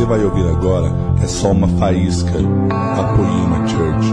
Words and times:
você 0.00 0.06
vai 0.06 0.24
ouvir 0.24 0.48
agora 0.48 0.86
é 1.22 1.26
só 1.26 1.50
uma 1.50 1.68
faísca 1.78 2.32
da 2.32 3.14
Poema 3.14 3.68
Church. 3.68 4.08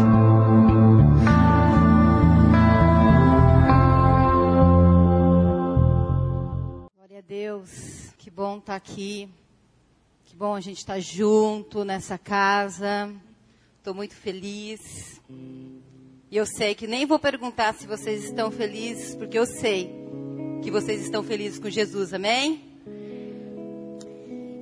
Glória 6.94 7.20
a 7.20 7.22
Deus, 7.26 7.70
que 8.18 8.30
bom 8.30 8.58
estar 8.58 8.76
aqui. 8.76 9.30
Que 10.26 10.36
bom 10.36 10.56
a 10.56 10.60
gente 10.60 10.80
estar 10.80 11.00
junto 11.00 11.86
nessa 11.86 12.18
casa. 12.18 13.10
Estou 13.78 13.94
muito 13.94 14.14
feliz. 14.14 15.22
E 16.30 16.36
eu 16.36 16.46
sei 16.46 16.76
que 16.76 16.86
nem 16.86 17.06
vou 17.06 17.18
perguntar 17.18 17.74
se 17.76 17.88
vocês 17.88 18.26
estão 18.26 18.52
felizes, 18.52 19.16
porque 19.16 19.40
eu 19.40 19.46
sei 19.46 19.90
que 20.62 20.70
vocês 20.70 21.02
estão 21.02 21.24
felizes 21.24 21.60
com 21.60 21.70
Jesus, 21.70 22.14
amém? 22.14 22.67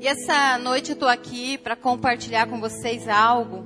E 0.05 0.08
essa 0.08 0.59
noite 0.59 0.91
eu 0.91 0.94
estou 0.94 1.09
aqui 1.09 1.58
para 1.58 1.76
compartilhar 1.76 2.46
com 2.46 2.59
vocês 2.59 3.09
algo 3.09 3.66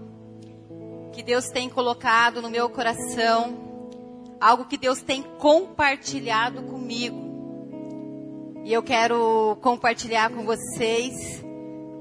que 1.11 1.21
Deus 1.21 1.49
tem 1.49 1.67
colocado 1.67 2.41
no 2.41 2.49
meu 2.49 2.69
coração, 2.69 4.37
algo 4.39 4.63
que 4.63 4.77
Deus 4.77 5.01
tem 5.01 5.21
compartilhado 5.21 6.61
comigo. 6.61 8.61
E 8.63 8.71
eu 8.71 8.81
quero 8.81 9.57
compartilhar 9.59 10.29
com 10.29 10.45
vocês. 10.45 11.43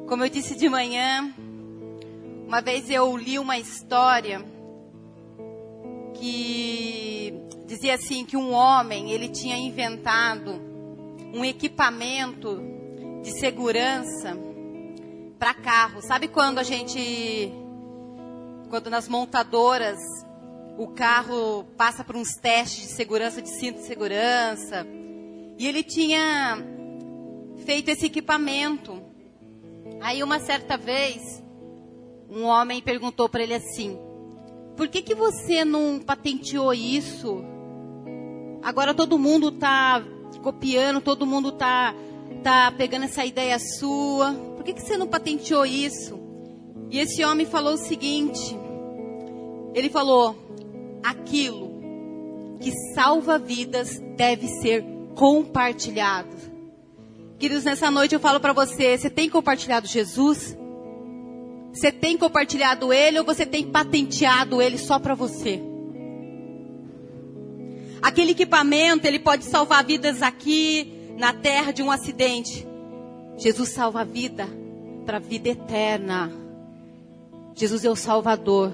Como 0.07 0.23
eu 0.23 0.29
disse 0.29 0.55
de 0.55 0.69
manhã, 0.69 1.35
uma 2.47 2.61
vez 2.61 2.89
eu 2.89 3.17
li 3.17 3.41
uma 3.41 3.59
história 3.59 4.41
que 6.15 7.35
dizia 7.67 7.95
assim 7.95 8.25
que 8.25 8.37
um 8.37 8.53
homem, 8.53 9.11
ele 9.11 9.31
tinha 9.31 9.57
inventado 9.57 10.63
um 11.35 11.45
equipamento 11.45 12.78
de 13.29 13.39
segurança 13.39 14.39
para 15.39 15.53
carro. 15.53 16.01
Sabe 16.01 16.29
quando 16.29 16.59
a 16.59 16.63
gente 16.63 17.53
quando 18.71 18.91
nas 18.91 19.09
montadoras 19.09 19.99
o 20.79 20.89
carro 20.89 21.65
passa 21.77 22.05
por 22.05 22.17
uns 22.17 22.35
testes 22.41 22.89
de 22.89 22.93
segurança, 22.95 23.43
de 23.43 23.49
cinto 23.49 23.81
de 23.81 23.87
segurança, 23.87 24.87
e 25.59 25.67
ele 25.67 25.83
tinha 25.83 26.59
feito 27.65 27.89
esse 27.91 28.07
equipamento. 28.07 29.03
Aí 30.01 30.23
uma 30.23 30.39
certa 30.39 30.77
vez, 30.77 31.43
um 32.31 32.45
homem 32.45 32.81
perguntou 32.81 33.29
para 33.29 33.43
ele 33.43 33.55
assim: 33.55 33.99
por 34.77 34.89
que, 34.89 35.03
que 35.03 35.15
você 35.15 35.65
não 35.65 35.99
patenteou 35.99 36.73
isso? 36.73 37.43
Agora 38.63 38.95
todo 38.95 39.19
mundo 39.19 39.49
está 39.49 40.03
copiando, 40.43 41.01
todo 41.01 41.27
mundo 41.27 41.49
está 41.51 41.95
tá 42.39 42.73
pegando 42.77 43.05
essa 43.05 43.25
ideia 43.25 43.59
sua. 43.59 44.35
Por 44.57 44.65
que, 44.65 44.73
que 44.73 44.83
você 44.83 44.97
não 44.97 45.07
patenteou 45.07 45.65
isso? 45.67 46.19
E 46.91 46.99
esse 46.99 47.25
homem 47.25 47.47
falou 47.47 47.75
o 47.75 47.79
seguinte: 47.79 48.57
ele 49.75 49.89
falou, 49.89 50.37
aquilo 51.03 51.69
que 52.61 52.73
salva 52.95 53.39
vidas 53.39 54.01
deve 54.17 54.49
ser 54.49 54.85
compartilhado. 55.15 56.37
Queridos, 57.39 57.65
nessa 57.65 57.91
noite 57.91 58.15
eu 58.15 58.21
falo 58.21 58.41
para 58.41 58.53
você: 58.53 58.97
você 58.97 59.11
tem 59.11 59.29
compartilhado 59.29 59.87
Jesus? 59.87 60.57
Você 61.73 61.93
tem 61.93 62.17
compartilhado 62.17 62.93
ele 62.93 63.19
ou 63.19 63.25
você 63.25 63.47
tem 63.47 63.67
patenteado 63.67 64.61
ele 64.61 64.79
só 64.79 64.99
para 64.99 65.15
você? 65.15 65.63
Aquele 68.01 68.33
equipamento, 68.33 69.07
ele 69.07 69.19
pode 69.19 69.45
salvar 69.45 69.85
vidas 69.85 70.23
aqui 70.23 70.98
na 71.19 71.33
terra 71.33 71.73
de 71.73 71.83
um 71.83 71.91
acidente. 71.91 72.67
Jesus 73.37 73.71
salva 73.71 74.01
a 74.01 74.05
vida 74.05 74.49
para 75.05 75.17
a 75.17 75.21
vida 75.21 75.49
eterna. 75.49 76.33
Jesus 77.55 77.85
é 77.85 77.91
o 77.91 77.97
Salvador. 77.97 78.73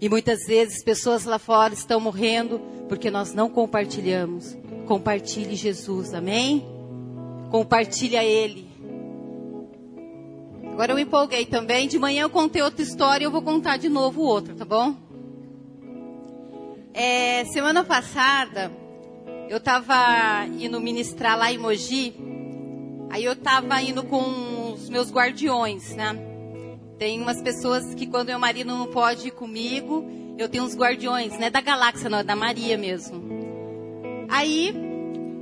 E 0.00 0.08
muitas 0.08 0.46
vezes 0.46 0.84
pessoas 0.84 1.24
lá 1.24 1.38
fora 1.38 1.74
estão 1.74 1.98
morrendo 1.98 2.60
porque 2.88 3.10
nós 3.10 3.34
não 3.34 3.50
compartilhamos. 3.50 4.56
Compartilhe 4.86 5.56
Jesus, 5.56 6.14
amém? 6.14 6.64
Compartilha 7.50 8.22
Ele. 8.22 8.68
Agora 10.72 10.92
eu 10.92 10.98
empolguei 10.98 11.44
também. 11.44 11.88
De 11.88 11.98
manhã 11.98 12.22
eu 12.22 12.30
contei 12.30 12.62
outra 12.62 12.82
história 12.82 13.24
e 13.24 13.26
eu 13.26 13.32
vou 13.32 13.42
contar 13.42 13.78
de 13.78 13.88
novo 13.88 14.22
outra, 14.22 14.54
tá 14.54 14.64
bom? 14.64 14.94
É, 16.94 17.44
semana 17.46 17.82
passada 17.84 18.70
eu 19.48 19.56
estava 19.56 20.46
indo 20.46 20.78
ministrar 20.80 21.38
lá 21.38 21.50
em 21.50 21.58
Mogi. 21.58 22.14
Aí 23.10 23.24
eu 23.24 23.32
estava 23.32 23.80
indo 23.82 24.02
com 24.02 24.74
os 24.74 24.90
meus 24.90 25.10
guardiões, 25.10 25.96
né? 25.96 26.16
Tem 26.98 27.20
umas 27.20 27.40
pessoas 27.40 27.94
que 27.94 28.06
quando 28.06 28.28
meu 28.28 28.38
marido 28.38 28.68
não 28.68 28.88
pode 28.88 29.28
ir 29.28 29.30
comigo, 29.30 30.04
eu 30.36 30.48
tenho 30.48 30.64
uns 30.64 30.76
guardiões, 30.76 31.38
né? 31.38 31.48
Da 31.48 31.62
galáxia, 31.62 32.10
não, 32.10 32.22
da 32.22 32.36
Maria 32.36 32.76
mesmo. 32.76 33.22
Aí 34.28 34.74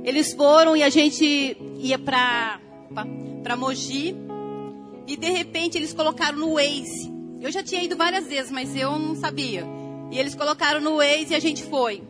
eles 0.05 0.33
foram 0.33 0.77
e 0.77 0.83
a 0.83 0.89
gente 0.89 1.57
ia 1.77 1.99
para 1.99 2.61
para 3.43 3.57
Mogi. 3.57 4.15
E 5.05 5.17
de 5.17 5.29
repente 5.29 5.77
eles 5.77 5.93
colocaram 5.93 6.37
no 6.37 6.53
Waze. 6.53 7.11
Eu 7.41 7.51
já 7.51 7.61
tinha 7.61 7.83
ido 7.83 7.97
várias 7.97 8.27
vezes, 8.27 8.51
mas 8.51 8.75
eu 8.75 8.97
não 8.97 9.15
sabia. 9.15 9.65
E 10.11 10.17
eles 10.17 10.33
colocaram 10.33 10.79
no 10.79 10.97
Waze 10.97 11.31
e 11.31 11.35
a 11.35 11.39
gente 11.39 11.63
foi. 11.63 12.03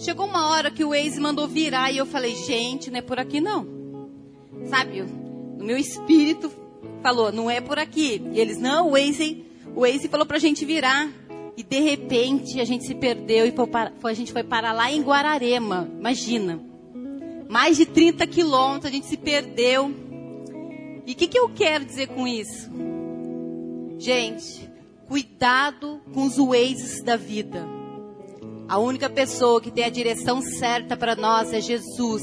Chegou 0.00 0.24
uma 0.24 0.48
hora 0.48 0.70
que 0.70 0.82
o 0.82 0.90
Waze 0.90 1.20
mandou 1.20 1.46
virar 1.46 1.92
e 1.92 1.98
eu 1.98 2.06
falei, 2.06 2.34
gente, 2.34 2.90
não 2.90 2.98
é 2.98 3.02
por 3.02 3.18
aqui 3.18 3.38
não. 3.38 3.66
Sabe, 4.64 5.02
no 5.02 5.62
meu 5.62 5.76
espírito 5.76 6.50
falou, 7.02 7.30
não 7.30 7.50
é 7.50 7.60
por 7.60 7.78
aqui. 7.78 8.22
E 8.32 8.40
eles, 8.40 8.56
não, 8.56 8.88
o 8.88 8.92
Waze, 8.92 9.44
o 9.76 9.82
Waze 9.82 10.08
falou 10.08 10.24
pra 10.24 10.38
gente 10.38 10.64
virar. 10.64 11.06
E 11.54 11.62
de 11.62 11.80
repente 11.80 12.58
a 12.58 12.64
gente 12.64 12.86
se 12.86 12.94
perdeu 12.94 13.44
e 13.44 13.52
para, 13.52 13.92
a 14.02 14.14
gente 14.14 14.32
foi 14.32 14.42
para 14.42 14.72
lá 14.72 14.90
em 14.90 15.02
Guararema. 15.02 15.86
Imagina. 15.98 16.58
Mais 17.46 17.76
de 17.76 17.84
30 17.84 18.26
quilômetros, 18.26 18.86
a 18.86 18.94
gente 18.94 19.06
se 19.06 19.18
perdeu. 19.18 19.94
E 21.06 21.12
o 21.12 21.14
que, 21.14 21.28
que 21.28 21.38
eu 21.38 21.50
quero 21.50 21.84
dizer 21.84 22.06
com 22.06 22.26
isso? 22.26 22.70
Gente, 23.98 24.66
cuidado 25.06 26.00
com 26.14 26.24
os 26.24 26.38
ways 26.38 27.02
da 27.02 27.16
vida. 27.16 27.79
A 28.70 28.78
única 28.78 29.10
pessoa 29.10 29.60
que 29.60 29.68
tem 29.68 29.82
a 29.82 29.90
direção 29.90 30.40
certa 30.40 30.96
para 30.96 31.16
nós 31.16 31.52
é 31.52 31.60
Jesus. 31.60 32.22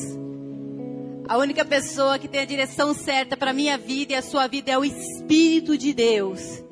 A 1.27 1.37
única 1.37 1.65
pessoa 1.65 2.17
que 2.17 2.29
tem 2.29 2.39
a 2.39 2.45
direção 2.45 2.93
certa 2.93 3.35
para 3.35 3.51
a 3.51 3.53
minha 3.53 3.77
vida 3.77 4.13
e 4.13 4.15
a 4.15 4.21
sua 4.21 4.47
vida 4.47 4.71
é 4.71 4.77
o 4.77 4.85
Espírito 4.85 5.77
de 5.77 5.91
Deus. 5.91 6.63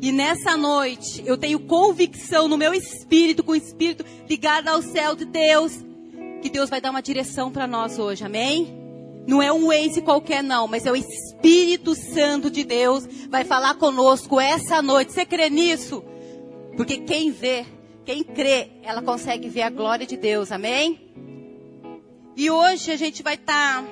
E 0.00 0.12
nessa 0.12 0.56
noite 0.56 1.24
eu 1.26 1.36
tenho 1.36 1.58
convicção 1.58 2.46
no 2.46 2.56
meu 2.56 2.72
espírito, 2.72 3.42
com 3.42 3.50
o 3.50 3.56
espírito 3.56 4.04
ligado 4.30 4.68
ao 4.68 4.80
céu 4.80 5.16
de 5.16 5.24
Deus, 5.24 5.72
que 6.40 6.48
Deus 6.48 6.70
vai 6.70 6.80
dar 6.80 6.90
uma 6.90 7.02
direção 7.02 7.50
para 7.50 7.66
nós 7.66 7.98
hoje, 7.98 8.24
amém? 8.24 8.78
Não 9.26 9.42
é 9.42 9.52
um 9.52 9.66
Waze 9.66 10.02
qualquer 10.02 10.40
não, 10.40 10.68
mas 10.68 10.86
é 10.86 10.92
o 10.92 10.96
Espírito 10.96 11.96
Santo 11.96 12.48
de 12.48 12.62
Deus 12.62 13.08
vai 13.28 13.42
falar 13.42 13.74
conosco 13.74 14.38
essa 14.38 14.80
noite. 14.80 15.12
Você 15.12 15.26
crê 15.26 15.50
nisso? 15.50 16.04
Porque 16.76 16.98
quem 16.98 17.32
vê, 17.32 17.66
quem 18.06 18.22
crê, 18.22 18.68
ela 18.84 19.02
consegue 19.02 19.48
ver 19.48 19.62
a 19.62 19.70
glória 19.70 20.06
de 20.06 20.16
Deus. 20.16 20.52
Amém? 20.52 21.00
E 22.36 22.48
hoje 22.48 22.92
a 22.92 22.96
gente 22.96 23.20
vai 23.20 23.34
estar 23.34 23.82
tá 23.82 23.88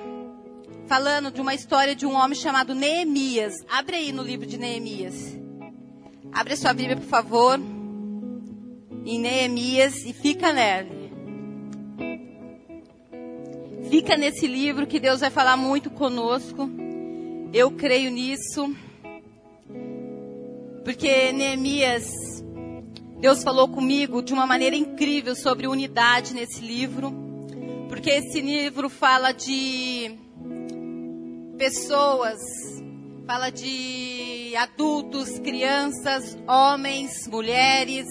falando 0.87 1.33
de 1.33 1.41
uma 1.41 1.53
história 1.53 1.97
de 1.97 2.07
um 2.07 2.15
homem 2.15 2.39
chamado 2.39 2.77
Neemias. 2.77 3.55
Abre 3.69 3.97
aí 3.97 4.13
no 4.13 4.23
livro 4.23 4.47
de 4.47 4.57
Neemias. 4.57 5.37
Abre 6.33 6.55
a 6.55 6.57
sua 6.57 6.73
Bíblia, 6.73 6.97
por 6.97 7.07
favor. 7.07 7.59
Em 9.05 9.19
Neemias 9.19 10.05
e 10.05 10.13
fica 10.13 10.53
nele. 10.53 11.11
Fica 13.91 14.17
nesse 14.17 14.47
livro 14.47 14.87
que 14.87 15.01
Deus 15.01 15.21
vai 15.21 15.31
falar 15.31 15.57
muito 15.57 15.91
conosco. 15.91 16.71
Eu 17.53 17.73
creio 17.73 18.13
nisso. 18.13 18.73
Porque 20.85 21.33
Neemias, 21.33 22.44
Deus 23.19 23.43
falou 23.43 23.69
comigo 23.69 24.23
de 24.23 24.33
uma 24.33 24.47
maneira 24.47 24.77
incrível 24.77 25.35
sobre 25.35 25.67
unidade 25.67 26.35
nesse 26.35 26.61
livro. 26.61 27.13
Porque 27.89 28.11
esse 28.11 28.41
livro 28.41 28.89
fala 28.89 29.33
de 29.33 30.19
pessoas, 31.57 32.41
fala 33.27 33.51
de 33.51 34.55
adultos, 34.57 35.39
crianças, 35.39 36.37
homens, 36.47 37.27
mulheres, 37.29 38.07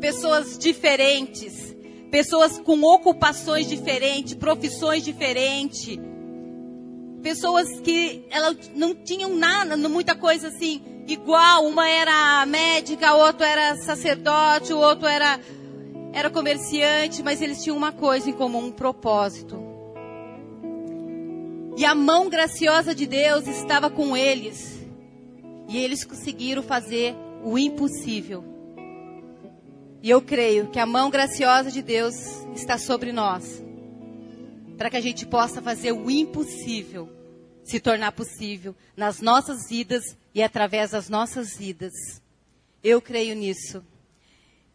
pessoas 0.00 0.58
diferentes 0.58 1.76
pessoas 2.10 2.58
com 2.58 2.82
ocupações 2.82 3.68
diferentes, 3.68 4.32
profissões 4.34 5.04
diferentes, 5.04 5.98
pessoas 7.22 7.68
que 7.80 8.24
elas 8.30 8.70
não 8.74 8.94
tinham 8.94 9.34
nada, 9.36 9.76
muita 9.76 10.14
coisa 10.14 10.48
assim 10.48 10.95
igual. 11.06 11.66
Uma 11.66 11.88
era 11.88 12.44
médica, 12.46 13.14
o 13.14 13.18
outro 13.18 13.44
era 13.44 13.76
sacerdote, 13.76 14.72
o 14.72 14.78
outro 14.78 15.06
era 15.06 15.40
era 16.12 16.30
comerciante, 16.30 17.22
mas 17.22 17.42
eles 17.42 17.62
tinham 17.62 17.76
uma 17.76 17.92
coisa 17.92 18.30
em 18.30 18.32
comum, 18.32 18.66
um 18.66 18.72
propósito. 18.72 19.62
E 21.76 21.84
a 21.84 21.94
mão 21.94 22.30
graciosa 22.30 22.94
de 22.94 23.06
Deus 23.06 23.46
estava 23.46 23.90
com 23.90 24.16
eles. 24.16 24.82
E 25.68 25.76
eles 25.76 26.04
conseguiram 26.04 26.62
fazer 26.62 27.14
o 27.44 27.58
impossível. 27.58 28.42
E 30.02 30.08
eu 30.08 30.22
creio 30.22 30.68
que 30.68 30.78
a 30.78 30.86
mão 30.86 31.10
graciosa 31.10 31.70
de 31.70 31.82
Deus 31.82 32.14
está 32.54 32.78
sobre 32.78 33.12
nós, 33.12 33.62
para 34.78 34.88
que 34.88 34.96
a 34.96 35.02
gente 35.02 35.26
possa 35.26 35.60
fazer 35.60 35.92
o 35.92 36.10
impossível 36.10 37.10
se 37.66 37.80
tornar 37.80 38.12
possível 38.12 38.74
nas 38.96 39.20
nossas 39.20 39.68
vidas 39.68 40.16
e 40.34 40.42
através 40.42 40.92
das 40.92 41.08
nossas 41.08 41.56
vidas. 41.56 41.92
Eu 42.82 43.02
creio 43.02 43.34
nisso. 43.34 43.84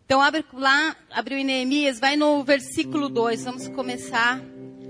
Então 0.06 0.22
abre 0.22 0.44
lá, 0.52 0.96
abriu 1.10 1.38
em 1.38 1.46
Neemias, 1.46 2.00
vai 2.00 2.18
no 2.18 2.44
versículo 2.44 3.08
2. 3.08 3.46
Vamos 3.46 3.68
começar 3.70 4.42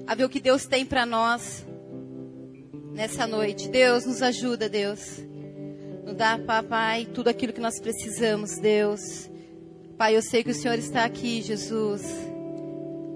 a 0.07 0.15
ver 0.15 0.25
o 0.25 0.29
que 0.29 0.39
Deus 0.39 0.65
tem 0.65 0.83
para 0.83 1.05
nós 1.05 1.63
nessa 2.91 3.27
noite. 3.27 3.69
Deus 3.69 4.05
nos 4.05 4.23
ajuda, 4.23 4.67
Deus. 4.67 5.19
Nos 6.03 6.15
dá, 6.15 6.39
papai, 6.39 7.05
tudo 7.05 7.27
aquilo 7.27 7.53
que 7.53 7.61
nós 7.61 7.79
precisamos, 7.79 8.57
Deus. 8.57 9.29
Pai, 9.95 10.17
eu 10.17 10.23
sei 10.23 10.43
que 10.43 10.49
o 10.49 10.55
Senhor 10.55 10.79
está 10.79 11.05
aqui, 11.05 11.43
Jesus. 11.43 12.01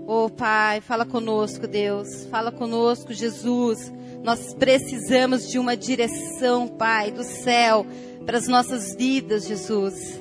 Oh, 0.05 0.29
Pai, 0.29 0.81
fala 0.81 1.03
conosco, 1.03 1.65
Deus. 1.67 2.25
Fala 2.25 2.51
conosco, 2.51 3.11
Jesus. 3.11 3.91
Nós 4.25 4.55
precisamos 4.55 5.51
de 5.51 5.59
uma 5.59 5.77
direção, 5.77 6.67
Pai, 6.67 7.11
do 7.11 7.23
céu 7.23 7.85
para 8.25 8.39
as 8.39 8.47
nossas 8.47 8.95
vidas, 8.95 9.45
Jesus. 9.45 10.19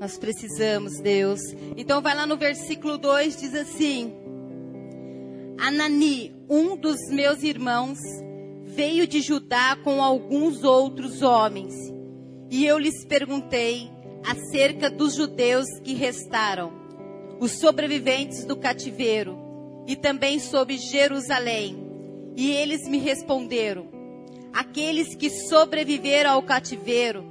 Nós 0.00 0.16
precisamos, 0.16 0.98
Deus. 0.98 1.40
Então 1.76 2.00
vai 2.00 2.16
lá 2.16 2.26
no 2.26 2.38
versículo 2.38 2.96
2, 2.96 3.36
diz 3.36 3.54
assim: 3.54 4.14
Anani, 5.58 6.34
um 6.48 6.74
dos 6.74 6.96
meus 7.10 7.42
irmãos, 7.42 7.98
veio 8.64 9.06
de 9.06 9.20
Judá 9.20 9.76
com 9.84 10.02
alguns 10.02 10.64
outros 10.64 11.20
homens. 11.20 11.74
E 12.48 12.64
eu 12.64 12.78
lhes 12.78 13.04
perguntei 13.04 13.90
acerca 14.24 14.88
dos 14.88 15.16
judeus 15.16 15.66
que 15.84 15.92
restaram, 15.92 16.72
os 17.38 17.60
sobreviventes 17.60 18.46
do 18.46 18.56
cativeiro, 18.56 19.38
e 19.86 19.94
também 19.94 20.38
sobre 20.38 20.78
Jerusalém. 20.78 21.89
E 22.36 22.50
eles 22.50 22.88
me 22.88 22.98
responderam: 22.98 23.88
aqueles 24.52 25.14
que 25.14 25.30
sobreviveram 25.30 26.30
ao 26.30 26.42
cativeiro 26.42 27.24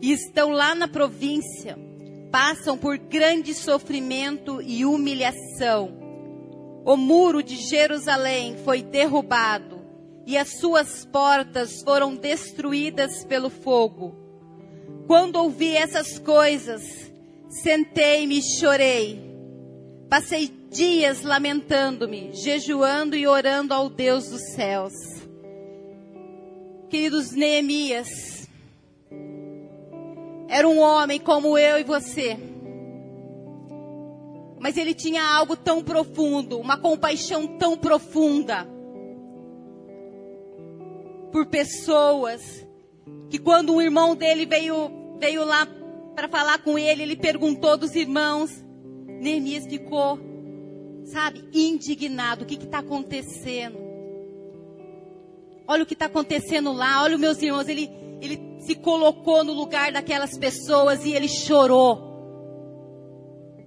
e 0.00 0.12
estão 0.12 0.50
lá 0.50 0.74
na 0.74 0.88
província, 0.88 1.78
passam 2.30 2.76
por 2.76 2.98
grande 2.98 3.54
sofrimento 3.54 4.60
e 4.60 4.84
humilhação. 4.84 6.02
O 6.84 6.96
muro 6.96 7.42
de 7.42 7.56
Jerusalém 7.56 8.56
foi 8.64 8.82
derrubado 8.82 9.80
e 10.26 10.36
as 10.36 10.58
suas 10.58 11.04
portas 11.06 11.82
foram 11.82 12.14
destruídas 12.14 13.24
pelo 13.24 13.48
fogo. 13.48 14.14
Quando 15.06 15.36
ouvi 15.36 15.76
essas 15.76 16.18
coisas, 16.18 16.82
sentei-me 17.48 18.38
e 18.38 18.42
chorei. 18.42 19.23
Passei 20.08 20.48
dias 20.70 21.22
lamentando-me, 21.22 22.32
jejuando 22.32 23.16
e 23.16 23.26
orando 23.26 23.74
ao 23.74 23.88
Deus 23.88 24.28
dos 24.28 24.52
céus. 24.54 24.92
Queridos 26.88 27.32
Neemias, 27.32 28.48
era 30.48 30.68
um 30.68 30.78
homem 30.78 31.18
como 31.18 31.58
eu 31.58 31.78
e 31.78 31.84
você. 31.84 32.38
Mas 34.60 34.76
ele 34.76 34.94
tinha 34.94 35.22
algo 35.22 35.56
tão 35.56 35.82
profundo, 35.82 36.58
uma 36.58 36.78
compaixão 36.78 37.58
tão 37.58 37.76
profunda 37.76 38.66
por 41.32 41.46
pessoas 41.46 42.64
que 43.28 43.38
quando 43.40 43.74
um 43.74 43.82
irmão 43.82 44.14
dele 44.14 44.46
veio 44.46 45.18
veio 45.18 45.44
lá 45.44 45.66
para 46.14 46.28
falar 46.28 46.62
com 46.62 46.78
ele, 46.78 47.02
ele 47.02 47.16
perguntou 47.16 47.76
dos 47.76 47.96
irmãos. 47.96 48.63
Neemias 49.24 49.64
ficou, 49.64 50.18
sabe, 51.06 51.42
indignado. 51.50 52.44
O 52.44 52.46
que 52.46 52.62
está 52.62 52.80
acontecendo? 52.80 53.78
Olha 55.66 55.82
o 55.82 55.86
que 55.86 55.94
está 55.94 56.04
acontecendo 56.06 56.72
lá. 56.72 57.02
Olha, 57.02 57.16
meus 57.16 57.40
irmãos, 57.40 57.66
ele, 57.66 57.90
ele 58.20 58.60
se 58.60 58.74
colocou 58.74 59.42
no 59.42 59.54
lugar 59.54 59.90
daquelas 59.90 60.36
pessoas 60.36 61.06
e 61.06 61.14
ele 61.14 61.26
chorou. 61.26 62.12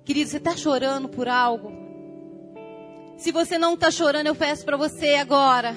Querido, 0.06 0.30
você 0.30 0.38
está 0.38 0.56
chorando 0.56 1.10
por 1.10 1.28
algo? 1.28 1.72
Se 3.18 3.32
você 3.32 3.58
não 3.58 3.74
está 3.74 3.90
chorando, 3.90 4.28
eu 4.28 4.36
peço 4.36 4.64
para 4.64 4.78
você 4.78 5.16
agora. 5.16 5.76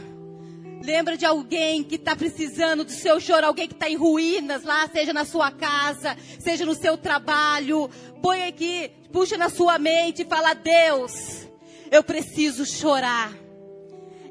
Lembra 0.83 1.17
de 1.17 1.27
alguém 1.27 1.85
que 1.85 1.97
está 1.97 2.17
precisando 2.17 2.85
do 2.85 2.91
seu 2.91 3.21
choro, 3.21 3.47
alguém 3.47 3.69
que 3.69 3.75
está 3.75 3.89
em 3.89 3.97
ruínas 3.97 4.65
lá, 4.65 4.89
seja 4.89 5.13
na 5.13 5.27
sua 5.27 5.51
casa, 5.51 6.17
seja 6.39 6.65
no 6.65 6.75
seu 6.75 6.97
trabalho. 6.97 7.91
Põe 8.23 8.45
aqui, 8.45 8.91
puxa 9.13 9.37
na 9.37 9.51
sua 9.51 9.79
mente 9.79 10.23
e 10.23 10.25
fala: 10.25 10.55
Deus, 10.55 11.47
eu 11.91 12.03
preciso 12.03 12.65
chorar. 12.65 13.33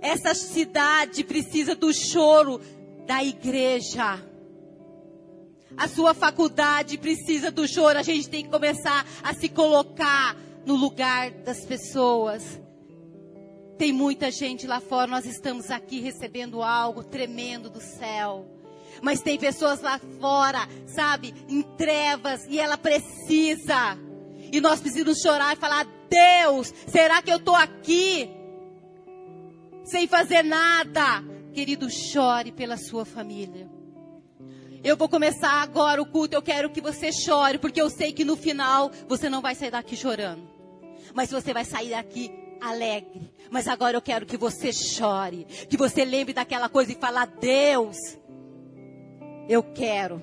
Essa 0.02 0.34
cidade 0.34 1.24
precisa 1.24 1.76
do 1.76 1.94
choro 1.94 2.60
da 3.06 3.24
igreja. 3.24 4.24
A 5.78 5.88
sua 5.88 6.14
faculdade 6.14 6.98
precisa 6.98 7.52
do 7.52 7.68
choro. 7.68 8.00
A 8.00 8.04
gente 8.04 8.28
tem 8.28 8.44
que 8.44 8.50
começar 8.50 9.06
a 9.22 9.34
se 9.36 9.50
colocar 9.50 10.36
no 10.66 10.76
lugar 10.76 11.30
das 11.32 11.64
pessoas. 11.64 12.60
Tem 13.80 13.94
muita 13.94 14.30
gente 14.30 14.68
lá 14.68 14.82
fora, 14.82 15.10
nós 15.10 15.26
estamos 15.26 15.72
aqui 15.72 16.02
recebendo 16.02 16.62
algo 16.62 17.02
tremendo 17.02 17.70
do 17.70 17.80
céu. 17.80 18.46
Mas 19.02 19.22
tem 19.22 19.40
pessoas 19.40 19.80
lá 19.80 19.98
fora, 20.20 20.68
sabe, 20.86 21.34
em 21.48 21.62
trevas, 21.62 22.46
e 22.50 22.60
ela 22.60 22.78
precisa. 22.78 23.98
E 24.52 24.60
nós 24.60 24.82
precisamos 24.82 25.22
chorar 25.22 25.56
e 25.56 25.60
falar: 25.60 25.88
Deus, 26.10 26.74
será 26.88 27.22
que 27.22 27.32
eu 27.32 27.38
estou 27.38 27.56
aqui 27.56 28.30
sem 29.86 30.08
fazer 30.08 30.44
nada. 30.44 31.24
Querido, 31.54 31.90
chore 31.90 32.52
pela 32.52 32.76
sua 32.76 33.06
família. 33.06 33.70
Eu 34.84 34.98
vou 34.98 35.08
começar 35.08 35.62
agora 35.62 36.02
o 36.02 36.06
culto. 36.06 36.36
Eu 36.36 36.42
quero 36.42 36.70
que 36.70 36.82
você 36.82 37.14
chore, 37.14 37.58
porque 37.58 37.82
eu 37.82 37.90
sei 37.90 38.12
que 38.12 38.26
no 38.26 38.36
final 38.36 38.92
você 39.08 39.30
não 39.30 39.42
vai 39.42 39.56
sair 39.56 39.72
daqui 39.72 39.96
chorando. 39.96 40.46
Mas 41.14 41.32
você 41.32 41.54
vai 41.54 41.64
sair 41.64 41.92
daqui 41.92 42.49
alegre. 42.62 43.32
Mas 43.50 43.68
agora 43.68 43.98
eu 43.98 44.02
quero 44.02 44.26
que 44.26 44.38
você 44.38 44.72
chore. 44.72 45.46
Que 45.70 45.78
você 45.78 46.06
lembre 46.06 46.34
daquela 46.34 46.70
coisa 46.70 46.92
e 46.92 46.96
fala: 46.96 47.26
Deus, 47.26 47.98
eu 49.48 49.64
quero. 49.64 50.22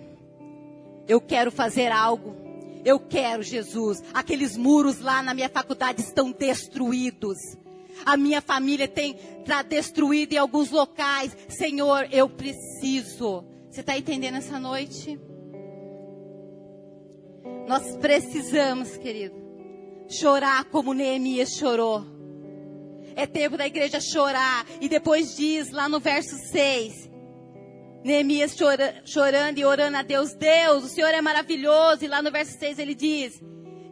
Eu 1.08 1.20
quero 1.20 1.50
fazer 1.50 1.90
algo. 1.90 2.36
Eu 2.84 3.00
quero, 3.00 3.42
Jesus. 3.42 4.02
Aqueles 4.14 4.56
muros 4.56 5.00
lá 5.00 5.22
na 5.22 5.34
minha 5.34 5.48
faculdade 5.48 6.00
estão 6.00 6.30
destruídos. 6.30 7.38
A 8.04 8.16
minha 8.16 8.40
família 8.40 8.86
tem 8.86 9.16
está 9.40 9.62
destruída 9.62 10.34
em 10.34 10.38
alguns 10.38 10.70
locais. 10.70 11.36
Senhor, 11.48 12.08
eu 12.10 12.28
preciso. 12.28 13.44
Você 13.70 13.80
está 13.80 13.96
entendendo 13.96 14.36
essa 14.36 14.58
noite? 14.58 15.18
Nós 17.66 17.96
precisamos, 17.96 18.96
querido, 18.96 19.34
chorar 20.08 20.64
como 20.66 20.94
Neemias 20.94 21.50
chorou. 21.50 22.15
É 23.16 23.26
tempo 23.26 23.56
da 23.56 23.66
igreja 23.66 24.00
chorar. 24.00 24.64
E 24.80 24.88
depois 24.88 25.34
diz 25.34 25.70
lá 25.70 25.88
no 25.88 25.98
verso 25.98 26.36
6. 26.52 27.10
Neemias 28.04 28.54
chora, 28.56 29.02
chorando 29.04 29.58
e 29.58 29.64
orando 29.64 29.96
a 29.96 30.02
Deus. 30.02 30.34
Deus, 30.34 30.84
o 30.84 30.88
Senhor 30.88 31.08
é 31.08 31.20
maravilhoso. 31.20 32.04
E 32.04 32.08
lá 32.08 32.22
no 32.22 32.30
verso 32.30 32.56
6 32.58 32.78
ele 32.78 32.94
diz: 32.94 33.42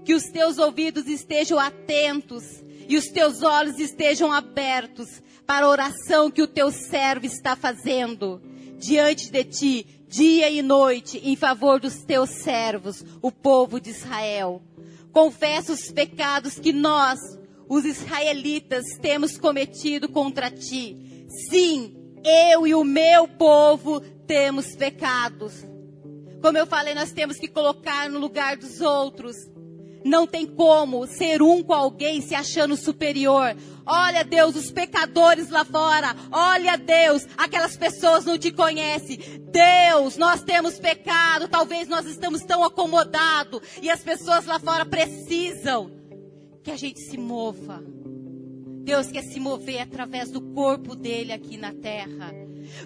Que 0.05 0.15
os 0.15 0.25
teus 0.25 0.59
ouvidos 0.59 1.07
estejam 1.09 1.59
atentos 1.59 2.45
e 2.89 2.97
os 2.97 3.07
teus 3.07 3.43
olhos 3.43 3.79
estejam 3.79 4.31
abertos 4.31 5.23
para 5.47 5.67
a 5.67 5.69
oração 5.71 6.31
que 6.31 6.43
o 6.43 6.47
teu 6.47 6.71
servo 6.71 7.27
está 7.27 7.57
fazendo 7.57 8.41
diante 8.79 9.31
de 9.31 9.45
ti, 9.45 9.87
dia 10.09 10.51
e 10.51 10.61
noite, 10.63 11.19
em 11.25 11.37
favor 11.37 11.81
dos 11.81 12.05
teus 12.05 12.31
servos, 12.31 13.05
o 13.23 13.33
povo 13.33 13.81
de 13.81 13.91
Israel. 13.91 14.63
Confessa 15.13 15.73
os 15.73 15.91
pecados 15.91 16.59
que 16.59 16.73
nós, 16.73 17.19
os 17.75 17.85
israelitas, 17.85 18.85
temos 19.01 19.37
cometido 19.37 20.09
contra 20.09 20.51
ti. 20.51 21.27
Sim, 21.51 21.95
eu 22.25 22.67
e 22.67 22.75
o 22.75 22.85
meu 22.85 23.27
povo 23.27 24.01
temos 24.27 24.75
pecados. 24.77 25.65
Como 26.41 26.57
eu 26.57 26.67
falei, 26.67 26.95
nós 26.95 27.13
temos 27.13 27.39
que 27.39 27.49
colocar 27.49 28.09
no 28.09 28.19
lugar 28.19 28.57
dos 28.57 28.81
outros 28.81 29.37
não 30.05 30.27
tem 30.27 30.47
como 30.47 31.07
ser 31.07 31.41
um 31.41 31.63
com 31.63 31.73
alguém 31.73 32.21
se 32.21 32.35
achando 32.35 32.77
superior. 32.77 33.57
Olha, 33.87 34.23
Deus, 34.23 34.55
os 34.55 34.71
pecadores 34.71 35.49
lá 35.49 35.65
fora. 35.65 36.15
Olha, 36.31 36.77
Deus, 36.77 37.27
aquelas 37.37 37.77
pessoas 37.77 38.25
não 38.25 38.39
te 38.39 38.53
conhecem. 38.53 39.19
Deus, 39.51 40.19
nós 40.19 40.43
temos 40.43 40.79
pecado. 40.79 41.49
Talvez 41.49 41.89
nós 41.89 42.05
estamos 42.05 42.43
tão 42.43 42.63
acomodados. 42.63 43.63
E 43.81 43.91
as 43.91 44.03
pessoas 44.03 44.45
lá 44.45 44.61
fora 44.61 44.85
precisam 44.85 45.91
que 46.65 46.71
a 46.71 46.77
gente 46.77 46.99
se 46.99 47.19
mova. 47.19 47.85
Deus 48.83 49.09
quer 49.09 49.23
se 49.23 49.39
mover 49.39 49.81
através 49.83 50.31
do 50.31 50.41
corpo 50.41 50.97
dele 50.97 51.33
aqui 51.33 51.59
na 51.59 51.73
terra. 51.73 52.35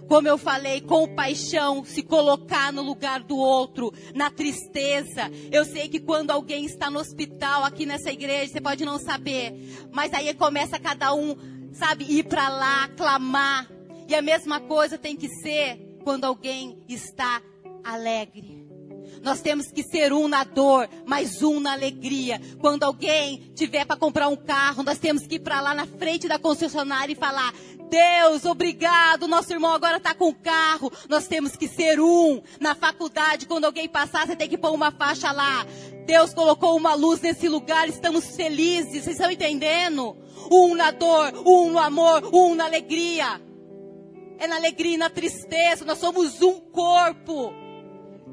Como 0.08 0.26
eu 0.26 0.36
falei, 0.36 0.80
com 0.80 1.14
paixão, 1.14 1.84
se 1.84 2.02
colocar 2.02 2.72
no 2.72 2.82
lugar 2.82 3.22
do 3.22 3.36
outro, 3.36 3.92
na 4.14 4.30
tristeza. 4.30 5.30
Eu 5.52 5.64
sei 5.64 5.88
que 5.88 6.00
quando 6.00 6.32
alguém 6.32 6.64
está 6.64 6.90
no 6.90 6.98
hospital 6.98 7.64
aqui 7.64 7.86
nessa 7.86 8.10
igreja, 8.10 8.52
você 8.52 8.60
pode 8.60 8.84
não 8.84 8.98
saber, 8.98 9.54
mas 9.92 10.12
aí 10.12 10.34
começa 10.34 10.78
cada 10.80 11.14
um, 11.14 11.36
sabe, 11.72 12.04
ir 12.04 12.24
para 12.24 12.48
lá, 12.48 12.88
clamar. 12.88 13.70
E 14.08 14.14
a 14.14 14.22
mesma 14.22 14.60
coisa 14.60 14.98
tem 14.98 15.16
que 15.16 15.28
ser 15.28 15.98
quando 16.02 16.24
alguém 16.24 16.82
está 16.88 17.40
alegre. 17.84 18.57
Nós 19.22 19.40
temos 19.40 19.70
que 19.70 19.82
ser 19.82 20.12
um 20.12 20.28
na 20.28 20.44
dor, 20.44 20.88
mas 21.06 21.42
um 21.42 21.60
na 21.60 21.72
alegria. 21.72 22.40
Quando 22.60 22.84
alguém 22.84 23.52
tiver 23.54 23.84
para 23.84 23.96
comprar 23.96 24.28
um 24.28 24.36
carro, 24.36 24.82
nós 24.82 24.98
temos 24.98 25.26
que 25.26 25.36
ir 25.36 25.40
para 25.40 25.60
lá 25.60 25.74
na 25.74 25.86
frente 25.86 26.28
da 26.28 26.38
concessionária 26.38 27.12
e 27.12 27.16
falar: 27.16 27.52
Deus, 27.88 28.44
obrigado, 28.44 29.26
nosso 29.26 29.52
irmão 29.52 29.72
agora 29.72 29.96
está 29.96 30.14
com 30.14 30.28
o 30.28 30.34
carro. 30.34 30.92
Nós 31.08 31.26
temos 31.26 31.56
que 31.56 31.66
ser 31.66 32.00
um. 32.00 32.42
Na 32.60 32.74
faculdade, 32.74 33.46
quando 33.46 33.64
alguém 33.64 33.88
passar, 33.88 34.26
você 34.26 34.36
tem 34.36 34.48
que 34.48 34.58
pôr 34.58 34.72
uma 34.72 34.90
faixa 34.90 35.32
lá. 35.32 35.66
Deus 36.06 36.32
colocou 36.34 36.76
uma 36.76 36.94
luz 36.94 37.20
nesse 37.20 37.48
lugar, 37.48 37.88
estamos 37.88 38.36
felizes. 38.36 39.04
Vocês 39.04 39.16
estão 39.16 39.30
entendendo? 39.30 40.16
Um 40.50 40.74
na 40.74 40.90
dor, 40.90 41.32
um 41.46 41.70
no 41.70 41.78
amor, 41.78 42.28
um 42.32 42.54
na 42.54 42.66
alegria. 42.66 43.40
É 44.38 44.46
na 44.46 44.56
alegria 44.56 44.94
e 44.94 44.98
na 44.98 45.10
tristeza. 45.10 45.84
Nós 45.84 45.98
somos 45.98 46.40
um 46.42 46.60
corpo. 46.60 47.52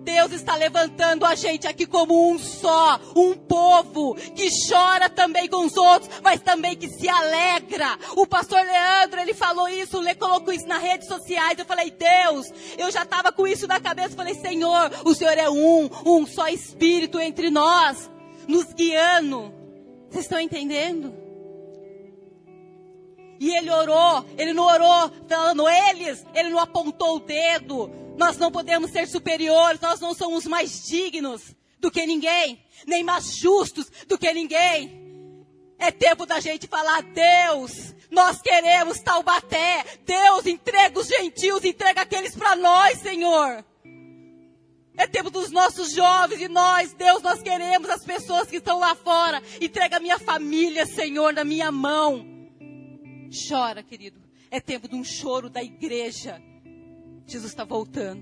Deus 0.05 0.31
está 0.31 0.55
levantando 0.55 1.25
a 1.25 1.33
gente 1.33 1.67
aqui 1.67 1.87
como 1.87 2.31
um 2.31 2.37
só, 2.37 2.99
um 3.15 3.33
povo 3.33 4.13
que 4.35 4.47
chora 4.69 5.09
também 5.09 5.49
com 5.49 5.65
os 5.65 5.75
outros, 5.75 6.21
mas 6.23 6.39
também 6.41 6.75
que 6.75 6.87
se 6.87 7.09
alegra. 7.09 7.97
O 8.15 8.27
pastor 8.27 8.63
Leandro, 8.63 9.19
ele 9.19 9.33
falou 9.33 9.67
isso, 9.67 9.97
ele 9.97 10.13
colocou 10.13 10.53
isso 10.53 10.67
nas 10.67 10.81
redes 10.81 11.07
sociais. 11.07 11.57
Eu 11.57 11.65
falei, 11.65 11.89
Deus, 11.89 12.45
eu 12.77 12.91
já 12.91 13.01
estava 13.01 13.31
com 13.31 13.47
isso 13.47 13.67
na 13.67 13.79
cabeça. 13.79 14.11
Eu 14.11 14.17
falei, 14.17 14.35
Senhor, 14.35 14.91
o 15.03 15.15
Senhor 15.15 15.37
é 15.37 15.49
um, 15.49 15.89
um 16.05 16.27
só 16.27 16.47
Espírito 16.47 17.19
entre 17.19 17.49
nós, 17.49 18.09
nos 18.47 18.71
guiando. 18.73 19.51
Vocês 20.09 20.25
estão 20.25 20.39
entendendo? 20.39 21.25
E 23.39 23.49
ele 23.57 23.69
orou, 23.69 24.25
ele 24.37 24.53
não 24.53 24.63
orou 24.63 25.11
falando 25.27 25.67
eles, 25.67 26.25
ele 26.33 26.49
não 26.49 26.59
apontou 26.59 27.17
o 27.17 27.19
dedo, 27.19 27.91
nós 28.17 28.37
não 28.37 28.51
podemos 28.51 28.91
ser 28.91 29.07
superiores, 29.07 29.81
nós 29.81 29.99
não 29.99 30.13
somos 30.13 30.45
mais 30.45 30.85
dignos 30.85 31.55
do 31.79 31.91
que 31.91 32.05
ninguém, 32.05 32.63
nem 32.87 33.03
mais 33.03 33.35
justos 33.35 33.91
do 34.07 34.17
que 34.17 34.31
ninguém. 34.33 35.05
É 35.77 35.91
tempo 35.91 36.25
da 36.25 36.39
gente 36.39 36.67
falar, 36.67 37.03
Deus, 37.03 37.93
nós 38.09 38.41
queremos 38.41 38.99
Taubaté. 39.01 39.83
Deus, 40.05 40.45
entrega 40.45 40.99
os 40.99 41.07
gentios, 41.07 41.63
entrega 41.63 42.01
aqueles 42.01 42.35
para 42.35 42.55
nós, 42.55 42.99
Senhor. 42.99 43.63
É 44.97 45.05
tempo 45.05 45.29
dos 45.29 45.51
nossos 45.51 45.91
jovens 45.91 46.41
e 46.41 46.47
nós, 46.47 46.93
Deus, 46.93 47.21
nós 47.21 47.41
queremos 47.41 47.89
as 47.89 48.05
pessoas 48.05 48.47
que 48.47 48.57
estão 48.57 48.79
lá 48.79 48.95
fora. 48.95 49.43
Entrega 49.59 49.97
a 49.97 49.99
minha 49.99 50.17
família, 50.17 50.85
Senhor, 50.85 51.33
na 51.33 51.43
minha 51.43 51.71
mão. 51.71 52.25
Chora, 53.49 53.83
querido. 53.83 54.23
É 54.49 54.61
tempo 54.61 54.87
de 54.87 54.95
um 54.95 55.03
choro 55.03 55.49
da 55.49 55.61
igreja. 55.61 56.41
Jesus 57.27 57.51
está 57.51 57.63
voltando. 57.63 58.21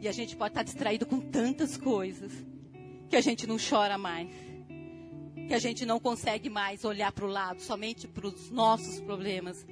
E 0.00 0.08
a 0.08 0.12
gente 0.12 0.34
pode 0.36 0.50
estar 0.50 0.62
distraído 0.62 1.06
com 1.06 1.20
tantas 1.20 1.76
coisas 1.76 2.32
que 3.08 3.16
a 3.16 3.20
gente 3.20 3.46
não 3.46 3.56
chora 3.56 3.96
mais. 3.96 4.28
Que 5.46 5.54
a 5.54 5.58
gente 5.58 5.86
não 5.86 6.00
consegue 6.00 6.50
mais 6.50 6.84
olhar 6.84 7.12
para 7.12 7.24
o 7.24 7.28
lado, 7.28 7.60
somente 7.60 8.08
para 8.08 8.26
os 8.26 8.50
nossos 8.50 9.00
problemas. 9.00 9.64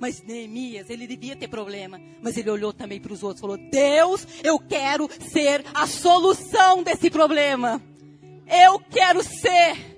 Mas 0.00 0.22
Neemias, 0.22 0.90
ele 0.90 1.06
devia 1.06 1.34
ter 1.34 1.48
problema, 1.48 2.00
mas 2.22 2.36
ele 2.36 2.50
olhou 2.50 2.72
também 2.72 3.00
para 3.00 3.12
os 3.12 3.22
outros 3.22 3.40
falou: 3.40 3.56
Deus, 3.56 4.26
eu 4.44 4.58
quero 4.58 5.08
ser 5.28 5.64
a 5.74 5.86
solução 5.86 6.82
desse 6.82 7.10
problema. 7.10 7.82
Eu 8.46 8.78
quero 8.78 9.22
ser 9.22 9.97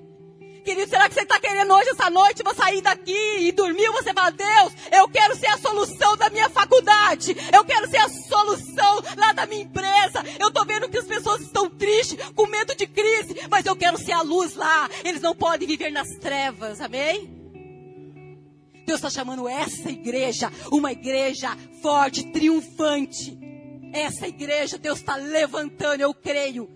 Querido, 0.65 0.89
será 0.89 1.09
que 1.09 1.15
você 1.15 1.23
está 1.23 1.41
querendo 1.41 1.73
hoje, 1.73 1.91
essa 1.91 2.09
noite, 2.11 2.43
você 2.43 2.61
sair 2.61 2.83
daqui 2.83 3.39
e 3.41 3.53
dormir? 3.53 3.89
Você 3.91 4.13
fala, 4.13 4.31
Deus, 4.31 4.73
eu 4.93 5.09
quero 5.09 5.35
ser 5.37 5.47
a 5.47 5.57
solução 5.57 6.17
da 6.17 6.29
minha 6.29 6.51
faculdade. 6.51 7.35
Eu 7.53 7.65
quero 7.65 7.89
ser 7.89 7.99
a 7.99 8.09
solução 8.09 9.03
lá 9.17 9.33
da 9.33 9.47
minha 9.47 9.63
empresa. 9.63 10.23
Eu 10.39 10.49
estou 10.49 10.67
vendo 10.67 10.89
que 10.89 10.99
as 10.99 11.07
pessoas 11.07 11.41
estão 11.41 11.69
tristes, 11.71 12.19
com 12.35 12.47
medo 12.47 12.75
de 12.75 12.87
crise, 12.87 13.37
mas 13.51 13.65
eu 13.65 13.75
quero 13.75 13.97
ser 13.99 14.13
a 14.13 14.23
luz 14.23 14.55
lá. 14.55 14.89
Eles 15.05 15.23
não 15.23 15.35
podem 15.35 15.67
viver 15.67 15.91
nas 15.91 16.09
trevas, 16.17 16.81
amém? 16.81 17.39
Deus 18.87 18.99
está 18.99 19.11
chamando 19.11 19.49
essa 19.49 19.91
igreja, 19.91 20.51
uma 20.71 20.93
igreja 20.93 21.57
forte, 21.81 22.25
triunfante. 22.33 23.39
Essa 23.93 24.29
igreja, 24.29 24.79
Deus 24.79 24.99
está 24.99 25.17
levantando, 25.17 26.01
eu 26.01 26.13
creio. 26.13 26.69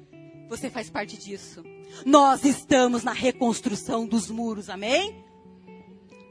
Você 0.49 0.71
faz 0.71 0.91
parte 0.91 1.17
disso. 1.17 1.74
Nós 2.04 2.44
estamos 2.44 3.02
na 3.04 3.12
reconstrução 3.12 4.06
dos 4.06 4.30
muros, 4.30 4.68
amém? 4.68 5.24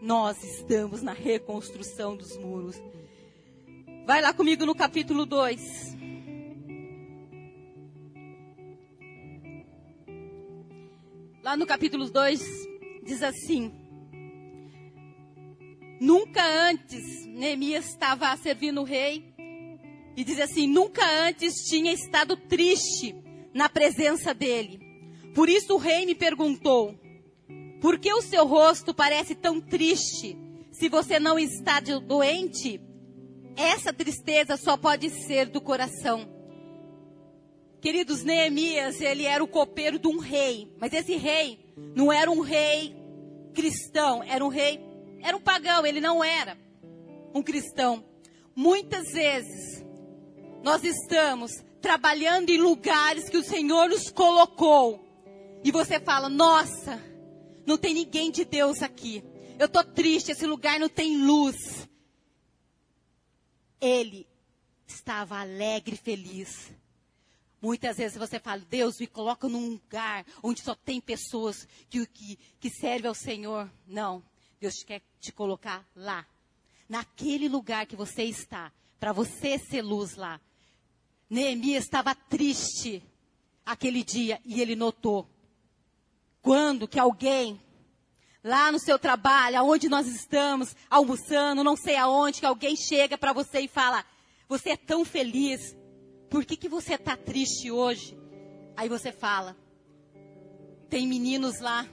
Nós 0.01 0.43
estamos 0.43 1.01
na 1.01 1.13
reconstrução 1.13 2.15
dos 2.15 2.37
muros. 2.37 2.75
Vai 4.05 4.21
lá 4.21 4.33
comigo 4.33 4.65
no 4.65 4.75
capítulo 4.75 5.25
2. 5.25 5.95
Lá 11.41 11.55
no 11.55 11.65
capítulo 11.65 12.09
2 12.09 12.41
diz 13.03 13.23
assim: 13.23 13.73
Nunca 15.99 16.43
antes 16.45 17.25
Neemias 17.25 17.87
estava 17.87 18.35
servindo 18.37 18.81
o 18.81 18.83
rei 18.83 19.33
e 20.15 20.23
diz 20.23 20.39
assim: 20.39 20.67
Nunca 20.67 21.03
antes 21.25 21.53
tinha 21.69 21.93
estado 21.93 22.35
triste 22.35 23.15
na 23.53 23.69
presença 23.69 24.33
dele. 24.33 24.82
Por 25.33 25.49
isso 25.49 25.73
o 25.73 25.77
rei 25.77 26.05
me 26.05 26.15
perguntou: 26.15 26.97
Por 27.81 27.97
que 27.99 28.13
o 28.13 28.21
seu 28.21 28.45
rosto 28.45 28.93
parece 28.93 29.35
tão 29.35 29.59
triste? 29.59 30.37
Se 30.71 30.89
você 30.89 31.19
não 31.19 31.37
está 31.37 31.79
doente, 31.79 32.81
essa 33.55 33.93
tristeza 33.93 34.57
só 34.57 34.75
pode 34.75 35.09
ser 35.09 35.47
do 35.47 35.61
coração. 35.61 36.27
Queridos, 37.79 38.23
Neemias, 38.23 39.01
ele 39.01 39.25
era 39.25 39.43
o 39.43 39.47
copeiro 39.47 39.99
de 39.99 40.07
um 40.07 40.17
rei, 40.17 40.73
mas 40.79 40.93
esse 40.93 41.15
rei 41.15 41.59
não 41.95 42.11
era 42.11 42.31
um 42.31 42.39
rei 42.39 42.95
cristão, 43.53 44.23
era 44.23 44.43
um 44.43 44.47
rei, 44.47 44.79
era 45.21 45.35
um 45.35 45.41
pagão, 45.41 45.85
ele 45.85 45.99
não 45.99 46.23
era 46.23 46.57
um 47.33 47.43
cristão. 47.43 48.03
Muitas 48.55 49.11
vezes 49.11 49.83
nós 50.63 50.83
estamos 50.83 51.51
trabalhando 51.81 52.49
em 52.49 52.57
lugares 52.57 53.29
que 53.29 53.37
o 53.37 53.43
Senhor 53.43 53.89
nos 53.89 54.09
colocou, 54.09 55.03
e 55.63 55.71
você 55.71 55.99
fala: 55.99 56.29
Nossa, 56.29 57.01
não 57.65 57.77
tem 57.77 57.93
ninguém 57.93 58.29
de 58.31 58.43
Deus 58.43 58.81
aqui. 58.81 59.23
Eu 59.57 59.67
estou 59.67 59.83
triste, 59.83 60.31
esse 60.31 60.45
lugar 60.45 60.79
não 60.79 60.89
tem 60.89 61.17
luz. 61.17 61.55
Ele 63.79 64.27
estava 64.85 65.39
alegre 65.39 65.95
e 65.95 65.97
feliz. 65.97 66.71
Muitas 67.61 67.97
vezes 67.97 68.17
você 68.17 68.39
fala, 68.39 68.61
Deus 68.69 68.99
me 68.99 69.07
coloca 69.07 69.47
num 69.47 69.69
lugar 69.69 70.25
onde 70.41 70.61
só 70.61 70.75
tem 70.75 70.99
pessoas 70.99 71.65
que, 71.89 72.05
que, 72.07 72.37
que 72.59 72.69
servem 72.69 73.07
ao 73.07 73.15
Senhor. 73.15 73.71
Não, 73.87 74.21
Deus 74.59 74.83
quer 74.83 75.01
te 75.19 75.31
colocar 75.31 75.87
lá. 75.95 76.27
Naquele 76.89 77.47
lugar 77.47 77.85
que 77.85 77.95
você 77.95 78.23
está, 78.23 78.71
para 78.99 79.13
você 79.13 79.57
ser 79.57 79.81
luz 79.81 80.15
lá. 80.15 80.41
Neemias 81.29 81.85
estava 81.85 82.13
triste 82.13 83.01
aquele 83.65 84.03
dia 84.03 84.41
e 84.43 84.61
ele 84.61 84.75
notou 84.75 85.27
quando 86.43 86.89
que 86.89 86.99
alguém, 86.99 87.59
lá 88.43 88.69
no 88.69 88.77
seu 88.77 88.99
trabalho, 88.99 89.57
aonde 89.57 89.87
nós 89.87 90.07
estamos, 90.07 90.75
almoçando, 90.89 91.63
não 91.63 91.77
sei 91.77 91.95
aonde, 91.95 92.41
que 92.41 92.45
alguém 92.45 92.75
chega 92.75 93.17
para 93.17 93.31
você 93.31 93.61
e 93.61 93.67
fala, 93.67 94.05
você 94.49 94.71
é 94.71 94.77
tão 94.77 95.05
feliz, 95.05 95.75
por 96.29 96.43
que, 96.43 96.57
que 96.57 96.67
você 96.67 96.95
está 96.95 97.15
triste 97.15 97.71
hoje? 97.71 98.17
Aí 98.75 98.89
você 98.89 99.13
fala, 99.13 99.55
tem 100.89 101.07
meninos 101.07 101.61
lá, 101.61 101.87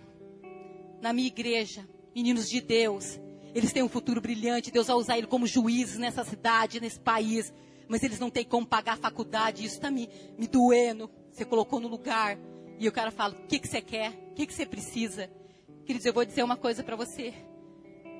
na 1.00 1.12
minha 1.12 1.28
igreja, 1.28 1.88
meninos 2.12 2.46
de 2.48 2.60
Deus, 2.60 3.20
eles 3.54 3.72
têm 3.72 3.84
um 3.84 3.88
futuro 3.88 4.20
brilhante, 4.20 4.72
Deus 4.72 4.88
vai 4.88 4.96
usar 4.96 5.16
ele 5.16 5.28
como 5.28 5.46
juízes 5.46 5.96
nessa 5.96 6.24
cidade, 6.24 6.80
nesse 6.80 6.98
país, 6.98 7.52
mas 7.88 8.02
eles 8.02 8.18
não 8.18 8.30
têm 8.30 8.44
como 8.44 8.66
pagar 8.66 8.94
a 8.94 8.96
faculdade, 8.96 9.64
isso 9.64 9.76
está 9.76 9.92
me, 9.92 10.08
me 10.36 10.48
doendo, 10.48 11.08
você 11.30 11.44
colocou 11.44 11.78
no 11.78 11.86
lugar, 11.86 12.36
e 12.80 12.88
o 12.88 12.92
cara 12.92 13.10
fala: 13.10 13.34
O 13.34 13.46
que, 13.46 13.58
que 13.58 13.68
você 13.68 13.82
quer? 13.82 14.10
O 14.30 14.34
que, 14.34 14.46
que 14.46 14.54
você 14.54 14.64
precisa? 14.64 15.30
Queridos, 15.84 16.06
eu 16.06 16.14
vou 16.14 16.24
dizer 16.24 16.42
uma 16.42 16.56
coisa 16.56 16.82
para 16.82 16.96
você. 16.96 17.34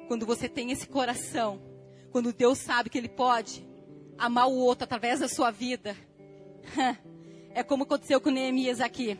Quando 0.06 0.26
você 0.26 0.48
tem 0.48 0.70
esse 0.70 0.86
coração, 0.86 1.60
quando 2.12 2.32
Deus 2.32 2.58
sabe 2.58 2.90
que 2.90 2.98
Ele 2.98 3.08
pode 3.08 3.66
amar 4.18 4.48
o 4.48 4.56
outro 4.56 4.84
através 4.84 5.20
da 5.20 5.28
sua 5.28 5.50
vida, 5.50 5.96
é 7.54 7.62
como 7.62 7.84
aconteceu 7.84 8.20
com 8.20 8.30
Neemias 8.30 8.80
aqui. 8.80 9.18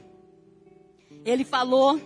Ele 1.25 1.45
falou, 1.45 1.99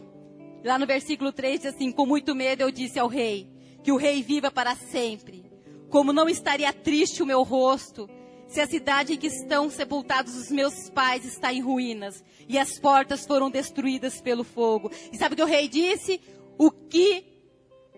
lá 0.64 0.78
no 0.78 0.86
versículo 0.86 1.32
3, 1.32 1.60
diz 1.60 1.74
assim: 1.74 1.90
Com 1.90 2.06
muito 2.06 2.36
medo 2.36 2.62
eu 2.62 2.70
disse 2.70 3.00
ao 3.00 3.08
rei, 3.08 3.50
que 3.82 3.90
o 3.90 3.96
rei 3.96 4.22
viva 4.22 4.50
para 4.50 4.76
sempre. 4.76 5.50
como 5.90 6.12
não 6.12 6.28
estaria 6.28 6.72
triste 6.72 7.22
o 7.22 7.26
meu 7.26 7.42
rosto 7.42 8.08
se 8.54 8.61
a 8.61 8.68
cidade 8.68 9.14
em 9.14 9.16
que 9.16 9.26
estão 9.26 9.68
sepultados 9.68 10.37
os 10.37 10.49
meus 10.49 10.88
pais 10.88 11.25
está 11.25 11.52
em 11.52 11.61
ruínas 11.61 12.23
e 12.49 12.56
as 12.56 12.78
portas 12.78 13.26
foram 13.26 13.50
destruídas 13.50 14.20
pelo 14.20 14.44
fogo. 14.44 14.92
E 15.12 15.18
sabe 15.18 15.32
o 15.34 15.37
que 15.37 15.42
o 15.42 15.46
rei 15.46 15.66
disse? 15.66 16.20
O 16.56 16.70
que 16.70 17.25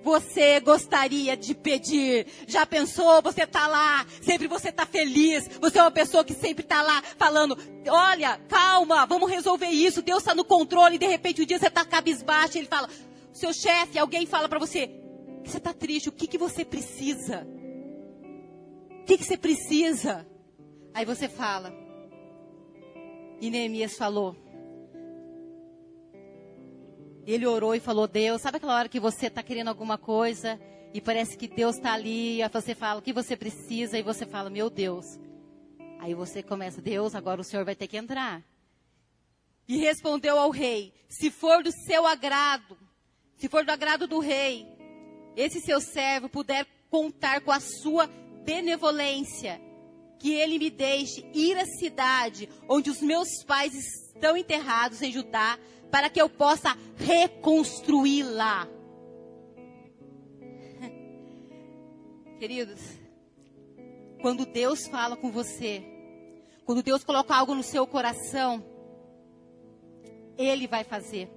você 0.02 0.58
gostaria 0.60 1.36
de 1.36 1.54
pedir? 1.54 2.26
Já 2.46 2.64
pensou? 2.64 3.20
Você 3.20 3.42
está 3.42 3.66
lá, 3.66 4.06
sempre 4.22 4.48
você 4.48 4.70
está 4.70 4.86
feliz. 4.86 5.46
Você 5.60 5.78
é 5.78 5.82
uma 5.82 5.90
pessoa 5.90 6.24
que 6.24 6.32
sempre 6.32 6.64
está 6.64 6.80
lá 6.80 7.02
falando: 7.18 7.58
olha, 7.86 8.40
calma, 8.48 9.04
vamos 9.04 9.30
resolver 9.30 9.68
isso. 9.68 10.00
Deus 10.00 10.20
está 10.20 10.34
no 10.34 10.44
controle. 10.44 10.94
E 10.94 10.98
de 10.98 11.06
repente 11.06 11.42
um 11.42 11.44
dia 11.44 11.58
você 11.58 11.66
está 11.66 11.84
cabisbaixo. 11.84 12.56
Ele 12.56 12.66
fala: 12.66 12.88
seu 13.30 13.52
chefe, 13.52 13.98
alguém 13.98 14.24
fala 14.24 14.48
para 14.48 14.58
você: 14.58 14.88
você 15.44 15.58
está 15.58 15.74
triste, 15.74 16.08
o 16.08 16.12
que, 16.12 16.26
que 16.26 16.38
você 16.38 16.64
precisa? 16.64 17.46
O 19.02 19.04
que, 19.04 19.18
que 19.18 19.24
você 19.24 19.36
precisa? 19.36 20.26
Aí 20.96 21.04
você 21.04 21.28
fala. 21.28 21.74
E 23.38 23.50
Neemias 23.50 23.98
falou: 23.98 24.34
ele 27.26 27.46
orou 27.46 27.74
e 27.74 27.80
falou, 27.80 28.08
Deus, 28.08 28.40
sabe 28.40 28.56
aquela 28.56 28.76
hora 28.76 28.88
que 28.88 28.98
você 28.98 29.26
está 29.26 29.42
querendo 29.42 29.68
alguma 29.68 29.98
coisa 29.98 30.58
e 30.94 31.00
parece 31.00 31.36
que 31.36 31.48
Deus 31.48 31.76
está 31.76 31.92
ali, 31.92 32.40
e 32.40 32.48
você 32.48 32.74
fala 32.74 33.00
o 33.00 33.02
que 33.02 33.12
você 33.12 33.36
precisa 33.36 33.98
e 33.98 34.02
você 34.02 34.24
fala, 34.24 34.48
meu 34.48 34.70
Deus. 34.70 35.18
Aí 35.98 36.14
você 36.14 36.42
começa, 36.42 36.80
Deus, 36.80 37.14
agora 37.14 37.42
o 37.42 37.44
Senhor 37.44 37.64
vai 37.64 37.74
ter 37.74 37.88
que 37.88 37.98
entrar. 37.98 38.42
E 39.68 39.76
respondeu 39.76 40.38
ao 40.38 40.50
rei, 40.50 40.94
se 41.10 41.30
for 41.30 41.62
do 41.62 41.72
seu 41.72 42.06
agrado, 42.06 42.78
se 43.36 43.50
for 43.50 43.66
do 43.66 43.70
agrado 43.70 44.06
do 44.06 44.20
rei, 44.20 44.66
esse 45.36 45.60
seu 45.60 45.78
servo 45.78 46.30
puder 46.30 46.66
contar 46.88 47.42
com 47.42 47.52
a 47.52 47.60
sua 47.60 48.06
benevolência, 48.46 49.60
que 50.18 50.32
ele 50.32 50.58
me 50.58 50.70
deixe 50.70 51.24
ir 51.34 51.56
à 51.58 51.66
cidade 51.66 52.48
onde 52.68 52.90
os 52.90 53.00
meus 53.00 53.42
pais 53.44 53.74
estão 53.74 54.36
enterrados 54.36 55.02
em 55.02 55.12
Judá, 55.12 55.58
para 55.90 56.10
que 56.10 56.20
eu 56.20 56.28
possa 56.28 56.76
reconstruí-la. 56.96 58.68
Queridos, 62.38 62.80
quando 64.20 64.46
Deus 64.46 64.86
fala 64.88 65.16
com 65.16 65.30
você, 65.30 65.84
quando 66.64 66.82
Deus 66.82 67.04
coloca 67.04 67.34
algo 67.34 67.54
no 67.54 67.62
seu 67.62 67.86
coração, 67.86 68.64
Ele 70.36 70.66
vai 70.66 70.82
fazer. 70.82 71.35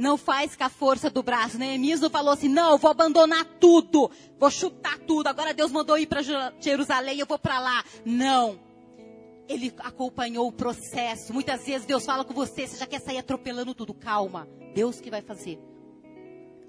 Não 0.00 0.16
faz 0.16 0.56
com 0.56 0.64
a 0.64 0.70
força 0.70 1.10
do 1.10 1.22
braço. 1.22 1.58
Neemias 1.58 2.00
não 2.00 2.08
falou 2.08 2.32
assim, 2.32 2.48
não, 2.48 2.78
vou 2.78 2.90
abandonar 2.90 3.44
tudo, 3.60 4.10
vou 4.38 4.50
chutar 4.50 4.98
tudo. 5.00 5.26
Agora 5.26 5.52
Deus 5.52 5.70
mandou 5.70 5.98
ir 5.98 6.06
para 6.06 6.22
Jerusalém, 6.58 7.18
eu 7.18 7.26
vou 7.26 7.38
para 7.38 7.60
lá. 7.60 7.84
Não 8.04 8.58
ele 9.46 9.74
acompanhou 9.80 10.46
o 10.46 10.52
processo. 10.52 11.34
Muitas 11.34 11.66
vezes 11.66 11.84
Deus 11.84 12.04
fala 12.04 12.24
com 12.24 12.32
você, 12.32 12.68
você 12.68 12.76
já 12.76 12.86
quer 12.86 13.00
sair 13.00 13.18
atropelando 13.18 13.74
tudo. 13.74 13.92
Calma, 13.92 14.48
Deus 14.72 15.00
que 15.00 15.10
vai 15.10 15.20
fazer. 15.22 15.58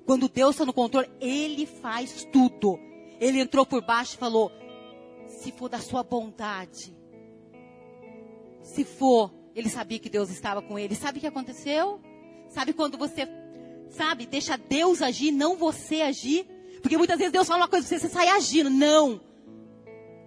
Quando 0.03 0.27
Deus 0.27 0.55
está 0.55 0.65
no 0.65 0.73
controle, 0.73 1.07
Ele 1.21 1.67
faz 1.67 2.27
tudo. 2.33 2.79
Ele 3.19 3.39
entrou 3.39 3.67
por 3.67 3.85
baixo 3.85 4.15
e 4.15 4.17
falou: 4.17 4.51
se 5.27 5.51
for 5.51 5.69
da 5.69 5.77
sua 5.77 6.01
bondade, 6.01 6.97
se 8.63 8.83
for, 8.83 9.31
ele 9.53 9.69
sabia 9.69 9.99
que 9.99 10.09
Deus 10.09 10.31
estava 10.31 10.59
com 10.59 10.79
ele. 10.79 10.95
Sabe 10.95 11.19
o 11.19 11.21
que 11.21 11.27
aconteceu? 11.27 12.01
Sabe 12.51 12.73
quando 12.73 12.97
você, 12.97 13.27
sabe, 13.89 14.25
deixa 14.25 14.57
Deus 14.57 15.01
agir, 15.01 15.31
não 15.31 15.55
você 15.55 16.01
agir? 16.01 16.45
Porque 16.81 16.97
muitas 16.97 17.17
vezes 17.17 17.31
Deus 17.31 17.47
fala 17.47 17.61
uma 17.61 17.67
coisa, 17.69 17.87
você, 17.87 17.97
você 17.97 18.09
sai 18.09 18.27
agindo. 18.27 18.69
Não. 18.69 19.21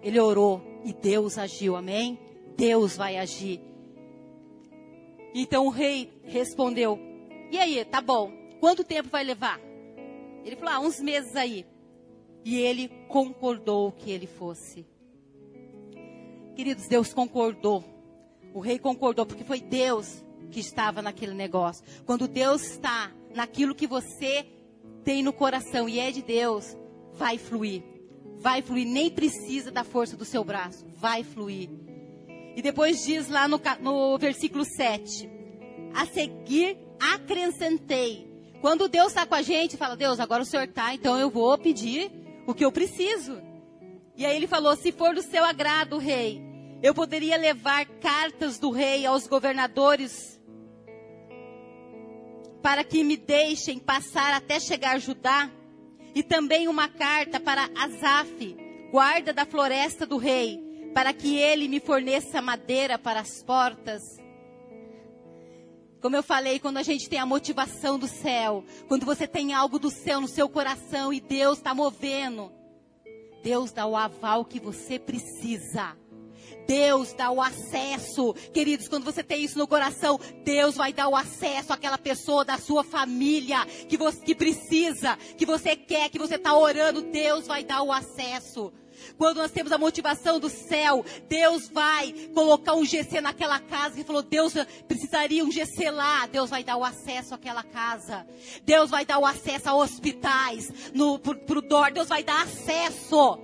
Ele 0.03 0.19
orou 0.19 0.63
e 0.85 0.93
Deus 0.93 1.37
agiu, 1.37 1.77
amém? 1.77 2.19
Deus 2.57 2.97
vai 2.97 3.19
agir. 3.19 3.61
Então 5.35 5.67
o 5.67 5.71
rei 5.71 6.11
respondeu: 6.23 6.99
E 7.51 7.59
aí, 7.59 7.85
tá 7.85 8.01
bom, 8.01 8.33
quanto 8.59 8.83
tempo 8.83 9.11
vai 9.11 9.23
levar? 9.23 9.61
Ele 10.45 10.57
falou: 10.57 10.73
Ah, 10.73 10.81
uns 10.81 11.01
meses 11.01 11.37
aí. 11.37 11.67
E 12.43 12.57
ele 12.57 12.89
concordou 13.09 13.93
que 13.93 14.11
ele 14.11 14.27
fosse. 14.27 14.87
Queridos, 16.57 16.89
Deus 16.89 17.13
concordou. 17.13 17.85
O 18.55 18.61
rei 18.61 18.79
concordou, 18.79 19.27
porque 19.27 19.45
foi 19.45 19.61
Deus 19.61 20.24
que 20.51 20.61
estava 20.61 21.03
naquele 21.03 21.35
negócio. 21.35 21.85
Quando 22.05 22.29
Deus 22.29 22.63
está 22.63 23.13
naquilo 23.35 23.75
que 23.75 23.87
você 23.87 24.47
tem 25.05 25.23
no 25.23 25.33
coração 25.33 25.89
e 25.89 25.99
é 25.99 26.11
de 26.11 26.23
Deus, 26.23 26.77
vai 27.13 27.39
fluir. 27.39 27.83
Vai 28.39 28.63
fluir, 28.63 28.87
nem 28.87 29.11
precisa 29.11 29.71
da 29.71 29.85
força 29.85 30.17
do 30.17 30.25
seu 30.25 30.45
braço, 30.45 30.85
vai 30.97 31.23
fluir. 31.23 31.71
E 32.57 32.63
depois 32.63 33.05
diz 33.05 33.29
lá 33.29 33.49
no, 33.49 33.61
no 33.81 34.19
versículo 34.19 34.65
7: 34.65 35.29
A 35.95 36.07
seguir 36.07 36.79
acrescentei. 37.01 38.33
Quando 38.61 38.89
Deus 38.89 39.09
está 39.09 39.27
com 39.27 39.35
a 39.35 39.43
gente, 39.43 39.77
fala: 39.77 39.97
Deus, 39.97 40.21
agora 40.21 40.43
o 40.43 40.47
Senhor 40.47 40.65
está, 40.65 40.95
então 40.95 41.19
eu 41.19 41.31
vou 41.31 41.57
pedir 41.59 42.11
o 42.47 42.55
que 42.55 42.65
eu 42.65 42.73
preciso. 42.73 43.41
E 44.17 44.25
aí 44.25 44.37
ele 44.37 44.47
falou: 44.47 44.77
Se 44.77 44.93
for 44.93 45.15
do 45.15 45.23
seu 45.23 45.45
agrado, 45.45 45.99
rei, 45.99 46.43
eu 46.83 46.95
poderia 46.95 47.37
levar 47.37 47.87
cartas 47.87 48.59
do 48.59 48.71
rei 48.71 49.07
aos 49.07 49.27
governadores 49.27 50.34
para 52.65 52.83
que 52.83 53.05
me 53.05 53.15
deixem 53.15 53.79
passar 53.79 54.33
até 54.33 54.59
chegar 54.59 54.97
a 54.97 54.99
Judá, 54.99 55.51
e 56.15 56.23
também 56.23 56.67
uma 56.67 56.89
carta 56.89 57.39
para 57.39 57.69
Asaf, 57.77 58.57
guarda 58.91 59.35
da 59.35 59.45
floresta 59.45 60.07
do 60.07 60.17
rei, 60.17 60.59
para 60.95 61.13
que 61.13 61.37
ele 61.37 61.69
me 61.69 61.79
forneça 61.79 62.41
madeira 62.41 62.99
para 62.99 63.21
as 63.21 63.43
portas. 63.43 64.01
Como 66.01 66.17
eu 66.17 66.23
falei, 66.23 66.59
quando 66.59 66.79
a 66.79 66.83
gente 66.83 67.07
tem 67.07 67.19
a 67.19 67.27
motivação 67.27 67.99
do 67.99 68.09
céu, 68.09 68.65
quando 68.89 69.05
você 69.05 69.27
tem 69.29 69.53
algo 69.53 69.79
do 69.79 69.91
céu 69.91 70.19
no 70.19 70.29
seu 70.29 70.49
coração 70.49 71.13
e 71.13 71.21
Deus 71.21 71.59
está 71.59 71.75
movendo, 71.75 72.51
Deus 73.43 73.73
dá 73.73 73.85
o 73.85 73.95
aval 73.95 74.43
que 74.43 74.59
você 74.59 74.99
precisa. 74.99 75.95
Deus 76.67 77.13
dá 77.13 77.31
o 77.31 77.41
acesso. 77.41 78.35
Queridos, 78.53 78.89
quando 78.89 79.05
você 79.05 79.23
tem 79.23 79.45
isso 79.45 79.59
no 79.59 79.67
coração, 79.67 80.19
Deus 80.45 80.77
vai 80.77 80.93
dar 80.93 81.09
o 81.09 81.17
acesso 81.17 81.73
àquela 81.73 81.99
pessoa 81.99 82.45
da 82.45 82.59
sua 82.59 82.83
família 82.83 83.65
que 83.89 83.97
você 83.97 84.21
que 84.21 84.35
precisa, 84.35 85.17
que 85.37 85.45
você 85.45 85.77
quer, 85.77 86.09
que 86.09 86.19
você 86.19 86.37
está 86.37 86.57
orando. 86.57 87.03
Deus 87.03 87.47
vai 87.47 87.65
dar 87.65 87.83
o 87.83 87.93
acesso. 87.93 88.73
Quando 89.17 89.39
nós 89.39 89.51
temos 89.51 89.73
a 89.73 89.79
motivação 89.79 90.41
do 90.41 90.49
céu, 90.49 91.05
Deus 91.29 91.69
vai 91.69 92.13
colocar 92.35 92.75
um 92.75 92.85
GC 92.85 93.21
naquela 93.21 93.61
casa. 93.61 93.97
Que 93.97 94.05
falou, 94.05 94.23
Deus 94.23 94.55
precisaria 94.89 95.45
um 95.45 95.51
GC 95.51 95.91
lá. 95.91 96.27
Deus 96.27 96.51
vai 96.51 96.65
dar 96.65 96.77
o 96.77 96.85
acesso 96.85 97.35
àquela 97.35 97.63
casa. 97.63 98.27
Deus 98.65 98.91
vai 98.91 99.05
dar 99.05 99.19
o 99.19 99.27
acesso 99.27 99.69
a 99.69 99.75
hospitais, 99.75 100.73
no, 100.95 101.19
pro, 101.19 101.37
pro 101.37 101.63
DOR. 101.63 101.93
Deus 101.93 102.09
vai 102.09 102.23
dar 102.23 102.43
acesso. 102.43 103.39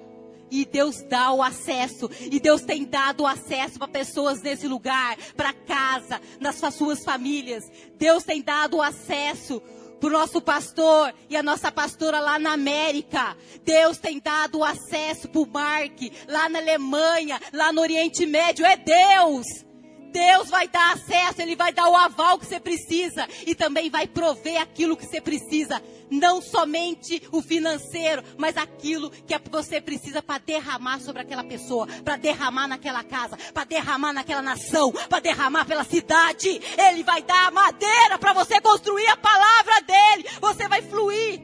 E 0.50 0.64
Deus 0.64 1.02
dá 1.02 1.32
o 1.32 1.42
acesso. 1.42 2.10
E 2.20 2.40
Deus 2.40 2.62
tem 2.62 2.84
dado 2.84 3.22
o 3.22 3.26
acesso 3.26 3.78
para 3.78 3.88
pessoas 3.88 4.42
nesse 4.42 4.66
lugar, 4.66 5.16
para 5.36 5.52
casa, 5.52 6.20
nas 6.40 6.56
suas 6.56 7.04
famílias. 7.04 7.70
Deus 7.96 8.24
tem 8.24 8.42
dado 8.42 8.78
o 8.78 8.82
acesso 8.82 9.62
para 10.00 10.08
o 10.08 10.12
nosso 10.12 10.40
pastor 10.40 11.14
e 11.28 11.36
a 11.36 11.42
nossa 11.42 11.70
pastora 11.70 12.18
lá 12.18 12.38
na 12.38 12.52
América. 12.52 13.36
Deus 13.62 13.98
tem 13.98 14.18
dado 14.18 14.58
o 14.58 14.64
acesso 14.64 15.28
para 15.28 15.40
o 15.40 15.46
Mark, 15.46 16.00
lá 16.26 16.48
na 16.48 16.58
Alemanha, 16.58 17.38
lá 17.52 17.72
no 17.72 17.82
Oriente 17.82 18.24
Médio. 18.24 18.64
É 18.64 18.76
Deus. 18.76 19.69
Deus 20.10 20.50
vai 20.50 20.68
dar 20.68 20.94
acesso, 20.94 21.40
Ele 21.40 21.56
vai 21.56 21.72
dar 21.72 21.88
o 21.88 21.96
aval 21.96 22.38
que 22.38 22.46
você 22.46 22.60
precisa 22.60 23.26
e 23.46 23.54
também 23.54 23.88
vai 23.88 24.06
prover 24.06 24.60
aquilo 24.60 24.96
que 24.96 25.06
você 25.06 25.20
precisa. 25.20 25.82
Não 26.10 26.42
somente 26.42 27.22
o 27.30 27.40
financeiro, 27.40 28.22
mas 28.36 28.56
aquilo 28.56 29.10
que 29.10 29.38
você 29.50 29.80
precisa 29.80 30.20
para 30.20 30.38
derramar 30.38 31.00
sobre 31.00 31.22
aquela 31.22 31.44
pessoa, 31.44 31.86
para 32.04 32.16
derramar 32.16 32.66
naquela 32.66 33.04
casa, 33.04 33.36
para 33.54 33.64
derramar 33.64 34.12
naquela 34.12 34.42
nação, 34.42 34.92
para 34.92 35.20
derramar 35.20 35.64
pela 35.64 35.84
cidade. 35.84 36.60
Ele 36.76 37.04
vai 37.04 37.22
dar 37.22 37.46
a 37.46 37.50
madeira 37.50 38.18
para 38.18 38.32
você 38.32 38.60
construir 38.60 39.06
a 39.06 39.16
palavra 39.16 39.80
dele. 39.82 40.28
Você 40.40 40.68
vai 40.68 40.82
fluir. 40.82 41.40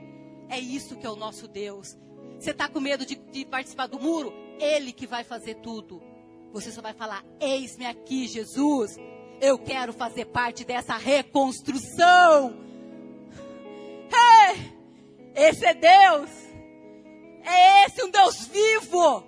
É 0.48 0.58
isso 0.58 0.96
que 0.96 1.06
é 1.06 1.10
o 1.10 1.16
nosso 1.16 1.46
Deus. 1.46 1.96
Você 2.38 2.50
está 2.50 2.68
com 2.68 2.80
medo 2.80 3.06
de, 3.06 3.14
de 3.16 3.44
participar 3.44 3.86
do 3.86 3.98
muro? 3.98 4.32
Ele 4.58 4.92
que 4.92 5.06
vai 5.06 5.24
fazer 5.24 5.54
tudo. 5.56 6.02
Você 6.52 6.70
só 6.70 6.80
vai 6.80 6.92
falar: 6.92 7.24
Eis-me 7.40 7.86
aqui, 7.86 8.26
Jesus. 8.26 8.96
Eu 9.40 9.58
quero 9.58 9.92
fazer 9.92 10.26
parte 10.26 10.64
dessa 10.64 10.96
reconstrução. 10.96 12.56
Hey, 14.10 14.72
esse 15.34 15.64
é 15.66 15.74
Deus. 15.74 16.30
É 17.44 17.86
esse 17.86 18.02
um 18.02 18.10
Deus 18.10 18.46
vivo. 18.46 19.24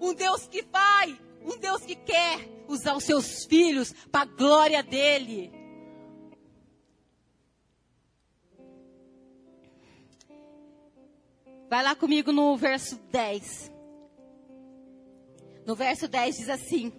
Um 0.00 0.14
Deus 0.14 0.46
que 0.46 0.62
vai. 0.62 1.18
Um 1.44 1.58
Deus 1.58 1.82
que 1.82 1.96
quer 1.96 2.48
usar 2.68 2.94
os 2.94 3.04
seus 3.04 3.44
filhos 3.46 3.92
para 4.10 4.22
a 4.22 4.36
glória 4.36 4.82
dele. 4.82 5.50
Vai 11.68 11.82
lá 11.82 11.94
comigo 11.94 12.32
no 12.32 12.54
verso 12.54 12.96
10. 13.10 13.71
No 15.66 15.74
verso 15.76 16.08
10 16.08 16.36
diz 16.36 16.48
assim: 16.48 16.92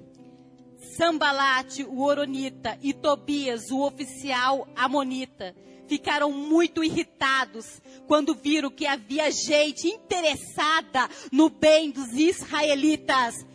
Sambalate, 0.97 1.83
o 1.83 2.01
Oronita, 2.01 2.77
e 2.81 2.93
Tobias, 2.93 3.71
o 3.71 3.81
oficial 3.81 4.67
Amonita, 4.75 5.55
ficaram 5.87 6.31
muito 6.31 6.83
irritados 6.83 7.81
quando 8.07 8.35
viram 8.35 8.69
que 8.69 8.85
havia 8.85 9.29
gente 9.31 9.87
interessada 9.87 11.09
no 11.31 11.49
bem 11.49 11.91
dos 11.91 12.13
israelitas. 12.13 13.45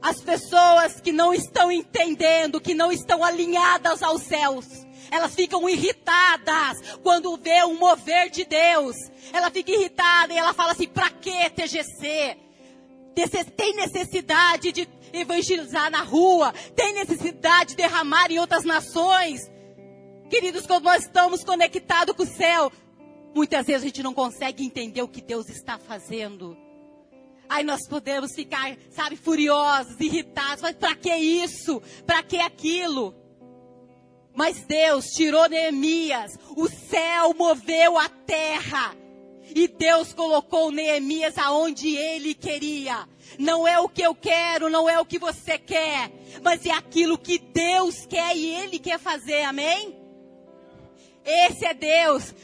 As 0.00 0.20
pessoas 0.20 1.00
que 1.00 1.12
não 1.12 1.32
estão 1.32 1.70
entendendo, 1.70 2.60
que 2.60 2.74
não 2.74 2.90
estão 2.90 3.22
alinhadas 3.22 4.02
aos 4.02 4.22
céus. 4.22 4.66
Elas 5.10 5.34
ficam 5.34 5.68
irritadas 5.68 6.98
quando 7.02 7.36
vê 7.36 7.62
um 7.64 7.78
mover 7.78 8.30
de 8.30 8.44
Deus. 8.44 8.96
Ela 9.32 9.50
fica 9.50 9.70
irritada 9.70 10.32
e 10.32 10.38
ela 10.38 10.54
fala 10.54 10.72
assim: 10.72 10.88
para 10.88 11.10
que 11.10 11.50
TGC? 11.50 12.36
Tem 13.56 13.76
necessidade 13.76 14.72
de 14.72 14.88
evangelizar 15.12 15.90
na 15.90 16.02
rua, 16.02 16.52
tem 16.74 16.94
necessidade 16.94 17.70
de 17.70 17.76
derramar 17.76 18.30
em 18.30 18.38
outras 18.38 18.64
nações. 18.64 19.40
Queridos, 20.30 20.66
quando 20.66 20.84
nós 20.84 21.04
estamos 21.04 21.44
conectados 21.44 22.16
com 22.16 22.22
o 22.22 22.26
céu, 22.26 22.72
muitas 23.34 23.66
vezes 23.66 23.82
a 23.82 23.86
gente 23.86 24.02
não 24.02 24.14
consegue 24.14 24.64
entender 24.64 25.02
o 25.02 25.08
que 25.08 25.20
Deus 25.20 25.48
está 25.48 25.78
fazendo. 25.78 26.56
Aí 27.48 27.64
nós 27.64 27.86
podemos 27.86 28.32
ficar, 28.34 28.74
sabe, 28.90 29.14
furiosos, 29.14 30.00
irritados. 30.00 30.62
Mas 30.62 30.74
para 30.74 30.94
que 30.94 31.14
isso? 31.14 31.82
Para 32.06 32.22
que 32.22 32.38
aquilo? 32.38 33.14
Mas 34.34 34.64
Deus 34.64 35.04
tirou 35.08 35.46
Neemias, 35.48 36.32
o 36.56 36.66
céu 36.66 37.34
moveu 37.34 37.98
a 37.98 38.08
terra. 38.08 38.96
E 39.54 39.68
Deus 39.68 40.12
colocou 40.12 40.70
Neemias 40.70 41.36
aonde 41.36 41.96
ele 41.96 42.34
queria. 42.34 43.08
Não 43.38 43.66
é 43.66 43.78
o 43.80 43.88
que 43.88 44.02
eu 44.02 44.14
quero, 44.14 44.70
não 44.70 44.88
é 44.88 45.00
o 45.00 45.04
que 45.04 45.18
você 45.18 45.58
quer, 45.58 46.10
mas 46.42 46.64
é 46.64 46.70
aquilo 46.70 47.18
que 47.18 47.38
Deus 47.38 48.06
quer 48.06 48.36
e 48.36 48.46
ele 48.46 48.78
quer 48.78 48.98
fazer. 48.98 49.42
Amém? 49.42 49.98
Esse 51.24 51.64
é 51.66 51.74
Deus. 51.74 52.34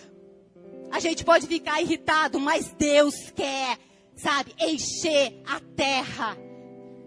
A 0.90 1.00
gente 1.00 1.24
pode 1.24 1.46
ficar 1.46 1.80
irritado, 1.80 2.40
mas 2.40 2.72
Deus 2.72 3.30
quer, 3.30 3.78
sabe, 4.16 4.54
encher 4.58 5.40
a 5.46 5.60
terra 5.76 6.36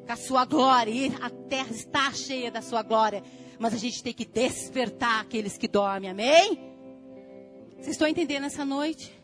com 0.05 0.11
a 0.11 0.15
sua 0.15 0.45
glória. 0.45 0.91
E 0.91 1.13
a 1.21 1.29
terra 1.29 1.71
está 1.71 2.11
cheia 2.11 2.51
da 2.51 2.61
sua 2.61 2.83
glória. 2.83 3.23
Mas 3.59 3.73
a 3.73 3.77
gente 3.77 4.01
tem 4.03 4.13
que 4.13 4.25
despertar 4.25 5.21
aqueles 5.21 5.57
que 5.57 5.67
dormem. 5.67 6.09
Amém? 6.09 6.71
Vocês 7.77 7.89
estão 7.89 8.07
entendendo 8.07 8.45
essa 8.45 8.63
noite? 8.63 9.20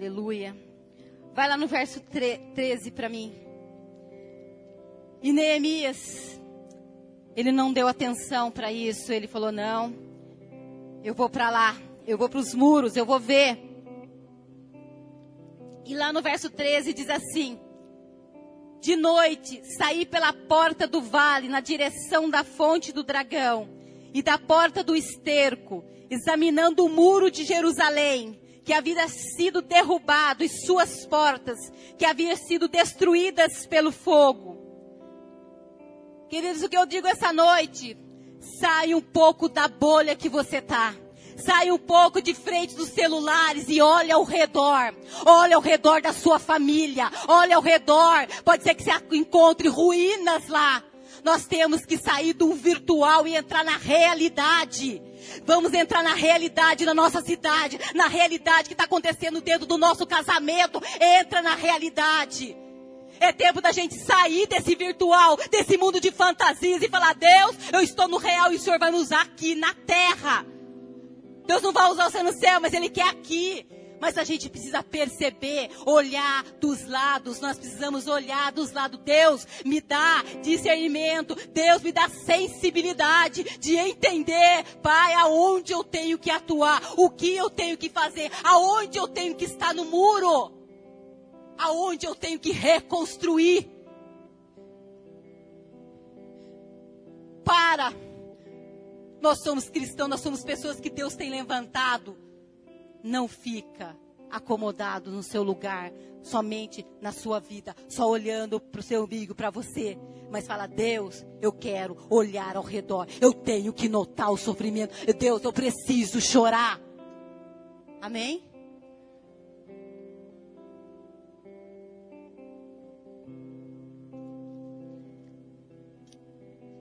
Aleluia. 0.00 0.56
Vai 1.34 1.46
lá 1.46 1.58
no 1.58 1.66
verso 1.66 2.00
13 2.00 2.90
para 2.90 3.06
mim. 3.06 3.34
E 5.22 5.30
Neemias, 5.30 6.40
ele 7.36 7.52
não 7.52 7.70
deu 7.70 7.86
atenção 7.86 8.50
para 8.50 8.72
isso. 8.72 9.12
Ele 9.12 9.26
falou: 9.26 9.52
Não, 9.52 9.94
eu 11.04 11.14
vou 11.14 11.28
para 11.28 11.50
lá, 11.50 11.76
eu 12.06 12.16
vou 12.16 12.30
para 12.30 12.38
os 12.38 12.54
muros, 12.54 12.96
eu 12.96 13.04
vou 13.04 13.20
ver. 13.20 13.60
E 15.84 15.94
lá 15.94 16.14
no 16.14 16.22
verso 16.22 16.48
13 16.48 16.94
diz 16.94 17.10
assim: 17.10 17.60
De 18.80 18.96
noite 18.96 19.60
saí 19.76 20.06
pela 20.06 20.32
porta 20.32 20.86
do 20.86 21.02
vale, 21.02 21.46
na 21.46 21.60
direção 21.60 22.30
da 22.30 22.42
fonte 22.42 22.90
do 22.90 23.02
dragão, 23.02 23.68
e 24.14 24.22
da 24.22 24.38
porta 24.38 24.82
do 24.82 24.96
esterco, 24.96 25.84
examinando 26.08 26.86
o 26.86 26.88
muro 26.88 27.30
de 27.30 27.44
Jerusalém 27.44 28.40
que 28.64 28.72
havia 28.72 29.08
sido 29.08 29.62
derrubado 29.62 30.44
e 30.44 30.48
suas 30.48 31.06
portas 31.06 31.58
que 31.98 32.04
haviam 32.04 32.36
sido 32.36 32.68
destruídas 32.68 33.66
pelo 33.66 33.90
fogo. 33.90 34.58
Queridos, 36.28 36.62
o 36.62 36.68
que 36.68 36.76
eu 36.76 36.86
digo 36.86 37.06
essa 37.06 37.32
noite, 37.32 37.96
sai 38.60 38.94
um 38.94 39.00
pouco 39.00 39.48
da 39.48 39.66
bolha 39.66 40.14
que 40.14 40.28
você 40.28 40.58
está. 40.58 40.94
Sai 41.36 41.70
um 41.70 41.78
pouco 41.78 42.20
de 42.20 42.34
frente 42.34 42.74
dos 42.74 42.90
celulares 42.90 43.64
e 43.68 43.80
olha 43.80 44.14
ao 44.14 44.24
redor. 44.24 44.94
Olha 45.24 45.56
ao 45.56 45.62
redor 45.62 46.02
da 46.02 46.12
sua 46.12 46.38
família. 46.38 47.10
Olha 47.26 47.56
ao 47.56 47.62
redor. 47.62 48.26
Pode 48.44 48.62
ser 48.62 48.74
que 48.74 48.84
você 48.84 48.92
encontre 49.12 49.68
ruínas 49.68 50.48
lá. 50.48 50.82
Nós 51.24 51.46
temos 51.46 51.84
que 51.84 51.98
sair 51.98 52.32
do 52.32 52.52
virtual 52.54 53.26
e 53.26 53.34
entrar 53.34 53.64
na 53.64 53.76
realidade. 53.76 55.02
Vamos 55.44 55.72
entrar 55.72 56.02
na 56.02 56.14
realidade 56.14 56.84
da 56.84 56.94
nossa 56.94 57.22
cidade, 57.22 57.78
na 57.94 58.06
realidade 58.06 58.68
que 58.68 58.74
está 58.74 58.84
acontecendo 58.84 59.40
dentro 59.40 59.66
do 59.66 59.78
nosso 59.78 60.06
casamento. 60.06 60.82
Entra 61.00 61.42
na 61.42 61.54
realidade. 61.54 62.56
É 63.18 63.32
tempo 63.32 63.60
da 63.60 63.70
gente 63.70 63.94
sair 63.96 64.46
desse 64.46 64.74
virtual, 64.74 65.36
desse 65.50 65.76
mundo 65.76 66.00
de 66.00 66.10
fantasias 66.10 66.82
e 66.82 66.88
falar: 66.88 67.14
Deus, 67.14 67.56
eu 67.72 67.80
estou 67.80 68.08
no 68.08 68.16
real 68.16 68.52
e 68.52 68.56
o 68.56 68.58
Senhor 68.58 68.78
vai 68.78 68.90
me 68.90 68.96
usar 68.96 69.22
aqui 69.22 69.54
na 69.54 69.74
terra. 69.74 70.46
Deus 71.46 71.62
não 71.62 71.72
vai 71.72 71.90
usar 71.90 72.10
você 72.10 72.22
no 72.22 72.32
céu, 72.32 72.60
mas 72.60 72.72
Ele 72.72 72.88
quer 72.88 73.08
aqui. 73.08 73.66
Mas 74.00 74.16
a 74.16 74.24
gente 74.24 74.48
precisa 74.48 74.82
perceber, 74.82 75.70
olhar 75.84 76.42
dos 76.58 76.86
lados. 76.86 77.38
Nós 77.38 77.58
precisamos 77.58 78.06
olhar 78.06 78.50
dos 78.50 78.72
lados. 78.72 78.98
Deus 79.04 79.46
me 79.64 79.80
dá 79.80 80.24
discernimento. 80.42 81.36
Deus 81.50 81.82
me 81.82 81.92
dá 81.92 82.08
sensibilidade 82.08 83.44
de 83.58 83.76
entender, 83.76 84.64
Pai, 84.82 85.12
aonde 85.14 85.72
eu 85.72 85.84
tenho 85.84 86.18
que 86.18 86.30
atuar, 86.30 86.80
o 86.96 87.10
que 87.10 87.36
eu 87.36 87.50
tenho 87.50 87.76
que 87.76 87.90
fazer, 87.90 88.30
aonde 88.42 88.96
eu 88.96 89.06
tenho 89.06 89.34
que 89.34 89.44
estar 89.44 89.74
no 89.74 89.84
muro, 89.84 90.50
aonde 91.58 92.06
eu 92.06 92.14
tenho 92.14 92.38
que 92.38 92.52
reconstruir. 92.52 93.68
Para. 97.44 97.92
Nós 99.20 99.42
somos 99.42 99.68
cristãos, 99.68 100.08
nós 100.08 100.20
somos 100.20 100.42
pessoas 100.42 100.80
que 100.80 100.88
Deus 100.88 101.14
tem 101.14 101.28
levantado 101.28 102.29
não 103.02 103.26
fica 103.28 103.96
acomodado 104.30 105.10
no 105.10 105.22
seu 105.22 105.42
lugar, 105.42 105.92
somente 106.22 106.86
na 107.00 107.12
sua 107.12 107.40
vida, 107.40 107.74
só 107.88 108.08
olhando 108.08 108.60
para 108.60 108.80
o 108.80 108.82
seu 108.82 109.04
amigo, 109.04 109.34
para 109.34 109.50
você. 109.50 109.98
Mas 110.30 110.46
fala, 110.46 110.66
Deus, 110.66 111.26
eu 111.40 111.52
quero 111.52 111.96
olhar 112.08 112.56
ao 112.56 112.62
redor, 112.62 113.06
eu 113.20 113.32
tenho 113.32 113.72
que 113.72 113.88
notar 113.88 114.30
o 114.30 114.36
sofrimento. 114.36 114.94
Deus, 115.18 115.42
eu 115.42 115.52
preciso 115.52 116.20
chorar. 116.20 116.80
Amém? 118.00 118.44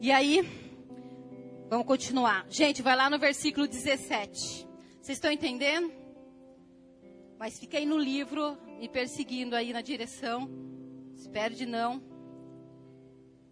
E 0.02 0.12
aí, 0.14 0.48
vamos 1.70 1.86
continuar. 1.86 2.46
Gente, 2.50 2.82
vai 2.82 2.96
lá 2.96 3.10
no 3.10 3.20
versículo 3.20 3.68
17. 3.68 4.66
Vocês 5.02 5.18
estão 5.18 5.30
entendendo? 5.30 5.99
Mas 7.40 7.58
fica 7.58 7.78
aí 7.78 7.86
no 7.86 7.98
livro, 7.98 8.58
me 8.78 8.90
perseguindo 8.90 9.56
aí 9.56 9.72
na 9.72 9.80
direção. 9.80 10.50
Se 11.16 11.30
perde 11.30 11.66
não. 11.66 12.04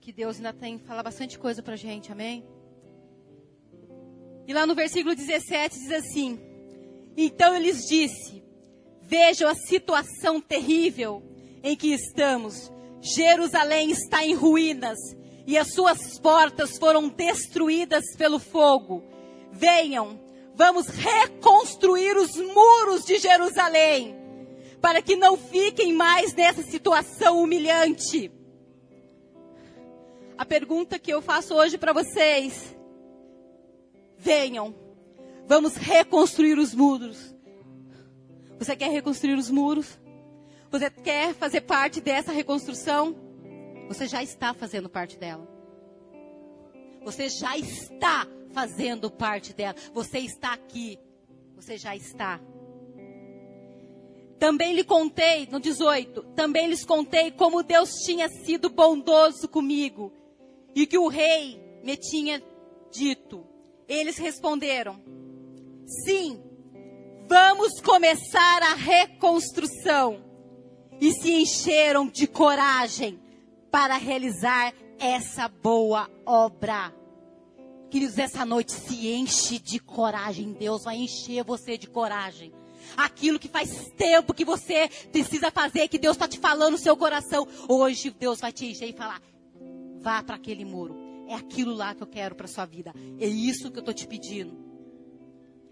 Que 0.02 0.12
Deus 0.12 0.36
ainda 0.36 0.52
tem 0.52 0.78
falar 0.78 1.04
bastante 1.04 1.39
coisa 1.39 1.63
pra 1.63 1.78
gente, 1.78 2.12
amém? 2.12 2.45
E 4.45 4.54
lá 4.54 4.67
no 4.67 4.76
versículo 4.76 5.15
17 5.15 5.80
diz 5.80 5.91
assim: 5.91 6.38
Então 7.15 7.56
eu 7.56 7.62
lhes 7.62 7.88
disse: 7.88 8.43
Vejam 9.04 9.50
a 9.50 9.56
situação 9.56 10.41
terrível 10.41 11.23
em 11.63 11.73
que 11.73 11.93
estamos. 11.93 12.69
Jerusalém 13.00 13.91
está 13.91 14.26
em 14.26 14.34
ruínas 14.34 14.97
e 15.45 15.58
as 15.58 15.71
suas 15.71 16.19
portas 16.19 16.78
foram 16.78 17.08
destruídas 17.08 18.04
pelo 18.17 18.38
fogo. 18.38 19.02
Venham, 19.50 20.19
Vamos 20.58 20.88
reconstruir 20.88 22.17
os 22.17 22.36
muros 22.36 23.06
de 23.06 23.20
Jerusalém, 23.20 24.15
para 24.82 25.04
que 25.04 25.15
não 25.15 25.38
fiquem 25.38 25.93
mais 25.93 26.34
nessa 26.34 26.63
situação 26.63 27.43
humilhante. 27.43 28.32
A 30.36 30.43
pergunta 30.43 30.98
que 30.98 31.13
eu 31.13 31.22
faço 31.22 31.54
hoje 31.54 31.78
para 31.78 31.93
vocês: 31.93 32.76
venham, 34.17 34.74
vamos 35.46 35.76
reconstruir 35.76 36.58
os 36.58 36.74
muros. 36.74 37.36
Você 38.58 38.76
quer 38.76 38.89
reconstruir 38.89 39.36
os 39.36 39.52
muros? 39.52 40.00
Você 40.72 40.89
quer 40.89 41.36
fazer 41.36 41.62
parte 41.62 42.02
dessa 42.02 42.32
reconstrução? 42.32 43.15
Você 43.88 44.08
já 44.08 44.24
está 44.24 44.56
fazendo 44.56 44.89
parte 44.89 45.20
dela. 45.20 45.48
Você 47.06 47.30
já 47.30 47.56
está 47.56 48.28
fazendo 48.54 49.10
parte 49.10 49.54
dela. 49.54 49.76
Você 49.94 50.20
está 50.20 50.54
aqui. 50.54 51.00
Você 51.56 51.78
já 51.78 51.96
está. 51.96 52.40
Também 54.40 54.74
lhe 54.74 54.84
contei, 54.84 55.48
no 55.52 55.60
18, 55.60 56.22
também 56.36 56.68
lhes 56.68 56.86
contei 56.86 57.32
como 57.32 57.64
Deus 57.64 57.90
tinha 58.06 58.30
sido 58.30 58.70
bondoso 58.70 59.48
comigo 59.48 60.14
e 60.76 60.86
que 60.86 60.98
o 60.98 61.08
rei 61.08 61.60
me 61.84 61.98
tinha 61.98 62.44
dito. 62.92 63.44
Eles 63.88 64.18
responderam: 64.18 65.02
Sim, 66.06 66.40
Vamos 67.30 67.82
começar 67.82 68.64
a 68.64 68.74
reconstrução. 68.74 70.24
E 71.00 71.12
se 71.12 71.30
encheram 71.30 72.08
de 72.08 72.26
coragem 72.26 73.20
para 73.70 73.98
realizar 73.98 74.74
essa 74.98 75.48
boa 75.48 76.10
obra. 76.26 76.94
Queridos, 77.89 78.17
essa 78.17 78.45
noite 78.45 78.73
se 78.73 79.08
enche 79.08 79.60
de 79.60 79.80
coragem. 79.80 80.54
Deus 80.54 80.84
vai 80.84 80.97
encher 80.97 81.43
você 81.43 81.78
de 81.78 81.88
coragem. 81.88 82.52
Aquilo 82.95 83.39
que 83.39 83.47
faz 83.47 83.89
tempo 83.97 84.34
que 84.34 84.45
você 84.45 84.89
precisa 85.12 85.52
fazer, 85.52 85.88
que 85.88 85.97
Deus 85.97 86.15
está 86.15 86.28
te 86.28 86.39
falando 86.39 86.73
no 86.73 86.78
seu 86.78 86.95
coração. 86.97 87.47
Hoje 87.67 88.10
Deus 88.12 88.39
vai 88.39 88.52
te 88.52 88.65
encher 88.65 88.89
e 88.89 88.93
falar: 88.93 89.21
vá 90.00 90.21
para 90.21 90.36
aquele 90.36 90.65
muro. 90.65 90.95
É 91.28 91.36
aquilo 91.36 91.73
lá 91.73 91.93
que 91.93 92.04
eu 92.04 92.08
quero 92.08 92.36
para 92.36 92.47
sua 92.47 92.65
vida. 92.65 92.93
É 93.19 93.28
isso 93.28 93.71
que 93.71 93.78
eu 93.78 93.82
estou 93.82 93.93
te 93.93 94.08
pedindo. 94.08 94.58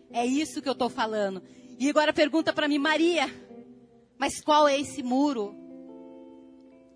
É 0.09 0.25
isso 0.25 0.61
que 0.61 0.67
eu 0.67 0.73
estou 0.73 0.89
falando. 0.89 1.41
E 1.77 1.89
agora 1.89 2.13
pergunta 2.13 2.53
para 2.53 2.67
mim, 2.67 2.77
Maria, 2.77 3.27
mas 4.17 4.41
qual 4.41 4.67
é 4.67 4.79
esse 4.79 5.03
muro? 5.03 5.55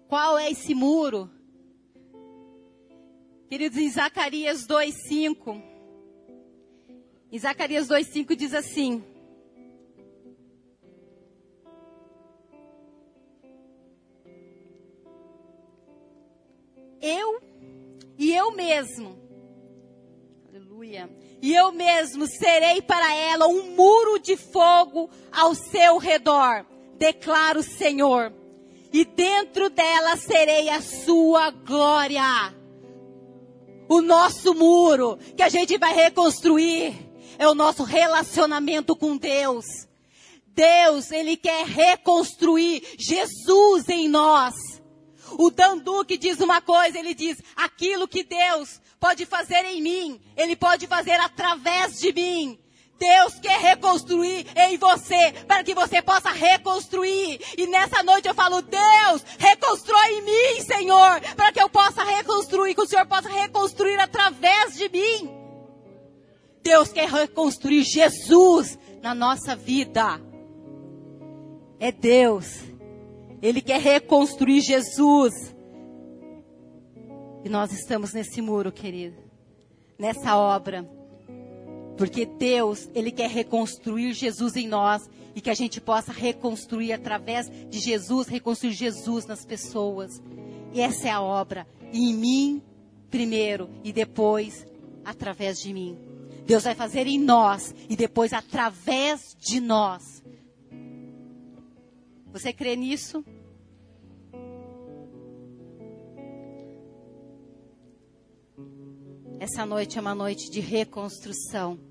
Qual 0.07 0.37
é 0.37 0.49
esse 0.49 0.73
muro? 0.73 1.29
Queridos, 3.49 3.79
em 3.79 3.89
Zacarias 3.89 4.67
2,5. 4.67 5.59
Em 7.31 7.39
Zacarias 7.39 7.87
2,5 7.87 8.35
diz 8.35 8.53
assim: 8.53 9.03
Eu 17.01 17.41
e 18.19 18.35
eu 18.35 18.51
mesmo, 18.51 19.17
aleluia, 20.47 21.09
e 21.41 21.51
eu 21.55 21.71
mesmo 21.71 22.27
serei 22.27 22.83
para 22.83 23.15
ela 23.15 23.47
um 23.47 23.71
muro 23.71 24.19
de 24.19 24.37
fogo 24.37 25.09
ao 25.31 25.55
seu 25.55 25.97
redor, 25.97 26.67
declara 26.99 27.57
o 27.57 27.63
Senhor, 27.63 28.31
e 28.93 29.03
dentro 29.03 29.71
dela 29.71 30.15
serei 30.17 30.69
a 30.69 30.81
sua 30.81 31.49
glória. 31.49 32.58
O 33.89 34.01
nosso 34.01 34.53
muro 34.53 35.17
que 35.35 35.41
a 35.41 35.49
gente 35.49 35.75
vai 35.79 35.93
reconstruir 35.93 36.93
é 37.39 37.47
o 37.47 37.55
nosso 37.55 37.83
relacionamento 37.83 38.95
com 38.95 39.17
Deus. 39.17 39.65
Deus, 40.45 41.11
Ele 41.11 41.35
quer 41.35 41.65
reconstruir 41.65 42.83
Jesus 42.99 43.89
em 43.89 44.07
nós. 44.07 44.53
O 45.31 45.49
Danduque 45.49 46.17
diz 46.17 46.39
uma 46.39 46.61
coisa, 46.61 46.99
ele 46.99 47.13
diz: 47.13 47.41
aquilo 47.55 48.07
que 48.07 48.23
Deus 48.23 48.79
pode 48.99 49.25
fazer 49.25 49.63
em 49.65 49.81
mim, 49.81 50.21
Ele 50.35 50.55
pode 50.55 50.85
fazer 50.85 51.19
através 51.19 51.99
de 51.99 52.13
mim. 52.13 52.59
Deus 52.99 53.39
quer 53.39 53.59
reconstruir 53.59 54.45
em 54.55 54.77
você, 54.77 55.31
para 55.47 55.63
que 55.63 55.73
você 55.73 56.01
possa 56.01 56.29
reconstruir. 56.29 57.39
E 57.57 57.65
nessa 57.65 58.03
noite 58.03 58.27
eu 58.27 58.35
falo, 58.35 58.61
Deus, 58.61 59.23
reconstrói 59.37 60.09
em 60.11 60.21
mim, 60.21 60.61
Senhor, 60.61 61.21
para 61.35 61.51
que 61.53 61.61
eu 61.61 61.69
possa 61.69 62.03
reconstruir, 62.03 62.75
que 62.75 62.81
o 62.81 62.87
Senhor 62.87 63.05
possa 63.07 63.29
reconstruir 63.29 63.99
através 63.99 64.75
de 64.75 64.89
mim. 64.89 65.31
Deus 66.61 66.91
quer 66.91 67.07
reconstruir 67.07 67.83
Jesus 67.83 68.77
na 69.01 69.15
nossa 69.15 69.55
vida. 69.55 70.21
É 71.79 71.91
Deus. 71.91 72.59
Ele 73.41 73.61
quer 73.61 73.79
reconstruir 73.79 74.59
Jesus. 74.59 75.55
E 77.45 77.49
nós 77.49 77.71
estamos 77.71 78.11
nesse 78.11 78.41
muro, 78.41 78.69
querido. 78.69 79.17
Nessa 79.97 80.35
obra. 80.35 80.98
Porque 81.99 82.25
Deus, 82.25 82.89
Ele 82.95 83.11
quer 83.11 83.29
reconstruir 83.29 84.13
Jesus 84.13 84.55
em 84.55 84.69
nós. 84.69 85.09
E 85.35 85.41
que 85.41 85.49
a 85.49 85.53
gente 85.53 85.81
possa 85.81 86.13
reconstruir 86.13 86.93
através 86.93 87.51
de 87.69 87.77
Jesus, 87.77 88.27
reconstruir 88.27 88.71
Jesus 88.71 89.25
nas 89.25 89.45
pessoas. 89.45 90.23
E 90.73 90.79
essa 90.79 91.09
é 91.09 91.11
a 91.11 91.21
obra. 91.21 91.67
em 91.91 92.13
mim, 92.13 92.61
primeiro. 93.11 93.69
E 93.83 93.91
depois, 93.91 94.65
através 95.03 95.59
de 95.59 95.73
mim. 95.73 95.97
Deus 96.45 96.63
vai 96.63 96.73
fazer 96.73 97.05
em 97.05 97.19
nós. 97.19 97.75
E 97.89 97.97
depois, 97.97 98.31
através 98.31 99.35
de 99.37 99.59
nós. 99.59 100.23
Você 102.31 102.53
crê 102.53 102.77
nisso? 102.77 103.25
Essa 109.37 109.65
noite 109.65 109.97
é 109.97 110.01
uma 110.01 110.15
noite 110.15 110.49
de 110.49 110.61
reconstrução. 110.61 111.88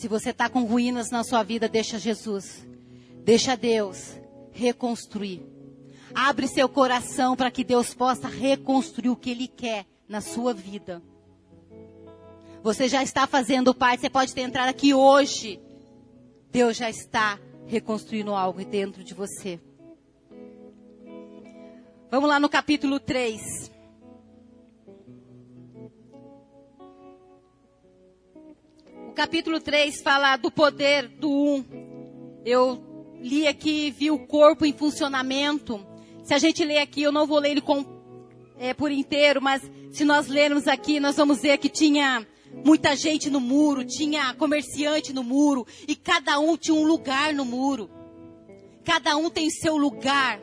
Se 0.00 0.08
você 0.08 0.30
está 0.30 0.48
com 0.48 0.64
ruínas 0.64 1.10
na 1.10 1.22
sua 1.22 1.42
vida, 1.42 1.68
deixa 1.68 1.98
Jesus. 1.98 2.66
Deixa 3.22 3.54
Deus 3.54 4.18
reconstruir. 4.50 5.42
Abre 6.14 6.48
seu 6.48 6.70
coração 6.70 7.36
para 7.36 7.50
que 7.50 7.62
Deus 7.62 7.92
possa 7.92 8.26
reconstruir 8.26 9.10
o 9.10 9.16
que 9.16 9.28
Ele 9.28 9.46
quer 9.46 9.84
na 10.08 10.22
sua 10.22 10.54
vida. 10.54 11.02
Você 12.62 12.88
já 12.88 13.02
está 13.02 13.26
fazendo 13.26 13.74
parte, 13.74 14.00
você 14.00 14.08
pode 14.08 14.32
ter 14.32 14.40
entrado 14.40 14.70
aqui 14.70 14.94
hoje. 14.94 15.60
Deus 16.50 16.78
já 16.78 16.88
está 16.88 17.38
reconstruindo 17.66 18.34
algo 18.34 18.64
dentro 18.64 19.04
de 19.04 19.12
você. 19.12 19.60
Vamos 22.10 22.26
lá 22.26 22.40
no 22.40 22.48
capítulo 22.48 22.98
3. 22.98 23.69
O 29.10 29.12
capítulo 29.12 29.58
3 29.58 30.02
fala 30.02 30.36
do 30.36 30.52
poder 30.52 31.08
do 31.08 31.28
1. 31.28 31.64
Eu 32.46 32.80
li 33.20 33.44
aqui 33.44 33.90
vi 33.90 34.08
o 34.08 34.20
corpo 34.20 34.64
em 34.64 34.72
funcionamento. 34.72 35.84
Se 36.22 36.32
a 36.32 36.38
gente 36.38 36.64
ler 36.64 36.78
aqui, 36.78 37.02
eu 37.02 37.10
não 37.10 37.26
vou 37.26 37.40
ler 37.40 37.50
ele 37.50 37.60
com, 37.60 37.84
é, 38.56 38.72
por 38.72 38.92
inteiro, 38.92 39.42
mas 39.42 39.68
se 39.90 40.04
nós 40.04 40.28
lermos 40.28 40.68
aqui, 40.68 41.00
nós 41.00 41.16
vamos 41.16 41.42
ver 41.42 41.58
que 41.58 41.68
tinha 41.68 42.24
muita 42.64 42.94
gente 42.94 43.28
no 43.30 43.40
muro, 43.40 43.84
tinha 43.84 44.32
comerciante 44.34 45.12
no 45.12 45.24
muro, 45.24 45.66
e 45.88 45.96
cada 45.96 46.38
um 46.38 46.56
tinha 46.56 46.76
um 46.76 46.84
lugar 46.84 47.34
no 47.34 47.44
muro. 47.44 47.90
Cada 48.84 49.16
um 49.16 49.28
tem 49.28 49.50
seu 49.50 49.76
lugar. 49.76 50.40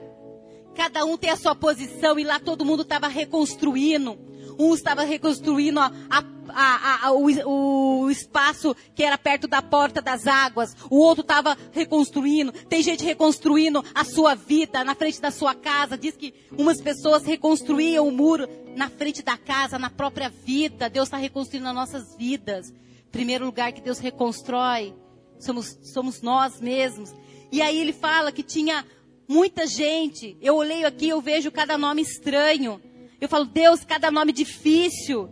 Cada 0.75 1.05
um 1.05 1.15
tem 1.15 1.29
a 1.29 1.37
sua 1.37 1.55
posição, 1.55 2.19
e 2.19 2.25
lá 2.25 2.37
todo 2.37 2.65
mundo 2.65 2.81
estava 2.81 3.07
reconstruindo. 3.07 4.19
Um 4.59 4.73
estava 4.73 5.03
reconstruindo 5.03 5.79
a, 5.79 5.89
a, 6.09 6.21
a, 6.53 7.11
o, 7.11 8.03
o, 8.03 8.11
espaço 8.11 8.75
que 8.95 9.03
era 9.03 9.17
perto 9.17 9.47
da 9.47 9.61
porta 9.61 10.01
das 10.01 10.27
águas. 10.27 10.75
O 10.89 10.97
outro 10.97 11.21
estava 11.21 11.57
reconstruindo. 11.71 12.51
Tem 12.51 12.81
gente 12.81 13.03
reconstruindo 13.03 13.83
a 13.93 14.03
sua 14.03 14.35
vida 14.35 14.83
na 14.83 14.95
frente 14.95 15.21
da 15.21 15.31
sua 15.31 15.53
casa. 15.55 15.97
Diz 15.97 16.15
que 16.15 16.33
umas 16.57 16.81
pessoas 16.81 17.23
reconstruíam 17.23 18.07
o 18.07 18.11
muro 18.11 18.47
na 18.75 18.89
frente 18.89 19.21
da 19.21 19.37
casa, 19.37 19.79
na 19.79 19.89
própria 19.89 20.29
vida. 20.29 20.89
Deus 20.89 21.07
está 21.07 21.17
reconstruindo 21.17 21.67
as 21.67 21.75
nossas 21.75 22.15
vidas. 22.15 22.73
Primeiro 23.11 23.45
lugar 23.45 23.71
que 23.71 23.81
Deus 23.81 23.99
reconstrói 23.99 24.93
somos, 25.39 25.77
somos 25.83 26.21
nós 26.21 26.59
mesmos. 26.59 27.13
E 27.51 27.61
aí 27.61 27.79
ele 27.79 27.93
fala 27.93 28.31
que 28.31 28.43
tinha 28.43 28.85
muita 29.27 29.65
gente. 29.65 30.37
Eu 30.41 30.55
olhei 30.55 30.85
aqui, 30.85 31.09
eu 31.09 31.21
vejo 31.21 31.51
cada 31.51 31.77
nome 31.77 32.01
estranho. 32.01 32.81
Eu 33.19 33.27
falo, 33.27 33.45
Deus, 33.45 33.83
cada 33.83 34.11
nome 34.11 34.31
difícil. 34.31 35.29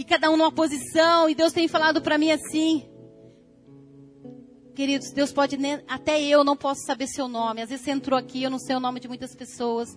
E 0.00 0.04
cada 0.04 0.30
um 0.30 0.36
numa 0.38 0.50
posição. 0.50 1.28
E 1.28 1.34
Deus 1.34 1.52
tem 1.52 1.68
falado 1.68 2.00
para 2.00 2.16
mim 2.16 2.30
assim. 2.30 2.88
Queridos, 4.74 5.12
Deus 5.12 5.30
pode, 5.30 5.58
até 5.86 6.18
eu 6.22 6.42
não 6.42 6.56
posso 6.56 6.86
saber 6.86 7.06
seu 7.06 7.28
nome. 7.28 7.60
Às 7.60 7.68
vezes 7.68 7.84
você 7.84 7.90
entrou 7.90 8.18
aqui, 8.18 8.42
eu 8.42 8.48
não 8.48 8.58
sei 8.58 8.74
o 8.74 8.80
nome 8.80 8.98
de 8.98 9.06
muitas 9.06 9.34
pessoas. 9.34 9.94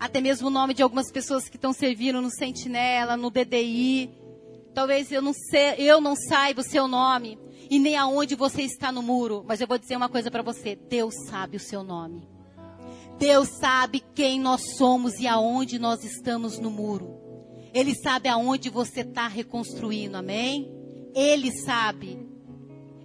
Até 0.00 0.18
mesmo 0.22 0.48
o 0.48 0.50
nome 0.50 0.72
de 0.72 0.82
algumas 0.82 1.12
pessoas 1.12 1.46
que 1.46 1.56
estão 1.56 1.74
servindo 1.74 2.22
no 2.22 2.30
Sentinela, 2.30 3.18
no 3.18 3.30
DDI. 3.30 4.10
Talvez 4.72 5.12
eu 5.12 5.20
não, 5.20 5.34
sei, 5.34 5.74
eu 5.76 6.00
não 6.00 6.16
saiba 6.16 6.62
o 6.62 6.64
seu 6.64 6.88
nome. 6.88 7.38
E 7.68 7.78
nem 7.78 7.98
aonde 7.98 8.34
você 8.34 8.62
está 8.62 8.90
no 8.90 9.02
muro. 9.02 9.44
Mas 9.46 9.60
eu 9.60 9.66
vou 9.66 9.76
dizer 9.76 9.94
uma 9.94 10.08
coisa 10.08 10.30
para 10.30 10.40
você. 10.40 10.74
Deus 10.74 11.12
sabe 11.28 11.58
o 11.58 11.60
seu 11.60 11.84
nome. 11.84 12.26
Deus 13.18 13.50
sabe 13.60 14.02
quem 14.14 14.40
nós 14.40 14.78
somos 14.78 15.20
e 15.20 15.26
aonde 15.26 15.78
nós 15.78 16.02
estamos 16.02 16.58
no 16.58 16.70
muro. 16.70 17.23
Ele 17.74 17.92
sabe 17.92 18.28
aonde 18.28 18.70
você 18.70 19.00
está 19.00 19.26
reconstruindo, 19.26 20.16
amém? 20.16 20.72
Ele 21.12 21.50
sabe. 21.50 22.24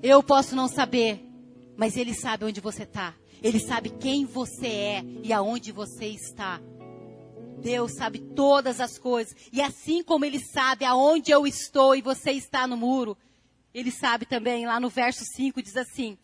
Eu 0.03 0.21
posso 0.21 0.55
não 0.55 0.67
saber, 0.67 1.27
mas 1.75 1.97
Ele 1.97 2.13
sabe 2.13 2.45
onde 2.45 2.62
você 2.62 2.84
está. 2.84 3.15
Ele 3.41 3.60
sabe 3.60 3.89
quem 3.89 4.25
você 4.25 4.67
é 4.67 5.05
e 5.23 5.34
aonde 5.34 5.71
você 5.71 6.05
está. 6.05 6.62
Deus 7.60 7.95
sabe 7.95 8.19
todas 8.19 8.79
as 8.79 8.99
coisas. 8.99 9.36
E 9.51 9.60
assim 9.60 10.03
como 10.03 10.23
Ele 10.23 10.39
sabe 10.39 10.86
aonde 10.86 11.32
eu 11.32 11.47
estou 11.47 11.95
e 11.95 12.01
você 12.01 12.32
está 12.32 12.67
no 12.67 12.77
muro, 12.77 13.17
Ele 13.73 13.89
sabe 13.89 14.27
também, 14.27 14.67
lá 14.67 14.79
no 14.79 14.88
verso 14.89 15.23
5 15.36 15.63
diz 15.63 15.77
assim: 15.77 16.15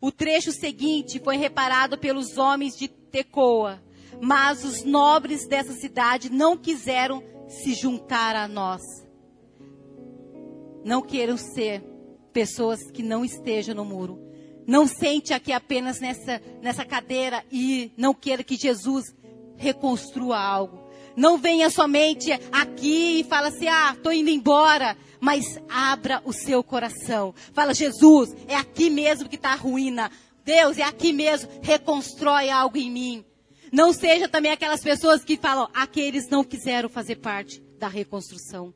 O 0.00 0.10
trecho 0.10 0.50
seguinte 0.50 1.20
foi 1.22 1.36
reparado 1.36 1.98
pelos 1.98 2.38
homens 2.38 2.74
de 2.74 2.88
Tecoa, 2.88 3.82
mas 4.18 4.64
os 4.64 4.82
nobres 4.82 5.46
dessa 5.46 5.74
cidade 5.74 6.30
não 6.30 6.56
quiseram 6.56 7.31
se 7.52 7.74
juntar 7.74 8.34
a 8.34 8.48
nós. 8.48 8.82
Não 10.84 11.02
queiram 11.02 11.36
ser 11.36 11.82
pessoas 12.32 12.90
que 12.90 13.02
não 13.02 13.24
estejam 13.24 13.74
no 13.74 13.84
muro. 13.84 14.18
Não 14.66 14.86
sente 14.86 15.32
aqui 15.34 15.52
apenas 15.52 16.00
nessa, 16.00 16.40
nessa 16.60 16.84
cadeira 16.84 17.44
e 17.50 17.92
não 17.96 18.14
queira 18.14 18.42
que 18.42 18.56
Jesus 18.56 19.14
reconstrua 19.56 20.38
algo. 20.38 20.82
Não 21.16 21.36
venha 21.36 21.68
somente 21.68 22.32
aqui 22.50 23.20
e 23.20 23.24
fala 23.24 23.48
assim, 23.48 23.68
ah, 23.68 23.92
estou 23.94 24.12
indo 24.12 24.30
embora. 24.30 24.96
Mas 25.20 25.60
abra 25.68 26.22
o 26.24 26.32
seu 26.32 26.64
coração. 26.64 27.34
Fala, 27.52 27.74
Jesus, 27.74 28.34
é 28.48 28.56
aqui 28.56 28.90
mesmo 28.90 29.28
que 29.28 29.36
está 29.36 29.52
a 29.52 29.56
ruína. 29.56 30.10
Deus, 30.44 30.78
é 30.78 30.82
aqui 30.82 31.12
mesmo. 31.12 31.48
Reconstrói 31.62 32.50
algo 32.50 32.76
em 32.76 32.90
mim. 32.90 33.24
Não 33.72 33.90
seja 33.90 34.28
também 34.28 34.52
aquelas 34.52 34.82
pessoas 34.82 35.24
que 35.24 35.38
falam, 35.38 35.66
aqueles 35.72 36.28
não 36.28 36.44
quiseram 36.44 36.90
fazer 36.90 37.16
parte 37.16 37.58
da 37.78 37.88
reconstrução. 37.88 38.74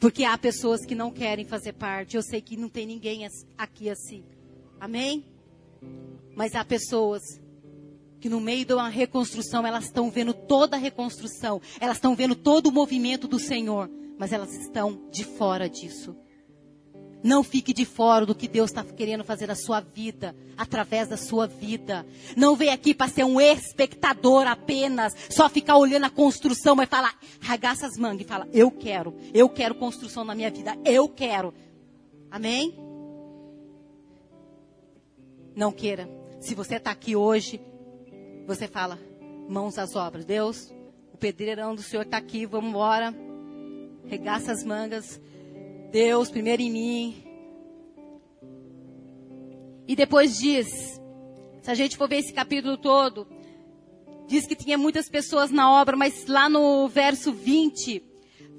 Porque 0.00 0.24
há 0.24 0.36
pessoas 0.38 0.86
que 0.86 0.94
não 0.94 1.10
querem 1.10 1.44
fazer 1.44 1.74
parte. 1.74 2.16
Eu 2.16 2.22
sei 2.22 2.40
que 2.40 2.56
não 2.56 2.70
tem 2.70 2.86
ninguém 2.86 3.28
aqui 3.56 3.90
assim. 3.90 4.24
Amém? 4.80 5.26
Mas 6.34 6.54
há 6.54 6.64
pessoas 6.64 7.20
que 8.18 8.30
no 8.30 8.40
meio 8.40 8.64
de 8.64 8.72
uma 8.72 8.88
reconstrução, 8.88 9.66
elas 9.66 9.84
estão 9.84 10.10
vendo 10.10 10.32
toda 10.32 10.76
a 10.76 10.80
reconstrução. 10.80 11.60
Elas 11.78 11.98
estão 11.98 12.16
vendo 12.16 12.34
todo 12.34 12.68
o 12.68 12.72
movimento 12.72 13.28
do 13.28 13.38
Senhor. 13.38 13.90
Mas 14.18 14.32
elas 14.32 14.54
estão 14.54 15.06
de 15.10 15.22
fora 15.22 15.68
disso. 15.68 16.16
Não 17.26 17.42
fique 17.42 17.72
de 17.72 17.84
fora 17.84 18.24
do 18.24 18.36
que 18.36 18.46
Deus 18.46 18.70
está 18.70 18.84
querendo 18.84 19.24
fazer 19.24 19.48
na 19.48 19.56
sua 19.56 19.80
vida, 19.80 20.32
através 20.56 21.08
da 21.08 21.16
sua 21.16 21.44
vida. 21.44 22.06
Não 22.36 22.54
venha 22.54 22.72
aqui 22.72 22.94
para 22.94 23.10
ser 23.10 23.24
um 23.24 23.40
espectador 23.40 24.46
apenas, 24.46 25.12
só 25.28 25.48
ficar 25.48 25.76
olhando 25.76 26.04
a 26.04 26.10
construção, 26.10 26.76
mas 26.76 26.88
falar, 26.88 27.18
ragaça 27.40 27.84
as 27.84 27.98
mangas 27.98 28.20
e 28.20 28.28
fala, 28.28 28.46
eu 28.52 28.70
quero, 28.70 29.12
eu 29.34 29.48
quero 29.48 29.74
construção 29.74 30.24
na 30.24 30.36
minha 30.36 30.52
vida, 30.52 30.78
eu 30.84 31.08
quero. 31.08 31.52
Amém? 32.30 32.72
Não 35.56 35.72
queira. 35.72 36.08
Se 36.40 36.54
você 36.54 36.76
está 36.76 36.92
aqui 36.92 37.16
hoje, 37.16 37.60
você 38.46 38.68
fala, 38.68 39.00
mãos 39.48 39.78
às 39.78 39.96
obras. 39.96 40.24
Deus, 40.24 40.72
o 41.12 41.16
pedreirão 41.16 41.74
do 41.74 41.82
Senhor 41.82 42.02
está 42.02 42.18
aqui, 42.18 42.46
vamos 42.46 42.70
embora. 42.70 43.12
Regaça 44.04 44.52
as 44.52 44.62
mangas. 44.62 45.20
Deus, 45.90 46.30
primeiro 46.30 46.62
em 46.62 46.70
mim. 46.70 47.22
E 49.88 49.94
depois 49.94 50.38
diz, 50.38 50.66
se 51.62 51.70
a 51.70 51.74
gente 51.74 51.96
for 51.96 52.08
ver 52.08 52.18
esse 52.18 52.32
capítulo 52.32 52.76
todo, 52.76 53.26
diz 54.26 54.46
que 54.46 54.56
tinha 54.56 54.76
muitas 54.76 55.08
pessoas 55.08 55.50
na 55.50 55.70
obra, 55.70 55.96
mas 55.96 56.26
lá 56.26 56.48
no 56.48 56.88
verso 56.88 57.32
20, 57.32 58.02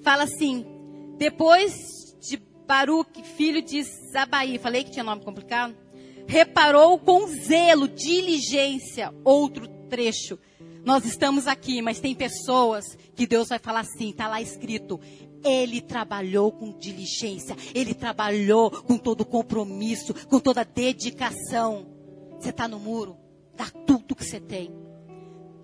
fala 0.02 0.24
assim: 0.24 0.66
depois 1.18 1.74
de 2.22 2.38
Baruque, 2.66 3.24
filho 3.24 3.62
de 3.62 3.84
Zabai, 3.84 4.58
falei 4.58 4.84
que 4.84 4.92
tinha 4.92 5.04
nome 5.04 5.24
complicado, 5.24 5.76
reparou 6.28 6.98
com 7.00 7.28
zelo, 7.28 7.88
diligência, 7.88 9.14
outro 9.24 9.68
trecho. 9.90 10.40
Nós 10.84 11.06
estamos 11.06 11.48
aqui, 11.48 11.82
mas 11.82 12.00
tem 12.00 12.16
pessoas 12.16 12.86
que 13.14 13.28
Deus 13.28 13.50
vai 13.50 13.60
falar 13.60 13.82
assim, 13.82 14.12
está 14.12 14.28
lá 14.28 14.42
escrito, 14.42 15.00
ele 15.44 15.82
trabalhou 15.82 16.52
com 16.52 16.72
diligência, 16.78 17.56
ele 17.74 17.94
trabalhou 17.94 18.70
com 18.72 18.98
todo 18.98 19.26
compromisso, 19.26 20.14
com 20.28 20.40
toda 20.40 20.64
dedicação. 20.64 21.88
Você 22.40 22.50
está 22.50 22.68
no 22.68 22.80
muro, 22.80 23.18
dá 23.56 23.66
tudo 23.86 24.16
que 24.16 24.26
você 24.26 24.40
tem. 24.40 24.72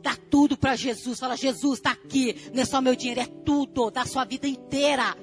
Dá 0.03 0.17
tudo 0.29 0.57
para 0.57 0.75
Jesus. 0.75 1.17
Fala, 1.17 1.37
Jesus 1.37 1.79
está 1.79 1.91
aqui. 1.91 2.35
Não 2.53 2.61
é 2.61 2.65
só 2.65 2.81
meu 2.81 2.95
dinheiro, 2.95 3.21
é 3.21 3.25
tudo. 3.25 3.89
Dá 3.89 4.05
sua 4.05 4.25
vida 4.25 4.47
inteira. 4.47 5.15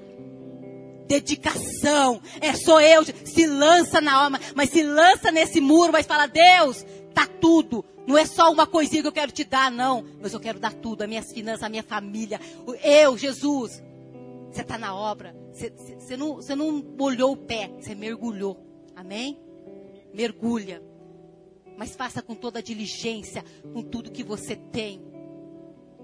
Dedicação. 1.06 2.22
É 2.40 2.54
só 2.54 2.80
eu. 2.80 3.04
Se 3.04 3.46
lança 3.46 4.00
na 4.00 4.14
alma, 4.14 4.40
mas 4.54 4.70
se 4.70 4.82
lança 4.82 5.30
nesse 5.30 5.60
muro, 5.60 5.92
mas 5.92 6.06
fala, 6.06 6.26
Deus, 6.26 6.84
tá 7.12 7.26
tudo. 7.26 7.84
Não 8.06 8.16
é 8.16 8.24
só 8.24 8.50
uma 8.50 8.66
coisinha 8.66 9.02
que 9.02 9.08
eu 9.08 9.12
quero 9.12 9.30
te 9.30 9.44
dar, 9.44 9.70
não. 9.70 10.02
Mas 10.20 10.32
eu 10.32 10.40
quero 10.40 10.58
dar 10.58 10.72
tudo, 10.72 11.02
as 11.02 11.08
minhas 11.08 11.30
finanças, 11.30 11.62
a 11.62 11.68
minha 11.68 11.82
família. 11.82 12.40
Eu, 12.82 13.18
Jesus. 13.18 13.82
Você 14.50 14.62
está 14.62 14.76
na 14.76 14.94
obra. 14.94 15.34
Você, 15.52 16.16
não, 16.16 16.36
você 16.36 16.54
não 16.54 16.82
molhou 16.98 17.32
o 17.32 17.36
pé, 17.36 17.68
você 17.78 17.94
mergulhou. 17.94 18.58
Amém? 18.96 19.38
Mergulha. 20.12 20.82
Mas 21.76 21.94
faça 21.94 22.20
com 22.20 22.34
toda 22.34 22.58
a 22.58 22.62
diligência, 22.62 23.44
com 23.72 23.82
tudo 23.82 24.10
que 24.10 24.24
você 24.24 24.56
tem. 24.56 25.00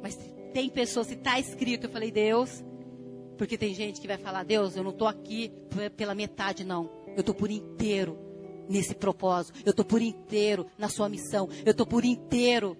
Mas 0.00 0.16
tem 0.52 0.70
pessoas, 0.70 1.08
se 1.08 1.14
está 1.14 1.38
escrito, 1.38 1.86
eu 1.86 1.90
falei, 1.90 2.10
Deus, 2.10 2.64
porque 3.36 3.58
tem 3.58 3.74
gente 3.74 4.00
que 4.00 4.06
vai 4.06 4.16
falar, 4.16 4.44
Deus, 4.44 4.76
eu 4.76 4.82
não 4.82 4.90
estou 4.90 5.08
aqui 5.08 5.52
pela 5.96 6.14
metade, 6.14 6.64
não. 6.64 6.90
Eu 7.08 7.20
estou 7.20 7.34
por 7.34 7.50
inteiro 7.50 8.18
nesse 8.68 8.94
propósito. 8.94 9.58
Eu 9.64 9.70
estou 9.70 9.84
por 9.84 10.00
inteiro 10.00 10.66
na 10.78 10.88
sua 10.88 11.08
missão. 11.08 11.48
Eu 11.64 11.72
estou 11.72 11.86
por 11.86 12.04
inteiro 12.04 12.76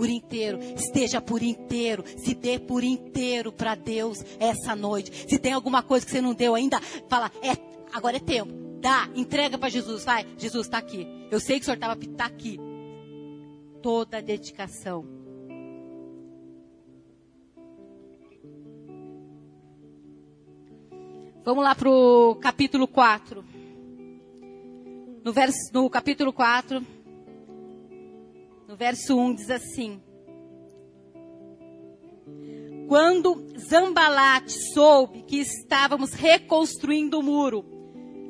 por 0.00 0.08
inteiro, 0.08 0.58
esteja 0.74 1.20
por 1.20 1.42
inteiro, 1.42 2.02
se 2.16 2.34
dê 2.34 2.58
por 2.58 2.82
inteiro 2.82 3.52
para 3.52 3.74
Deus 3.74 4.24
essa 4.38 4.74
noite. 4.74 5.28
Se 5.28 5.38
tem 5.38 5.52
alguma 5.52 5.82
coisa 5.82 6.06
que 6.06 6.10
você 6.10 6.22
não 6.22 6.32
deu 6.32 6.54
ainda, 6.54 6.80
fala, 7.06 7.30
é, 7.42 7.54
agora 7.92 8.16
é 8.16 8.18
tempo. 8.20 8.50
Dá, 8.80 9.10
entrega 9.14 9.58
para 9.58 9.68
Jesus, 9.68 10.02
vai. 10.02 10.26
Jesus 10.38 10.68
está 10.68 10.78
aqui. 10.78 11.06
Eu 11.30 11.38
sei 11.38 11.56
que 11.56 11.64
o 11.64 11.66
Senhor 11.66 11.74
estava 11.74 11.96
tá 12.16 12.24
aqui. 12.24 12.58
Toda 13.82 14.16
a 14.16 14.20
dedicação. 14.22 15.04
Vamos 21.44 21.62
lá 21.62 21.74
para 21.74 21.90
o 21.90 22.36
capítulo 22.36 22.88
4. 22.88 23.44
No, 25.22 25.30
verso, 25.30 25.58
no 25.74 25.90
capítulo 25.90 26.32
4, 26.32 26.82
no 28.70 28.76
verso 28.76 29.18
1 29.18 29.34
diz 29.34 29.50
assim: 29.50 30.00
Quando 32.86 33.52
Zambalate 33.58 34.52
soube 34.72 35.22
que 35.22 35.38
estávamos 35.40 36.12
reconstruindo 36.12 37.18
o 37.18 37.22
muro, 37.22 37.64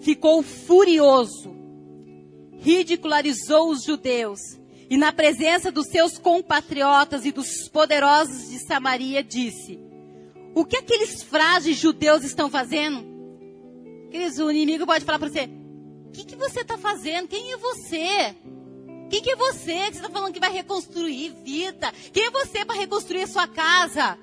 ficou 0.00 0.42
furioso, 0.42 1.54
ridicularizou 2.58 3.68
os 3.68 3.84
judeus 3.84 4.40
e, 4.88 4.96
na 4.96 5.12
presença 5.12 5.70
dos 5.70 5.88
seus 5.88 6.16
compatriotas 6.16 7.26
e 7.26 7.32
dos 7.32 7.68
poderosos 7.68 8.48
de 8.48 8.60
Samaria, 8.60 9.22
disse: 9.22 9.78
O 10.54 10.64
que 10.64 10.78
aqueles 10.78 11.22
frágeis 11.22 11.76
judeus 11.76 12.24
estão 12.24 12.48
fazendo? 12.48 13.04
Queridos, 14.10 14.38
o 14.38 14.50
inimigo 14.50 14.86
pode 14.86 15.04
falar 15.04 15.18
para 15.18 15.28
você: 15.28 15.50
O 16.06 16.10
que, 16.12 16.24
que 16.24 16.36
você 16.36 16.62
está 16.62 16.78
fazendo? 16.78 17.28
Quem 17.28 17.52
é 17.52 17.58
você? 17.58 18.36
Quem 19.10 19.20
que 19.20 19.32
é 19.32 19.36
você 19.36 19.90
que 19.90 19.96
está 19.96 20.08
falando 20.08 20.32
que 20.32 20.38
vai 20.38 20.52
reconstruir 20.52 21.30
vida? 21.44 21.92
Quem 22.12 22.26
é 22.26 22.30
você 22.30 22.64
para 22.64 22.78
reconstruir 22.78 23.22
a 23.22 23.26
sua 23.26 23.48
casa? 23.48 24.16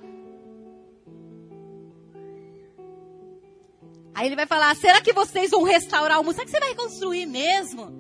Aí 4.16 4.26
ele 4.26 4.36
vai 4.36 4.48
falar: 4.48 4.76
será 4.78 5.02
que 5.02 5.12
vocês 5.12 5.52
vão 5.52 5.64
restaurar 5.64 6.20
o 6.20 6.24
mundo? 6.24 6.34
Será 6.34 6.46
que 6.46 6.52
você 6.52 6.60
vai 6.60 6.70
reconstruir 6.70 7.26
mesmo? 7.26 7.92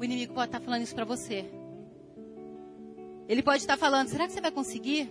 O 0.00 0.04
inimigo 0.04 0.32
pode 0.32 0.48
estar 0.48 0.60
falando 0.60 0.82
isso 0.82 0.94
para 0.94 1.04
você. 1.04 1.44
Ele 3.28 3.42
pode 3.42 3.58
estar 3.58 3.76
falando: 3.76 4.08
será 4.08 4.26
que 4.26 4.32
você 4.32 4.40
vai 4.40 4.50
conseguir? 4.50 5.08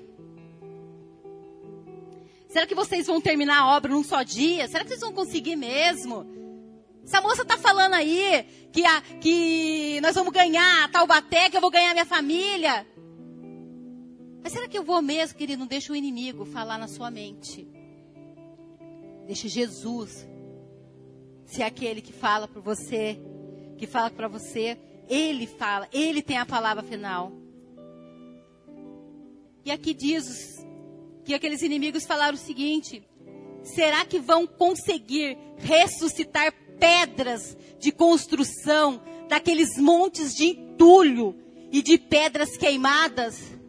Será 2.49 2.65
que 2.65 2.73
vocês 2.73 3.05
vão 3.05 3.21
terminar 3.21 3.59
a 3.59 3.77
obra 3.77 3.91
num 3.91 4.03
só 4.03 4.23
dia? 4.23 4.67
Será 4.67 4.83
que 4.83 4.89
vocês 4.89 5.01
vão 5.01 5.13
conseguir 5.13 5.55
mesmo? 5.55 6.25
Essa 7.09 7.21
moça 7.21 7.41
está 7.41 7.57
falando 7.57 7.95
aí 7.95 8.45
que, 8.71 8.85
a, 8.85 9.01
que 9.19 9.99
nós 9.99 10.13
vamos 10.13 10.31
ganhar 10.31 10.85
a 10.85 10.87
Taubaté, 10.89 11.49
que 11.49 11.57
eu 11.57 11.61
vou 11.61 11.71
ganhar 11.71 11.91
minha 11.91 12.05
família. 12.05 12.85
Mas 14.43 14.53
será 14.53 14.67
que 14.67 14.77
eu 14.77 14.83
vou 14.83 15.01
mesmo, 15.01 15.35
querido? 15.35 15.61
Não 15.61 15.65
deixa 15.65 15.91
o 15.91 15.95
inimigo 15.95 16.45
falar 16.45 16.77
na 16.77 16.87
sua 16.87 17.09
mente. 17.09 17.67
Deixa 19.25 19.47
Jesus 19.47 20.27
ser 21.45 21.63
aquele 21.63 21.99
que 21.99 22.13
fala 22.13 22.47
para 22.47 22.61
você, 22.61 23.19
que 23.75 23.87
fala 23.87 24.11
para 24.11 24.27
você. 24.27 24.77
Ele 25.09 25.47
fala, 25.47 25.89
ele 25.91 26.21
tem 26.21 26.37
a 26.37 26.45
palavra 26.45 26.83
final. 26.83 27.31
E 29.65 29.71
aqui 29.71 29.95
diz 29.95 30.63
que 31.25 31.33
aqueles 31.33 31.63
inimigos 31.63 32.05
falaram 32.05 32.35
o 32.35 32.39
seguinte: 32.39 33.01
será 33.63 34.05
que 34.05 34.19
vão 34.19 34.45
conseguir 34.45 35.35
ressuscitar 35.57 36.53
pedras 36.79 37.57
de 37.79 37.91
construção, 37.91 39.01
daqueles 39.27 39.77
montes 39.77 40.35
de 40.35 40.45
entulho 40.45 41.35
e 41.71 41.81
de 41.81 41.97
pedras 41.97 42.57
queimadas. 42.57 43.59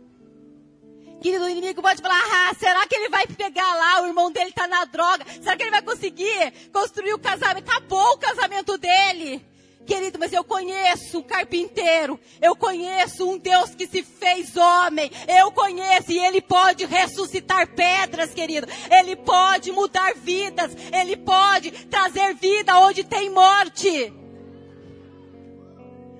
Querido, 1.20 1.48
inimigo 1.50 1.82
pode 1.82 2.00
falar, 2.00 2.18
ah, 2.18 2.54
será 2.58 2.86
que 2.86 2.94
ele 2.94 3.10
vai 3.10 3.26
pegar 3.26 3.74
lá, 3.74 4.02
o 4.02 4.06
irmão 4.06 4.32
dele 4.32 4.48
está 4.48 4.66
na 4.66 4.86
droga? 4.86 5.26
Será 5.40 5.54
que 5.54 5.62
ele 5.62 5.70
vai 5.70 5.82
conseguir 5.82 6.70
construir 6.72 7.12
o 7.12 7.18
casamento? 7.18 7.68
Acabou 7.68 8.14
o 8.14 8.18
casamento 8.18 8.78
dele. 8.78 9.44
Querido, 9.90 10.20
mas 10.20 10.32
eu 10.32 10.44
conheço 10.44 11.18
um 11.18 11.22
carpinteiro, 11.22 12.16
eu 12.40 12.54
conheço 12.54 13.28
um 13.28 13.36
Deus 13.36 13.74
que 13.74 13.88
se 13.88 14.04
fez 14.04 14.56
homem, 14.56 15.10
eu 15.26 15.50
conheço 15.50 16.12
e 16.12 16.18
ele 16.20 16.40
pode 16.40 16.86
ressuscitar 16.86 17.74
pedras, 17.74 18.32
querido, 18.32 18.68
ele 18.88 19.16
pode 19.16 19.72
mudar 19.72 20.14
vidas, 20.14 20.76
ele 20.92 21.16
pode 21.16 21.72
trazer 21.86 22.36
vida 22.36 22.78
onde 22.78 23.02
tem 23.02 23.30
morte. 23.30 24.12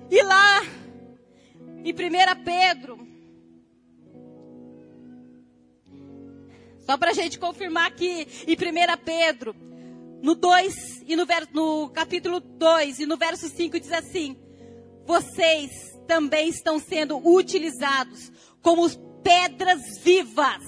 E 0.09 0.21
lá, 0.21 0.63
em 1.85 1.93
1 1.93 2.43
Pedro, 2.43 3.07
só 6.85 6.97
para 6.97 7.11
a 7.11 7.13
gente 7.13 7.39
confirmar 7.39 7.87
aqui, 7.87 8.27
em 8.45 8.53
1 8.53 8.97
Pedro, 9.05 9.70
no 10.21 10.35
2 10.35 11.03
e 11.07 11.15
no, 11.15 11.25
no 11.53 11.89
capítulo 11.89 12.39
2 12.39 12.99
e 12.99 13.05
no 13.05 13.17
verso 13.17 13.49
5 13.49 13.79
diz 13.79 13.91
assim: 13.91 14.37
Vocês 15.05 15.71
também 16.07 16.49
estão 16.49 16.79
sendo 16.79 17.17
utilizados 17.17 18.31
como 18.61 18.89
pedras 19.23 19.99
vivas 20.03 20.63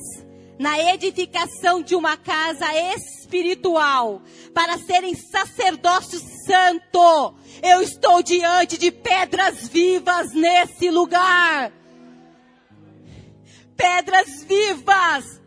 na 0.59 0.79
edificação 0.93 1.81
de 1.81 1.95
uma 1.95 2.15
casa 2.15 2.65
espiritual 2.95 4.21
para 4.53 4.77
serem 4.77 5.15
sacerdócio 5.15 6.19
santo. 6.45 7.35
Eu 7.61 7.81
estou 7.81 8.21
diante 8.21 8.77
de 8.77 8.91
pedras 8.91 9.67
vivas 9.67 10.33
nesse 10.33 10.89
lugar. 10.89 11.71
Pedras 13.75 14.43
vivas 14.43 15.41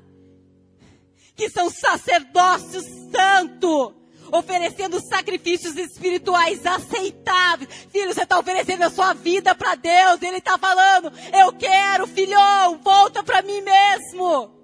que 1.37 1.51
são 1.51 1.70
sacerdócio 1.70 2.80
santo, 3.12 3.95
oferecendo 4.32 5.01
sacrifícios 5.01 5.76
espirituais 5.76 6.64
aceitáveis. 6.64 7.68
Filho, 7.91 8.12
você 8.12 8.22
está 8.22 8.39
oferecendo 8.39 8.82
a 8.82 8.91
sua 8.91 9.12
vida 9.12 9.55
para 9.55 9.74
Deus. 9.74 10.22
Ele 10.22 10.39
está 10.39 10.57
falando: 10.59 11.12
Eu 11.32 11.53
quero, 11.53 12.07
filhão, 12.07 12.78
volta 12.78 13.22
para 13.22 13.43
mim 13.43 13.61
mesmo. 13.61 14.57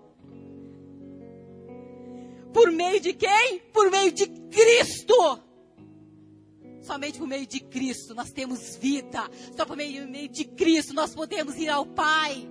Por 2.52 2.70
meio 2.70 3.00
de 3.00 3.12
quem? 3.12 3.60
Por 3.72 3.90
meio 3.90 4.10
de 4.10 4.26
Cristo. 4.26 5.40
Somente 6.82 7.18
por 7.18 7.28
meio 7.28 7.46
de 7.46 7.60
Cristo 7.60 8.14
nós 8.14 8.30
temos 8.30 8.76
vida. 8.76 9.30
Só 9.56 9.64
por 9.64 9.76
meio, 9.76 10.08
meio 10.08 10.28
de 10.28 10.44
Cristo 10.44 10.92
nós 10.92 11.14
podemos 11.14 11.56
ir 11.56 11.68
ao 11.68 11.86
Pai. 11.86 12.48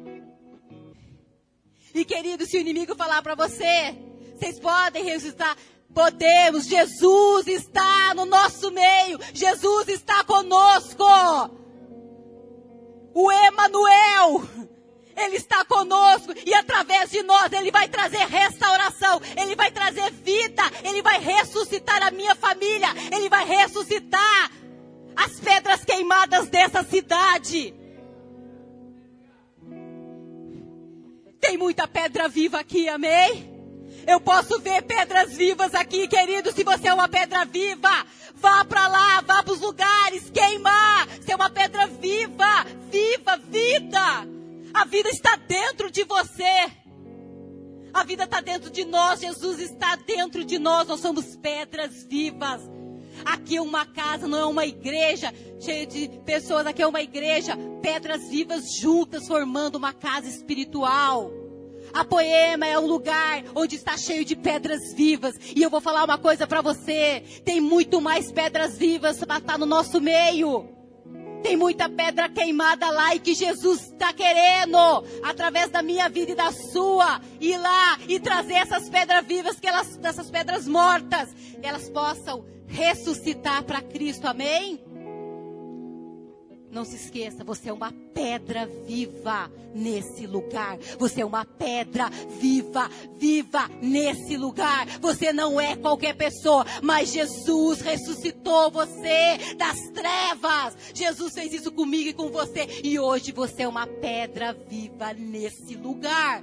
E 1.94 2.06
querido, 2.06 2.46
se 2.46 2.58
o 2.58 2.62
inimigo 2.62 2.96
falar 2.96 3.22
para 3.22 3.36
você, 3.36 3.96
vocês 4.42 4.60
podem 4.60 5.04
ressuscitar. 5.04 5.56
Podemos, 5.94 6.66
Jesus 6.66 7.48
está 7.48 8.14
no 8.16 8.26
nosso 8.26 8.72
meio, 8.72 9.20
Jesus 9.34 9.88
está 9.90 10.24
conosco. 10.24 11.04
O 13.14 13.32
Emanuel, 13.32 14.42
ele 15.16 15.36
está 15.36 15.64
conosco 15.66 16.34
e 16.46 16.54
através 16.54 17.12
de 17.12 17.22
nós 17.22 17.52
ele 17.52 17.70
vai 17.70 17.88
trazer 17.88 18.26
restauração, 18.26 19.22
ele 19.38 19.56
vai 19.56 19.70
trazer 19.70 20.10
vida, 20.12 20.64
ele 20.84 21.02
vai 21.02 21.20
ressuscitar 21.20 22.02
a 22.02 22.10
minha 22.10 22.34
família, 22.36 22.88
ele 23.14 23.30
vai 23.30 23.46
ressuscitar 23.46 24.52
as 25.16 25.40
pedras 25.40 25.84
queimadas 25.84 26.48
dessa 26.48 26.84
cidade. 26.84 27.76
Tem 31.40 31.58
muita 31.58 31.86
pedra 31.86 32.30
viva 32.30 32.60
aqui, 32.60 32.88
amém? 32.88 33.51
Eu 34.08 34.20
posso 34.20 34.60
ver 34.60 34.82
pedras 34.84 35.34
vivas 35.34 35.74
aqui, 35.76 36.08
querido. 36.08 36.52
Se 36.52 36.64
você 36.64 36.88
é 36.88 36.94
uma 36.94 37.08
pedra 37.08 37.46
viva, 37.46 38.06
vá 38.36 38.66
para 38.66 38.88
lá, 38.88 39.22
vá 39.22 39.44
para 39.44 39.54
os 39.54 39.62
lugares, 39.62 40.30
queimar. 40.30 41.08
Você 41.08 41.32
é 41.32 41.36
uma 41.36 41.50
pedra 41.50 41.88
viva, 41.88 42.66
viva, 42.90 43.38
vida. 43.38 44.28
A 44.74 44.86
vida 44.86 45.10
está 45.10 45.36
dentro 45.36 45.92
de 45.92 46.04
você. 46.04 46.72
A 47.94 48.04
vida 48.04 48.24
está 48.24 48.40
dentro 48.42 48.70
de 48.70 48.86
nós. 48.86 49.20
Jesus 49.20 49.60
está 49.60 49.96
dentro 49.96 50.44
de 50.44 50.58
nós. 50.58 50.88
Nós 50.88 51.02
somos 51.02 51.36
pedras 51.36 52.04
vivas. 52.04 52.62
Aqui 53.24 53.58
é 53.58 53.62
uma 53.62 53.86
casa, 53.86 54.28
não 54.28 54.40
é 54.40 54.46
uma 54.46 54.66
igreja 54.66 55.32
cheia 55.60 55.86
de 55.86 56.10
pessoas. 56.26 56.66
Aqui 56.66 56.82
é 56.82 56.88
uma 56.88 57.02
igreja, 57.02 57.56
pedras 57.82 58.28
vivas 58.30 58.74
juntas, 58.74 59.28
formando 59.28 59.76
uma 59.76 59.94
casa 59.94 60.28
espiritual. 60.28 61.41
A 61.94 62.06
Poema 62.06 62.66
é 62.66 62.78
um 62.80 62.88
lugar 62.88 63.44
onde 63.56 63.76
está 63.76 63.98
cheio 63.98 64.24
de 64.24 64.36
pedras 64.36 64.94
vivas. 64.94 65.34
E 65.56 65.62
eu 65.62 65.70
vou 65.70 65.82
falar 65.82 66.04
uma 66.04 66.18
coisa 66.18 66.48
para 66.48 66.62
você: 66.62 67.24
tem 67.44 67.60
muito 67.60 68.02
mais 68.02 68.32
pedras 68.32 68.78
vivas 68.78 69.20
para 69.20 69.38
estar 69.38 69.58
no 69.58 69.66
nosso 69.66 70.00
meio. 70.00 70.70
Tem 71.42 71.58
muita 71.58 71.90
pedra 71.90 72.30
queimada 72.30 72.90
lá 72.92 73.16
e 73.16 73.20
que 73.20 73.34
Jesus 73.34 73.88
está 73.88 74.14
querendo, 74.14 74.78
através 75.24 75.72
da 75.72 75.82
minha 75.82 76.08
vida 76.08 76.34
e 76.34 76.36
da 76.36 76.52
sua, 76.52 77.20
ir 77.40 77.58
lá 77.58 77.98
e 78.08 78.20
trazer 78.20 78.54
essas 78.54 78.88
pedras 78.90 79.26
vivas, 79.26 79.60
que 79.60 79.68
elas, 79.68 80.00
essas 80.04 80.30
pedras 80.30 80.68
mortas, 80.68 81.30
elas 81.64 81.90
possam 81.90 82.46
ressuscitar 82.68 83.64
para 83.64 83.82
Cristo. 83.82 84.28
Amém? 84.28 84.91
Não 86.72 86.86
se 86.86 86.96
esqueça, 86.96 87.44
você 87.44 87.70
é 87.70 87.74
uma 87.74 87.92
pedra 88.14 88.66
viva 88.88 89.52
nesse 89.76 90.26
lugar. 90.26 90.78
Você 90.98 91.22
é 91.22 91.26
uma 91.26 91.44
pedra 91.44 92.10
viva, 92.40 92.90
viva 93.18 93.70
nesse 93.82 94.38
lugar. 94.38 94.88
Você 95.00 95.34
não 95.34 95.60
é 95.60 95.76
qualquer 95.76 96.16
pessoa, 96.16 96.66
mas 96.82 97.12
Jesus 97.12 97.82
ressuscitou 97.82 98.72
você 98.72 99.56
das 99.58 99.90
trevas. 99.90 100.78
Jesus 100.94 101.34
fez 101.34 101.54
isso 101.54 101.72
comigo 101.72 102.10
e 102.10 102.14
com 102.14 102.30
você. 102.30 102.68
E 102.84 102.98
hoje 102.98 103.34
você 103.34 103.64
é 103.64 103.68
uma 103.68 103.86
pedra 103.86 104.54
viva 104.54 105.14
nesse 105.14 105.76
lugar. 105.76 106.42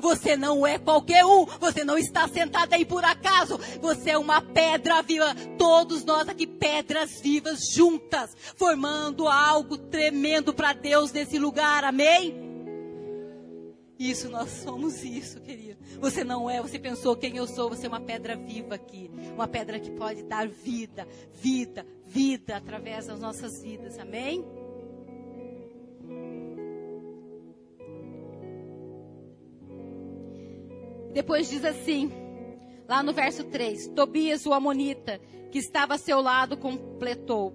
Você 0.00 0.36
não 0.36 0.66
é 0.66 0.78
qualquer 0.78 1.24
um. 1.24 1.44
Você 1.44 1.84
não 1.84 1.98
está 1.98 2.26
sentado 2.28 2.72
aí 2.72 2.84
por 2.84 3.04
acaso. 3.04 3.58
Você 3.80 4.10
é 4.10 4.18
uma 4.18 4.40
pedra 4.40 5.02
viva. 5.02 5.34
Todos 5.58 6.04
nós 6.04 6.28
aqui, 6.28 6.46
pedras 6.46 7.20
vivas 7.20 7.70
juntas, 7.70 8.36
formando 8.56 9.28
algo 9.28 9.76
tremendo 9.76 10.52
para 10.52 10.72
Deus 10.72 11.12
nesse 11.12 11.38
lugar. 11.38 11.84
Amém? 11.84 12.50
Isso, 13.98 14.30
nós 14.30 14.48
somos 14.50 15.04
isso, 15.04 15.38
querido. 15.42 15.78
Você 16.00 16.24
não 16.24 16.48
é, 16.48 16.62
você 16.62 16.78
pensou 16.78 17.14
quem 17.14 17.36
eu 17.36 17.46
sou, 17.46 17.68
você 17.68 17.84
é 17.84 17.88
uma 17.88 18.00
pedra 18.00 18.34
viva 18.34 18.74
aqui. 18.74 19.10
Uma 19.34 19.46
pedra 19.46 19.78
que 19.78 19.90
pode 19.90 20.22
dar 20.22 20.48
vida, 20.48 21.06
vida, 21.34 21.86
vida 22.06 22.56
através 22.56 23.08
das 23.08 23.20
nossas 23.20 23.62
vidas. 23.62 23.98
Amém? 23.98 24.42
Depois 31.12 31.50
diz 31.50 31.64
assim, 31.64 32.10
lá 32.88 33.02
no 33.02 33.12
verso 33.12 33.44
3: 33.44 33.88
Tobias, 33.88 34.46
o 34.46 34.52
Amonita, 34.52 35.20
que 35.50 35.58
estava 35.58 35.94
a 35.94 35.98
seu 35.98 36.20
lado, 36.20 36.56
completou: 36.56 37.52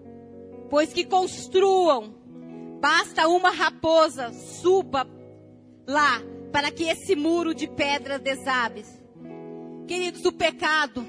Pois 0.70 0.92
que 0.92 1.06
construam, 1.06 2.14
basta 2.82 3.28
uma 3.28 3.52
raposa, 3.52 4.34
suba 4.34 5.08
lá, 5.88 6.22
para 6.52 6.72
que 6.72 6.84
esse 6.84 7.16
muro 7.16 7.54
de 7.54 7.68
pedra 7.68 8.20
desabe. 8.20 8.84
Queridos, 9.88 10.26
o 10.26 10.32
pecado 10.32 11.06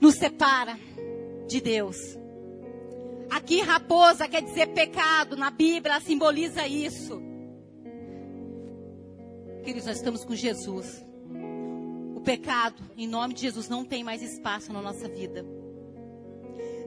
nos 0.00 0.14
separa 0.14 0.78
de 1.46 1.60
Deus. 1.60 1.96
Aqui, 3.30 3.60
raposa 3.60 4.28
quer 4.28 4.42
dizer 4.42 4.68
pecado, 4.68 5.36
na 5.36 5.50
Bíblia 5.50 6.00
simboliza 6.00 6.66
isso. 6.66 7.20
Queridos, 9.64 9.86
nós 9.86 9.96
estamos 9.96 10.24
com 10.24 10.34
Jesus 10.34 11.03
pecado, 12.24 12.82
em 12.96 13.06
nome 13.06 13.34
de 13.34 13.42
Jesus, 13.42 13.68
não 13.68 13.84
tem 13.84 14.02
mais 14.02 14.22
espaço 14.22 14.72
na 14.72 14.80
nossa 14.80 15.06
vida. 15.06 15.44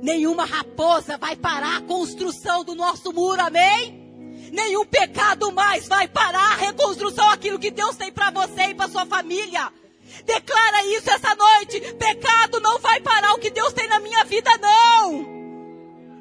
Nenhuma 0.01 0.45
raposa 0.45 1.17
vai 1.17 1.35
parar 1.35 1.77
a 1.77 1.81
construção 1.81 2.63
do 2.63 2.75
nosso 2.75 3.13
muro, 3.13 3.41
amém? 3.41 4.05
Nenhum 4.51 4.85
pecado 4.85 5.51
mais 5.51 5.87
vai 5.87 6.07
parar 6.07 6.53
a 6.53 6.55
reconstrução, 6.55 7.29
aquilo 7.29 7.59
que 7.59 7.71
Deus 7.71 7.95
tem 7.95 8.11
para 8.11 8.31
você 8.31 8.69
e 8.69 8.75
para 8.75 8.89
sua 8.89 9.05
família. 9.05 9.71
Declara 10.25 10.85
isso 10.85 11.09
essa 11.09 11.35
noite. 11.35 11.79
Pecado 11.93 12.59
não 12.59 12.79
vai 12.79 12.99
parar 13.01 13.33
o 13.33 13.39
que 13.39 13.49
Deus 13.49 13.73
tem 13.73 13.87
na 13.87 13.99
minha 13.99 14.23
vida, 14.23 14.49
não. 14.57 15.37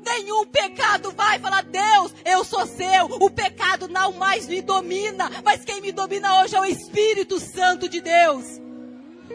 Nenhum 0.04 0.46
pecado 0.46 1.10
vai 1.12 1.38
falar, 1.38 1.62
Deus, 1.64 2.14
eu 2.24 2.44
sou 2.44 2.66
seu. 2.66 3.06
O 3.20 3.30
pecado 3.30 3.88
não 3.88 4.12
mais 4.12 4.46
me 4.46 4.60
domina, 4.62 5.30
mas 5.44 5.64
quem 5.64 5.80
me 5.80 5.92
domina 5.92 6.42
hoje 6.42 6.56
é 6.56 6.60
o 6.60 6.64
Espírito 6.64 7.40
Santo 7.40 7.88
de 7.88 8.00
Deus. 8.00 8.65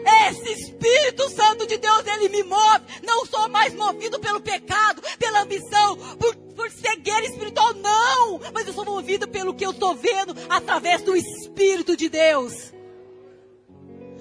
Esse 0.04 0.52
Espírito 0.52 1.30
Santo 1.30 1.66
de 1.66 1.78
Deus, 1.78 2.06
ele 2.06 2.28
me 2.28 2.42
move. 2.42 2.84
Não 3.02 3.26
sou 3.26 3.48
mais 3.48 3.74
movido 3.74 4.18
pelo 4.20 4.40
pecado, 4.40 5.02
pela 5.18 5.42
ambição, 5.42 5.96
por, 6.18 6.34
por 6.34 6.70
cegueira 6.70 7.24
espiritual, 7.26 7.74
não. 7.74 8.40
Mas 8.52 8.66
eu 8.66 8.72
sou 8.72 8.84
movido 8.84 9.28
pelo 9.28 9.54
que 9.54 9.64
eu 9.64 9.70
estou 9.70 9.94
vendo 9.94 10.34
através 10.48 11.02
do 11.02 11.16
Espírito 11.16 11.96
de 11.96 12.08
Deus. 12.08 12.72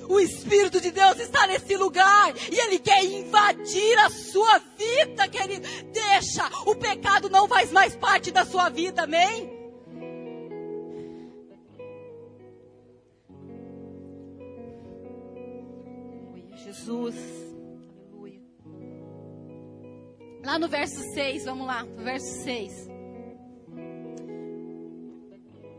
O 0.07 0.19
Espírito 0.19 0.81
de 0.81 0.91
Deus, 0.91 1.19
está 1.19 1.47
nesse 1.47 1.77
lugar 1.77 2.33
e 2.51 2.59
Ele 2.59 2.79
quer 2.79 3.03
invadir 3.03 3.97
a 3.99 4.09
sua 4.09 4.59
vida, 4.77 5.27
querido. 5.27 5.65
Deixa, 5.91 6.49
o 6.65 6.75
pecado 6.75 7.29
não 7.29 7.47
faz 7.47 7.71
mais 7.71 7.95
parte 7.95 8.29
da 8.29 8.43
sua 8.45 8.67
vida, 8.69 9.03
amém? 9.03 9.50
Jesus. 16.81 17.15
Aleluia. 18.11 18.41
Lá 20.43 20.57
no 20.57 20.67
verso 20.67 20.99
6, 21.13 21.45
vamos 21.45 21.67
lá, 21.67 21.83
no 21.83 22.03
verso 22.03 22.43
6. 22.43 22.89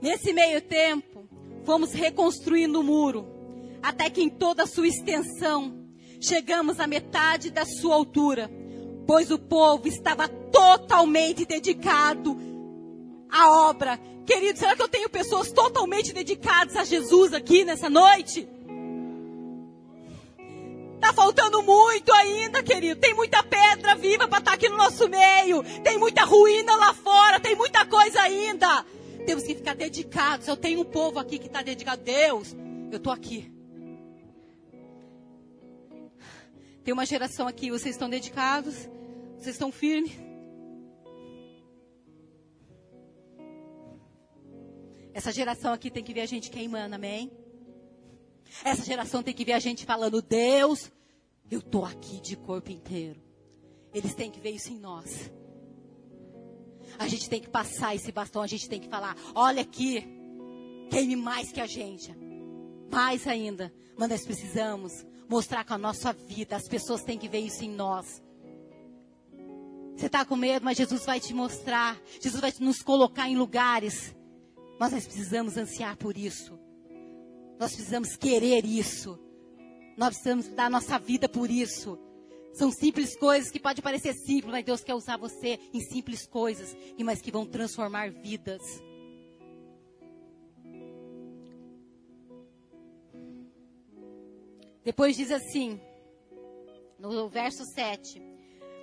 Nesse 0.00 0.32
meio 0.32 0.61
tempo, 0.62 1.28
fomos 1.64 1.92
reconstruindo 1.92 2.80
o 2.80 2.84
muro, 2.84 3.26
até 3.82 4.09
que 4.11 4.22
em 4.22 4.30
toda 4.30 4.62
a 4.62 4.66
sua 4.66 4.86
extensão, 4.86 5.88
chegamos 6.20 6.78
à 6.78 6.86
metade 6.86 7.50
da 7.50 7.64
sua 7.64 7.96
altura, 7.96 8.48
pois 9.05 9.32
o 9.32 9.38
povo 9.38 9.88
estava 9.88 10.28
totalmente 10.28 11.44
dedicado 11.44 12.36
à 13.28 13.68
obra. 13.68 13.98
Querido, 14.24 14.57
será 14.57 14.76
que 14.76 14.82
eu 14.82 14.88
tenho 14.88 15.11
pessoas 15.11 15.50
totalmente 15.50 16.12
dedicadas 16.12 16.76
a 16.76 16.84
Jesus 16.84 17.32
aqui 17.32 17.64
nessa 17.64 17.90
noite? 17.90 18.48
Tá 21.03 21.12
faltando 21.12 21.61
muito 21.64 22.12
ainda, 22.12 22.62
querido. 22.62 23.00
Tem 23.00 23.12
muita 23.12 23.42
pedra 23.42 23.96
viva 23.96 24.28
para 24.28 24.38
estar 24.38 24.53
tá 24.53 24.55
aqui 24.55 24.68
no 24.68 24.76
nosso 24.76 25.09
meio. 25.09 25.64
Tem 25.82 25.98
muita 25.98 26.22
ruína 26.24 26.76
lá 26.76 26.94
fora. 26.94 27.40
Tem 27.40 27.57
muita 27.57 27.84
coisa 27.84 28.20
ainda. 28.20 28.86
Temos 29.26 29.42
que 29.42 29.57
ficar 29.57 29.74
dedicados. 29.74 30.46
Eu 30.46 30.57
tenho 30.57 30.80
um 30.80 30.84
povo 30.84 31.18
aqui 31.18 31.40
que 31.40 31.48
está 31.48 31.61
dedicado. 31.61 32.05
Deus, 32.05 32.55
eu 32.92 32.98
estou 32.98 33.12
aqui. 33.12 33.53
Tem 36.84 36.94
uma 36.94 37.05
geração 37.05 37.48
aqui. 37.48 37.68
Vocês 37.68 37.96
estão 37.96 38.09
dedicados? 38.09 38.88
Vocês 39.38 39.57
estão 39.57 39.72
firmes? 39.72 40.12
Essa 45.12 45.32
geração 45.32 45.72
aqui 45.72 45.90
tem 45.90 46.05
que 46.05 46.14
ver 46.14 46.20
a 46.20 46.26
gente 46.26 46.48
queimando, 46.48 46.94
amém? 46.94 47.41
Essa 48.64 48.84
geração 48.84 49.22
tem 49.22 49.34
que 49.34 49.44
ver 49.44 49.53
a 49.53 49.59
gente 49.59 49.84
falando, 49.84 50.20
Deus, 50.20 50.90
eu 51.50 51.59
estou 51.59 51.84
aqui 51.84 52.20
de 52.20 52.36
corpo 52.36 52.70
inteiro. 52.70 53.20
Eles 53.92 54.14
têm 54.14 54.30
que 54.30 54.40
ver 54.40 54.50
isso 54.50 54.72
em 54.72 54.78
nós. 54.78 55.32
A 56.98 57.09
gente 57.09 57.28
tem 57.28 57.40
que 57.40 57.48
passar 57.48 57.94
esse 57.94 58.12
bastão, 58.12 58.42
a 58.42 58.46
gente 58.46 58.68
tem 58.68 58.80
que 58.80 58.88
falar, 58.88 59.16
olha 59.34 59.62
aqui, 59.62 60.05
queime 60.90 61.16
mais 61.16 61.50
que 61.50 61.61
a 61.61 61.66
gente. 61.66 62.14
Mais 62.90 63.26
ainda, 63.26 63.72
mas 63.96 64.11
nós 64.11 64.24
precisamos 64.24 65.05
mostrar 65.28 65.64
com 65.64 65.74
a 65.74 65.78
nossa 65.78 66.12
vida, 66.12 66.57
as 66.57 66.68
pessoas 66.68 67.03
têm 67.03 67.18
que 67.18 67.28
ver 67.28 67.40
isso 67.40 67.64
em 67.64 67.70
nós. 67.70 68.22
Você 69.96 70.07
está 70.07 70.24
com 70.24 70.36
medo, 70.36 70.64
mas 70.64 70.76
Jesus 70.76 71.05
vai 71.05 71.20
te 71.20 71.32
mostrar. 71.32 72.00
Jesus 72.20 72.40
vai 72.40 72.53
nos 72.61 72.82
colocar 72.82 73.28
em 73.28 73.36
lugares. 73.36 74.14
Mas 74.78 74.92
nós 74.92 75.05
precisamos 75.05 75.57
ansiar 75.57 75.96
por 75.96 76.16
isso. 76.16 76.59
Nós 77.59 77.74
precisamos 77.74 78.16
querer 78.16 78.64
isso. 78.64 79.18
Nós 79.96 80.11
precisamos 80.11 80.48
dar 80.48 80.70
nossa 80.70 80.98
vida 80.98 81.28
por 81.28 81.50
isso. 81.50 81.98
São 82.53 82.70
simples 82.70 83.16
coisas 83.16 83.50
que 83.50 83.59
pode 83.59 83.80
parecer 83.80 84.12
simples, 84.14 84.53
mas 84.53 84.64
Deus 84.64 84.84
quer 84.84 84.94
usar 84.94 85.16
você 85.16 85.59
em 85.72 85.80
simples 85.80 86.26
coisas, 86.26 86.76
mas 87.03 87.20
que 87.20 87.32
vão 87.32 87.46
transformar 87.46 88.11
vidas. 88.11 88.62
Depois 94.84 95.16
diz 95.16 95.30
assim, 95.30 95.80
no 96.98 97.28
verso 97.28 97.64
7. 97.64 98.20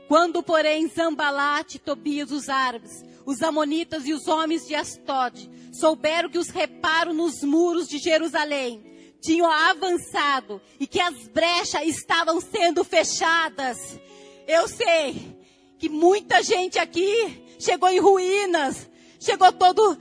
Quando, 0.07 0.41
porém, 0.41 0.88
Zambalate, 0.88 1.78
Tobias, 1.78 2.32
os 2.32 2.49
árabes, 2.49 3.03
os 3.30 3.43
amonitas 3.43 4.07
e 4.07 4.13
os 4.13 4.27
homens 4.27 4.65
de 4.65 4.73
Astod 4.73 5.47
souberam 5.71 6.30
que 6.30 6.39
os 6.39 6.49
reparos 6.49 7.15
nos 7.15 7.43
muros 7.43 7.88
de 7.88 7.99
Jerusalém 7.99 8.84
tinham 9.21 9.47
avançado 9.51 10.59
e 10.80 10.88
que 10.88 10.99
as 10.99 11.27
brechas 11.27 11.84
estavam 11.84 12.41
sendo 12.41 12.84
fechadas. 12.84 13.77
Eu 14.47 14.67
sei 14.67 15.38
que 15.77 15.88
muita 15.88 16.41
gente 16.41 16.80
aqui 16.80 17.45
chegou 17.59 17.89
em 17.89 17.99
ruínas, 17.99 18.89
chegou 19.19 19.53
todo, 19.53 19.95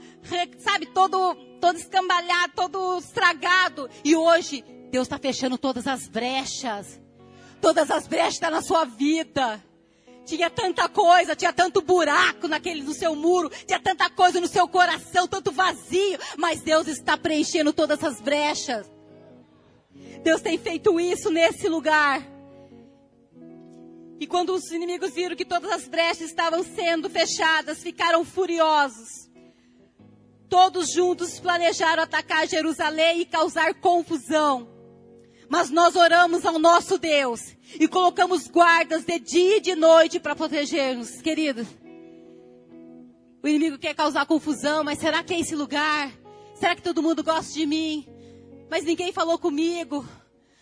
sabe, 0.57 0.87
todo, 0.87 1.35
todo 1.61 1.77
escambalhado, 1.77 2.53
todo 2.55 2.97
estragado. 2.97 3.87
E 4.03 4.15
hoje 4.15 4.65
Deus 4.89 5.05
está 5.05 5.19
fechando 5.19 5.55
todas 5.55 5.85
as 5.85 6.07
brechas. 6.07 6.99
Todas 7.61 7.91
as 7.91 8.07
brechas 8.07 8.33
estão 8.33 8.49
na 8.49 8.63
sua 8.63 8.85
vida. 8.85 9.63
Tinha 10.29 10.47
tanta 10.47 10.87
coisa, 10.87 11.35
tinha 11.35 11.51
tanto 11.51 11.81
buraco 11.81 12.47
naquele 12.47 12.83
no 12.83 12.93
seu 12.93 13.15
muro, 13.15 13.49
tinha 13.65 13.79
tanta 13.79 14.07
coisa 14.11 14.39
no 14.39 14.47
seu 14.47 14.67
coração, 14.67 15.27
tanto 15.27 15.51
vazio, 15.51 16.19
mas 16.37 16.61
Deus 16.61 16.87
está 16.87 17.17
preenchendo 17.17 17.73
todas 17.73 18.03
as 18.03 18.21
brechas. 18.21 18.85
Deus 20.21 20.39
tem 20.39 20.55
feito 20.59 20.99
isso 20.99 21.31
nesse 21.31 21.67
lugar. 21.67 22.23
E 24.19 24.27
quando 24.27 24.53
os 24.53 24.69
inimigos 24.71 25.15
viram 25.15 25.35
que 25.35 25.43
todas 25.43 25.71
as 25.71 25.87
brechas 25.87 26.29
estavam 26.29 26.63
sendo 26.63 27.09
fechadas, 27.09 27.81
ficaram 27.81 28.23
furiosos. 28.23 29.31
Todos 30.47 30.91
juntos 30.91 31.39
planejaram 31.39 32.03
atacar 32.03 32.47
Jerusalém 32.47 33.21
e 33.21 33.25
causar 33.25 33.73
confusão. 33.73 34.69
Mas 35.49 35.71
nós 35.71 35.95
oramos 35.95 36.45
ao 36.45 36.59
nosso 36.59 36.99
Deus 36.99 37.55
e 37.79 37.87
colocamos 37.87 38.47
guardas 38.47 39.03
de 39.03 39.19
dia 39.19 39.57
e 39.57 39.61
de 39.61 39.75
noite 39.75 40.19
para 40.19 40.35
proteger-nos, 40.35 41.21
queridos. 41.21 41.67
O 43.41 43.47
inimigo 43.47 43.79
quer 43.79 43.95
causar 43.95 44.27
confusão, 44.27 44.83
mas 44.83 44.99
será 44.99 45.23
que 45.23 45.33
é 45.33 45.39
esse 45.39 45.55
lugar? 45.55 46.11
Será 46.53 46.75
que 46.75 46.83
todo 46.83 47.01
mundo 47.01 47.23
gosta 47.23 47.51
de 47.53 47.65
mim? 47.65 48.07
Mas 48.69 48.83
ninguém 48.83 49.11
falou 49.11 49.39
comigo. 49.39 50.05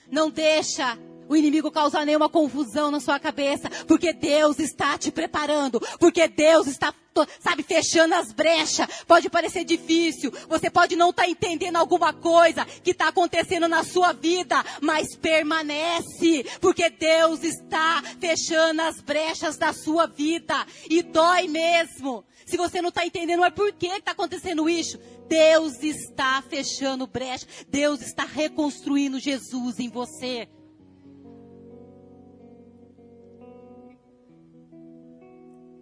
Não 0.10 0.30
deixa 0.30 0.98
o 1.28 1.36
inimigo 1.36 1.72
causar 1.72 2.06
nenhuma 2.06 2.30
confusão 2.30 2.92
na 2.92 3.00
sua 3.00 3.20
cabeça, 3.20 3.70
porque 3.88 4.14
Deus 4.14 4.60
está 4.60 4.98
te 4.98 5.12
preparando, 5.12 5.80
porque 6.00 6.28
Deus 6.28 6.68
está, 6.68 6.94
sabe, 7.40 7.64
fechando 7.64 8.16
as 8.16 8.32
brechas. 8.32 8.88
Pode 9.06 9.30
parecer 9.30 9.64
difícil, 9.64 10.32
você 10.48 10.70
pode 10.70 10.96
não 10.96 11.10
estar 11.10 11.24
tá 11.24 11.30
entendendo 11.30 11.78
alguma 11.78 12.14
coisa 12.14 12.66
que 12.66 12.92
está 12.92 13.10
acontecendo 13.10 13.68
na 13.68 13.84
sua 13.84 14.14
vida, 14.14 14.64
mas 14.82 15.16
permanece, 15.16 16.46
porque 16.62 16.90
Deus 16.90 17.44
está 17.44 18.02
fechando 18.20 18.82
as 18.82 19.02
brechas 19.02 19.58
da 19.58 19.74
sua 19.74 20.08
vida 20.08 20.66
e 20.90 21.02
dói 21.02 21.48
mesmo. 21.48 22.24
Se 22.46 22.56
você 22.56 22.82
não 22.82 22.90
está 22.90 23.06
entendendo, 23.06 23.42
mas 23.42 23.54
por 23.54 23.74
que 23.74 23.88
está 23.88 24.12
acontecendo 24.12 24.70
isso? 24.70 24.98
Deus 25.28 25.84
está 25.84 26.42
fechando 26.42 27.06
brecha, 27.06 27.46
Deus 27.68 28.02
está 28.02 28.24
reconstruindo 28.24 29.20
Jesus 29.20 29.80
em 29.80 29.90
você. 29.90 30.48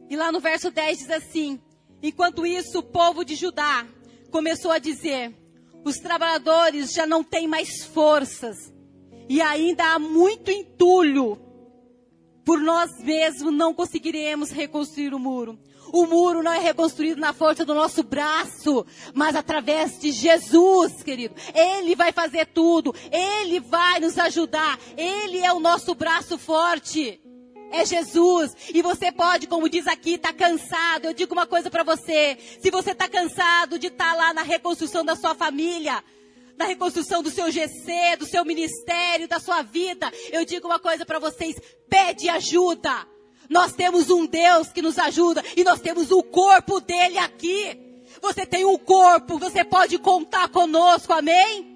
E 0.10 0.16
lá 0.16 0.32
no 0.32 0.40
verso 0.40 0.70
10 0.72 1.00
diz 1.00 1.10
assim: 1.10 1.60
Enquanto 2.02 2.46
isso, 2.46 2.80
o 2.80 2.84
povo 2.84 3.24
de 3.24 3.36
Judá 3.36 3.86
começou 4.30 4.72
a 4.72 4.80
dizer: 4.80 5.34
Os 5.84 5.98
trabalhadores 5.98 6.94
já 6.94 7.06
não 7.06 7.24
têm 7.24 7.48
mais 7.48 7.84
forças, 7.86 8.74
e 9.28 9.42
ainda 9.42 9.84
há 9.94 10.00
muito 10.00 10.52
entulho. 10.52 11.42
Por 12.46 12.62
nós 12.62 13.00
mesmos 13.00 13.52
não 13.52 13.74
conseguiremos 13.74 14.52
reconstruir 14.52 15.16
o 15.16 15.20
muro. 15.20 15.58
O 15.92 16.06
muro 16.06 16.44
não 16.44 16.52
é 16.52 16.60
reconstruído 16.60 17.20
na 17.20 17.34
força 17.34 17.66
do 17.66 17.74
nosso 17.74 18.04
braço, 18.04 18.86
mas 19.14 19.36
através 19.36 20.00
de 20.00 20.12
Jesus, 20.12 21.02
querido. 21.02 21.34
Ele 21.54 21.96
vai 21.96 22.12
fazer 22.12 22.46
tudo. 22.48 22.94
Ele 23.12 23.60
vai 23.60 24.00
nos 24.00 24.18
ajudar. 24.20 24.80
Ele 24.96 25.40
é 25.40 25.52
o 25.54 25.60
nosso 25.60 25.96
braço 25.96 26.38
forte 26.38 27.20
é 27.72 27.86
Jesus. 27.86 28.56
E 28.74 28.82
você 28.82 29.12
pode, 29.12 29.48
como 29.48 29.70
diz 29.70 29.88
aqui, 29.88 30.16
estar 30.16 30.34
tá 30.34 30.34
cansado. 30.34 31.06
Eu 31.06 31.14
digo 31.14 31.34
uma 31.34 31.46
coisa 31.46 31.70
para 31.70 31.84
você. 31.84 32.38
Se 32.60 32.70
você 32.72 32.92
está 32.92 33.08
cansado 33.08 33.78
de 33.80 33.88
estar 33.88 34.12
tá 34.12 34.16
lá 34.16 34.34
na 34.34 34.42
reconstrução 34.42 35.04
da 35.04 35.16
sua 35.16 35.36
família, 35.36 36.04
na 36.58 36.66
reconstrução 36.66 37.22
do 37.22 37.30
seu 37.30 37.52
GC, 37.52 38.18
do 38.18 38.26
seu 38.26 38.46
ministério, 38.46 39.28
da 39.28 39.40
sua 39.40 39.62
vida, 39.62 40.12
eu 40.32 40.46
digo 40.46 40.68
uma 40.68 40.80
coisa 40.80 41.06
para 41.06 41.20
vocês: 41.20 41.56
pede 41.90 42.30
ajuda. 42.30 43.08
Nós 43.50 43.74
temos 43.74 44.10
um 44.10 44.26
Deus 44.26 44.70
que 44.70 44.82
nos 44.82 44.98
ajuda 44.98 45.44
e 45.56 45.64
nós 45.64 45.80
temos 45.80 46.12
o 46.12 46.24
corpo 46.24 46.80
dele 46.80 47.18
aqui. 47.20 47.80
Você 48.22 48.46
tem 48.46 48.66
um 48.66 48.78
corpo, 48.78 49.38
você 49.38 49.64
pode 49.64 49.98
contar 50.00 50.50
conosco, 50.50 51.14
amém? 51.14 51.76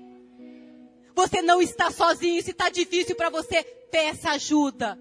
Você 1.13 1.41
não 1.41 1.61
está 1.61 1.91
sozinho, 1.91 2.41
se 2.41 2.51
está 2.51 2.69
difícil 2.69 3.15
para 3.15 3.29
você, 3.29 3.61
peça 3.91 4.31
ajuda. 4.31 4.97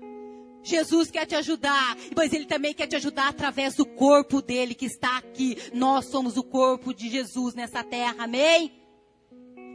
Jesus 0.62 1.10
quer 1.10 1.26
te 1.26 1.34
ajudar, 1.34 1.96
mas 2.16 2.32
Ele 2.32 2.46
também 2.46 2.74
quer 2.74 2.86
te 2.86 2.96
ajudar 2.96 3.28
através 3.28 3.74
do 3.74 3.86
corpo 3.86 4.42
dele 4.42 4.74
que 4.74 4.86
está 4.86 5.18
aqui. 5.18 5.56
Nós 5.72 6.06
somos 6.06 6.36
o 6.36 6.42
corpo 6.42 6.92
de 6.92 7.08
Jesus 7.08 7.54
nessa 7.54 7.82
terra, 7.84 8.16
amém? 8.18 8.72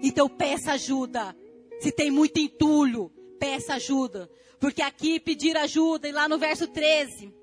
Então 0.01 0.27
peça 0.27 0.73
ajuda. 0.73 1.35
Se 1.79 1.91
tem 1.91 2.11
muito 2.11 2.39
entulho, 2.39 3.11
peça 3.39 3.75
ajuda. 3.75 4.29
Porque 4.59 4.81
aqui 4.81 5.19
pedir 5.19 5.57
ajuda, 5.57 6.07
e 6.07 6.11
lá 6.11 6.29
no 6.29 6.37
verso 6.37 6.67
13, 6.67 7.33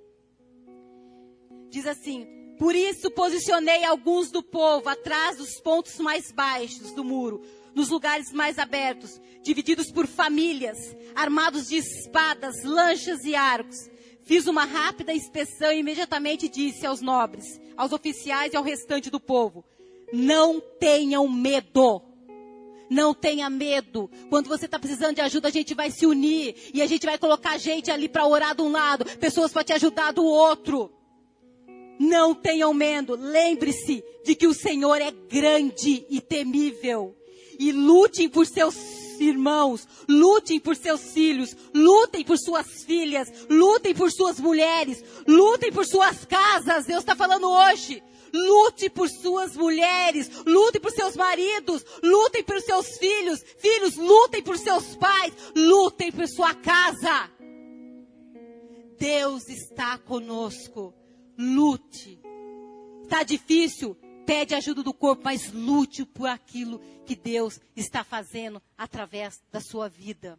diz 1.68 1.86
assim: 1.86 2.26
Por 2.58 2.74
isso 2.74 3.10
posicionei 3.10 3.84
alguns 3.84 4.30
do 4.30 4.42
povo 4.42 4.88
atrás 4.88 5.36
dos 5.36 5.60
pontos 5.60 5.98
mais 5.98 6.32
baixos 6.32 6.92
do 6.92 7.04
muro, 7.04 7.42
nos 7.74 7.88
lugares 7.88 8.32
mais 8.32 8.58
abertos, 8.58 9.20
divididos 9.42 9.90
por 9.90 10.06
famílias, 10.06 10.78
armados 11.14 11.68
de 11.68 11.76
espadas, 11.76 12.62
lanchas 12.64 13.24
e 13.24 13.34
arcos. 13.34 13.90
Fiz 14.24 14.46
uma 14.46 14.64
rápida 14.64 15.12
inspeção 15.12 15.72
e 15.72 15.78
imediatamente 15.78 16.48
disse 16.48 16.86
aos 16.86 17.00
nobres, 17.00 17.60
aos 17.76 17.92
oficiais 17.92 18.52
e 18.52 18.56
ao 18.56 18.62
restante 18.62 19.10
do 19.10 19.18
povo: 19.18 19.64
Não 20.12 20.60
tenham 20.78 21.28
medo. 21.28 22.02
Não 22.90 23.14
tenha 23.14 23.48
medo. 23.48 24.10
Quando 24.28 24.48
você 24.48 24.66
está 24.66 24.76
precisando 24.76 25.14
de 25.14 25.20
ajuda, 25.20 25.46
a 25.46 25.52
gente 25.52 25.74
vai 25.74 25.92
se 25.92 26.04
unir. 26.06 26.56
E 26.74 26.82
a 26.82 26.86
gente 26.86 27.06
vai 27.06 27.16
colocar 27.16 27.56
gente 27.56 27.88
ali 27.88 28.08
para 28.08 28.26
orar 28.26 28.54
de 28.54 28.62
um 28.62 28.72
lado, 28.72 29.04
pessoas 29.18 29.52
para 29.52 29.62
te 29.62 29.72
ajudar 29.72 30.12
do 30.12 30.24
outro. 30.24 30.92
Não 32.00 32.34
tenham 32.34 32.74
medo. 32.74 33.14
Lembre-se 33.14 34.02
de 34.24 34.34
que 34.34 34.48
o 34.48 34.54
Senhor 34.54 35.00
é 35.00 35.12
grande 35.12 36.04
e 36.10 36.20
temível. 36.20 37.14
E 37.60 37.72
lutem 37.72 38.26
por 38.26 38.46
seus 38.46 38.74
irmãos, 39.20 39.86
lutem 40.08 40.58
por 40.58 40.74
seus 40.74 41.12
filhos, 41.12 41.54
lutem 41.74 42.24
por 42.24 42.38
suas 42.38 42.84
filhas, 42.84 43.28
lutem 43.50 43.94
por 43.94 44.10
suas 44.10 44.40
mulheres, 44.40 45.04
lutem 45.26 45.70
por 45.70 45.86
suas 45.86 46.24
casas. 46.24 46.86
Deus 46.86 47.00
está 47.00 47.14
falando 47.14 47.50
hoje. 47.50 48.02
Lute 48.32 48.88
por 48.88 49.10
suas 49.10 49.56
mulheres, 49.56 50.30
lute 50.46 50.78
por 50.78 50.92
seus 50.92 51.16
maridos, 51.16 51.84
lutem 52.00 52.44
por 52.44 52.60
seus 52.62 52.96
filhos, 52.96 53.40
filhos, 53.58 53.96
lutem 53.96 54.40
por 54.40 54.56
seus 54.56 54.94
pais, 54.94 55.34
lutem 55.54 56.12
por 56.12 56.28
sua 56.28 56.54
casa. 56.54 57.28
Deus 58.96 59.48
está 59.48 59.98
conosco. 59.98 60.94
Lute. 61.36 62.20
Está 63.02 63.24
difícil? 63.24 63.96
Pede 64.30 64.54
ajuda 64.54 64.84
do 64.84 64.94
corpo, 64.94 65.24
mas 65.24 65.52
lute 65.52 66.04
por 66.04 66.28
aquilo 66.28 66.80
que 67.04 67.16
Deus 67.16 67.60
está 67.74 68.04
fazendo 68.04 68.62
através 68.78 69.42
da 69.50 69.60
sua 69.60 69.88
vida. 69.88 70.38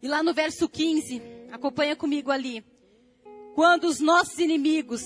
E 0.00 0.06
lá 0.06 0.22
no 0.22 0.32
verso 0.32 0.68
15, 0.68 1.20
acompanha 1.50 1.96
comigo 1.96 2.30
ali. 2.30 2.64
Quando 3.56 3.88
os 3.88 3.98
nossos 3.98 4.38
inimigos 4.38 5.02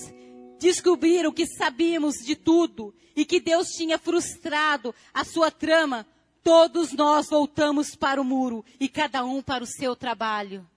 descobriram 0.59 1.33
que 1.33 1.47
sabíamos 1.47 2.17
de 2.17 2.35
tudo 2.35 2.93
e 3.15 3.25
que 3.25 3.39
Deus 3.39 3.69
tinha 3.69 3.97
frustrado 3.97 4.93
a 5.11 5.25
sua 5.25 5.49
trama, 5.49 6.05
todos 6.43 6.93
nós 6.93 7.29
voltamos 7.31 7.95
para 7.95 8.21
o 8.21 8.23
muro 8.23 8.63
e 8.79 8.87
cada 8.87 9.25
um 9.25 9.41
para 9.41 9.63
o 9.63 9.67
seu 9.67 9.95
trabalho. 9.95 10.69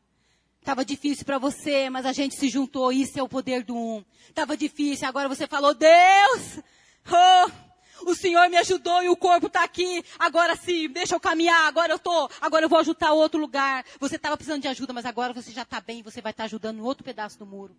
Estava 0.65 0.83
difícil 0.83 1.27
para 1.27 1.37
você, 1.37 1.91
mas 1.91 2.07
a 2.07 2.13
gente 2.15 2.37
se 2.37 2.49
juntou. 2.49 2.91
Isso 2.91 3.21
é 3.21 3.23
o 3.23 3.29
poder 3.29 3.63
do 3.63 3.77
um. 3.77 4.03
Estava 4.31 4.57
difícil, 4.57 5.07
agora 5.07 5.29
você 5.29 5.47
falou, 5.47 5.75
Deus, 5.75 6.59
oh, 7.07 8.11
o 8.11 8.15
Senhor 8.15 8.49
me 8.49 8.57
ajudou 8.57 9.03
e 9.03 9.11
o 9.11 9.17
corpo 9.17 9.49
está 9.49 9.63
aqui. 9.63 10.03
Agora 10.19 10.57
sim, 10.57 10.89
deixa 10.89 11.15
eu 11.15 11.21
caminhar. 11.21 11.69
Agora 11.69 11.93
eu 11.93 11.99
tô. 11.99 12.31
Agora 12.41 12.65
eu 12.65 12.69
vou 12.71 12.79
ajudar 12.79 13.13
outro 13.13 13.39
lugar. 13.39 13.85
Você 14.01 14.17
estava 14.17 14.39
precisando 14.39 14.63
de 14.63 14.69
ajuda, 14.69 14.95
mas 14.95 15.05
agora 15.05 15.35
você 15.35 15.53
já 15.53 15.63
está 15.63 15.83
bem. 15.83 16.03
Você 16.03 16.23
vai 16.23 16.33
estar 16.33 16.45
tá 16.45 16.47
ajudando 16.47 16.79
em 16.79 16.81
outro 16.83 17.05
pedaço 17.05 17.39
do 17.39 17.45
muro. 17.45 17.77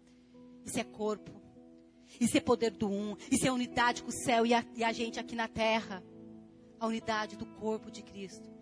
Isso 0.63 0.79
é 0.79 0.83
corpo. 0.83 1.41
Isso 2.21 2.38
é 2.38 2.39
poder 2.39 2.69
do 2.69 2.88
um. 2.88 3.17
Isso 3.31 3.47
é 3.47 3.51
unidade 3.51 4.03
com 4.03 4.09
o 4.09 4.13
céu 4.13 4.45
e 4.45 4.53
a, 4.53 4.63
e 4.75 4.83
a 4.83 4.91
gente 4.91 5.19
aqui 5.19 5.36
na 5.36 5.47
terra. 5.47 6.03
A 6.79 6.86
unidade 6.86 7.36
do 7.36 7.47
corpo 7.47 7.89
de 7.89 8.03
Cristo. 8.03 8.54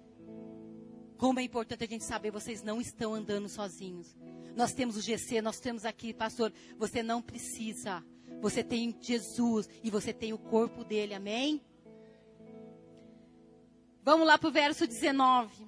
Como 1.23 1.39
é 1.39 1.43
importante 1.43 1.85
a 1.85 1.87
gente 1.87 2.03
saber, 2.03 2.31
vocês 2.31 2.61
não 2.61 2.81
estão 2.81 3.13
andando 3.13 3.47
sozinhos. 3.47 4.13
Nós 4.57 4.73
temos 4.73 4.97
o 4.97 5.01
GC, 5.01 5.41
nós 5.41 5.57
temos 5.57 5.85
aqui, 5.85 6.13
pastor. 6.13 6.51
Você 6.77 7.01
não 7.01 7.21
precisa 7.21 8.03
você 8.43 8.61
tem 8.61 8.93
Jesus 8.99 9.69
e 9.81 9.89
você 9.89 10.11
tem 10.11 10.33
o 10.33 10.37
corpo 10.37 10.83
dele, 10.83 11.13
amém? 11.13 11.61
Vamos 14.03 14.27
lá 14.27 14.37
para 14.37 14.49
o 14.49 14.51
verso 14.51 14.85
19. 14.85 15.65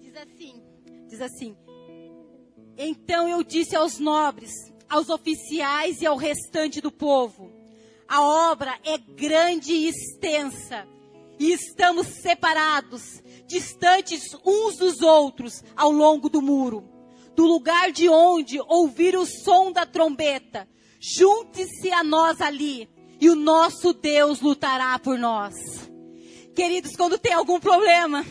Diz 0.00 0.16
assim: 0.16 0.62
diz 1.06 1.20
assim. 1.20 1.56
Então 2.76 3.28
eu 3.28 3.44
disse 3.44 3.76
aos 3.76 4.00
nobres, 4.00 4.50
aos 4.88 5.08
oficiais 5.10 6.02
e 6.02 6.06
ao 6.06 6.16
restante 6.16 6.80
do 6.80 6.90
povo: 6.90 7.52
a 8.08 8.50
obra 8.50 8.76
é 8.82 8.98
grande 8.98 9.72
e 9.72 9.88
extensa, 9.88 10.88
e 11.38 11.52
estamos 11.52 12.06
separados, 12.22 13.22
distantes 13.46 14.22
uns 14.44 14.76
dos 14.76 15.00
outros 15.00 15.62
ao 15.76 15.90
longo 15.90 16.28
do 16.28 16.40
muro 16.40 16.96
do 17.36 17.44
lugar 17.44 17.92
de 17.92 18.08
onde 18.08 18.58
ouvir 18.58 19.14
o 19.14 19.26
som 19.26 19.70
da 19.70 19.84
trombeta. 19.84 20.66
Junte-se 20.98 21.92
a 21.92 22.02
nós 22.02 22.40
ali 22.40 22.88
e 23.20 23.28
o 23.28 23.36
nosso 23.36 23.92
Deus 23.92 24.40
lutará 24.40 24.98
por 24.98 25.18
nós. 25.18 25.54
Queridos, 26.54 26.96
quando 26.96 27.18
tem 27.18 27.34
algum 27.34 27.60
problema, 27.60 28.24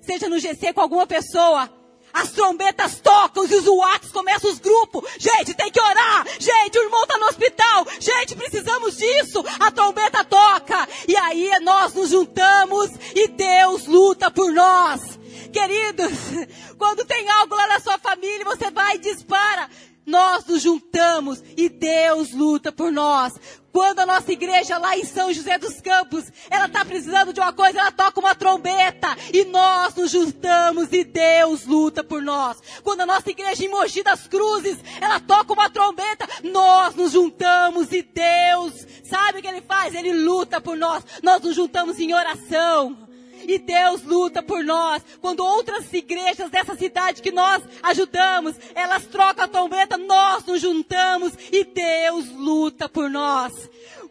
seja 0.00 0.28
no 0.28 0.38
GC 0.38 0.72
com 0.72 0.80
alguma 0.80 1.06
pessoa, 1.06 1.68
as 2.16 2.30
trombetas 2.30 2.98
tocam 3.00 3.44
os 3.44 3.66
UATs 3.66 4.10
começam 4.10 4.50
os 4.50 4.58
grupos. 4.58 5.04
Gente, 5.18 5.54
tem 5.54 5.70
que 5.70 5.80
orar. 5.80 6.26
Gente, 6.38 6.78
o 6.78 6.82
irmão 6.82 7.02
está 7.02 7.18
no 7.18 7.26
hospital. 7.26 7.86
Gente, 8.00 8.34
precisamos 8.34 8.96
disso. 8.96 9.44
A 9.60 9.70
trombeta 9.70 10.24
toca. 10.24 10.88
E 11.06 11.14
aí 11.14 11.50
nós 11.60 11.92
nos 11.92 12.08
juntamos 12.08 12.90
e 13.14 13.28
Deus 13.28 13.86
luta 13.86 14.30
por 14.30 14.50
nós. 14.50 15.18
Queridos, 15.52 16.12
quando 16.78 17.04
tem 17.04 17.28
algo 17.30 17.54
lá 17.54 17.66
na 17.68 17.80
sua 17.80 17.98
família, 17.98 18.44
você 18.44 18.70
vai 18.70 18.96
e 18.96 18.98
dispara. 18.98 19.68
Nós 20.06 20.46
nos 20.46 20.62
juntamos 20.62 21.42
e 21.56 21.68
Deus 21.68 22.32
luta 22.32 22.70
por 22.70 22.92
nós. 22.92 23.34
Quando 23.72 23.98
a 23.98 24.06
nossa 24.06 24.32
igreja 24.32 24.78
lá 24.78 24.96
em 24.96 25.04
São 25.04 25.30
José 25.32 25.58
dos 25.58 25.80
Campos, 25.82 26.24
ela 26.48 26.66
está 26.66 26.82
precisando 26.84 27.32
de 27.32 27.40
uma 27.40 27.52
coisa, 27.52 27.80
ela 27.80 27.92
toca 27.92 28.20
uma 28.20 28.34
trombeta 28.34 29.08
e 29.34 29.44
nós 29.44 29.94
nos 29.94 30.12
juntamos 30.12 30.90
e 30.92 31.04
Deus 31.04 31.66
luta 31.66 32.02
por 32.02 32.22
nós. 32.22 32.58
Quando 32.82 33.02
a 33.02 33.06
nossa 33.06 33.28
igreja 33.28 33.64
em 33.64 33.68
Mogi 33.68 34.02
das 34.02 34.26
Cruzes, 34.28 34.78
ela 34.98 35.20
toca 35.20 35.52
uma 35.52 35.68
trombeta, 35.68 36.26
nós 36.42 36.94
nos 36.94 37.12
juntamos 37.12 37.92
e 37.92 38.00
Deus, 38.00 38.86
sabe 39.04 39.40
o 39.40 39.42
que 39.42 39.48
Ele 39.48 39.60
faz? 39.60 39.94
Ele 39.94 40.12
luta 40.12 40.58
por 40.58 40.76
nós. 40.76 41.04
Nós 41.22 41.42
nos 41.42 41.54
juntamos 41.54 41.98
em 41.98 42.14
oração 42.14 43.05
e 43.54 43.58
Deus 43.58 44.02
luta 44.02 44.42
por 44.42 44.62
nós. 44.64 45.02
Quando 45.20 45.44
outras 45.44 45.92
igrejas 45.92 46.50
dessa 46.50 46.74
cidade 46.76 47.22
que 47.22 47.30
nós 47.30 47.62
ajudamos, 47.82 48.56
elas 48.74 49.04
trocam 49.06 49.44
a 49.44 49.48
trombeta, 49.48 49.96
nós 49.96 50.44
nos 50.44 50.60
juntamos 50.60 51.32
e 51.52 51.64
Deus 51.64 52.30
luta 52.30 52.88
por 52.88 53.10
nós. 53.10 53.52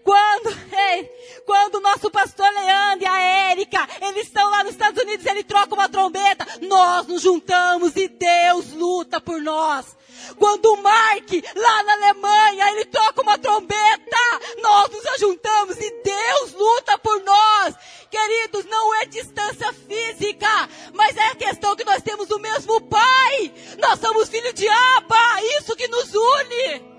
Quando, 0.04 0.56
ei, 0.72 1.06
quando 1.46 1.76
o 1.76 1.82
nosso 1.82 2.12
pastor 2.12 2.48
Leandro 2.54 3.04
e 3.04 3.08
a 3.08 3.20
Érica, 3.50 3.88
eles 4.02 4.28
estão 4.28 4.50
lá 4.52 4.64
nos 4.64 4.74
Estados 4.74 5.02
Unidos, 5.02 5.26
ele 5.26 5.44
troca 5.44 5.74
uma 5.74 5.90
trombeta, 5.90 6.46
nós 6.62 7.08
nos 7.08 7.24
juntamos 7.24 7.96
e 7.96 8.08
Deus 8.08 8.72
luta 8.74 9.20
por 9.20 9.42
nós. 9.42 9.98
Quando 10.38 10.74
o 10.74 10.82
Mark, 10.82 11.30
lá 11.56 11.84
na 11.84 11.94
Alemanha, 11.94 12.72
ele 12.72 12.86
toca 12.86 13.22
uma 13.22 13.38
trombeta, 13.38 14.18
nós 14.62 14.90
nos 14.90 15.06
ajuntamos 15.08 15.78
e 15.78 15.92
Deus 16.04 16.54
luta 16.54 16.98
por 17.00 17.22
nós. 17.24 17.76
Queridos, 18.10 18.66
não 18.66 18.96
é 18.96 19.06
distância 19.06 19.74
física, 19.74 20.70
mas 20.94 21.18
é 21.18 21.28
a 21.28 21.36
questão 21.36 21.76
que 21.76 21.84
nós 21.84 22.02
temos 22.02 22.30
o 22.30 22.40
mesmo 22.40 22.82
Pai. 22.82 23.54
Nós 23.78 24.00
somos 24.00 24.30
filhos 24.30 24.54
de 24.54 24.68
Abba, 24.68 25.42
isso 25.60 25.76
que 25.76 25.88
nos 25.88 26.14
une. 26.14 26.96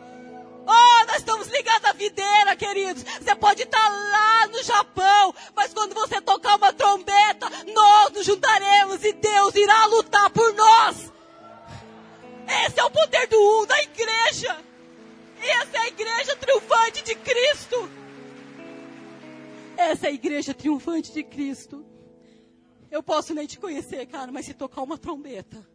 Oh, 0.69 1.07
nós 1.07 1.19
estamos 1.19 1.47
ligados 1.47 1.89
à 1.89 1.93
videira, 1.93 2.57
queridos. 2.57 3.05
Você 3.05 3.35
pode 3.37 3.63
estar 3.63 3.89
lá 3.89 4.49
no 4.49 4.63
Japão, 4.65 5.35
mas 5.55 5.73
quando 5.73 5.95
você 5.95 6.21
tocar 6.21 6.57
uma 6.57 6.73
trombeta, 6.73 7.49
nós 7.73 8.13
nos 8.13 8.27
juntaremos 8.27 9.05
e 9.05 9.13
Deus 9.13 9.55
irá 9.55 9.87
lutar 9.87 10.29
por 10.31 10.53
nós. 10.55 11.13
Esse 12.47 12.79
é 12.81 12.85
o 12.85 12.91
poder 12.91 13.27
do 13.29 13.37
um 13.37 13.67
da 13.67 13.83
igreja. 13.83 14.65
Essa 15.41 15.77
é 15.77 15.81
a 15.81 15.89
igreja 15.89 16.37
triunfante 16.37 17.03
de 17.03 17.15
Cristo. 17.15 17.91
Essa 19.77 20.07
é 20.07 20.11
a 20.11 20.13
igreja 20.13 20.55
triunfante 20.55 21.13
de 21.13 21.23
Cristo. 21.23 21.85
Eu 22.91 23.03
posso 23.03 23.35
nem 23.35 23.47
te 23.47 23.59
conhecer, 23.59 24.07
cara, 24.07 24.33
mas 24.33 24.47
se 24.47 24.55
tocar 24.55 24.83
uma 24.83 24.97
trombeta. 24.97 25.67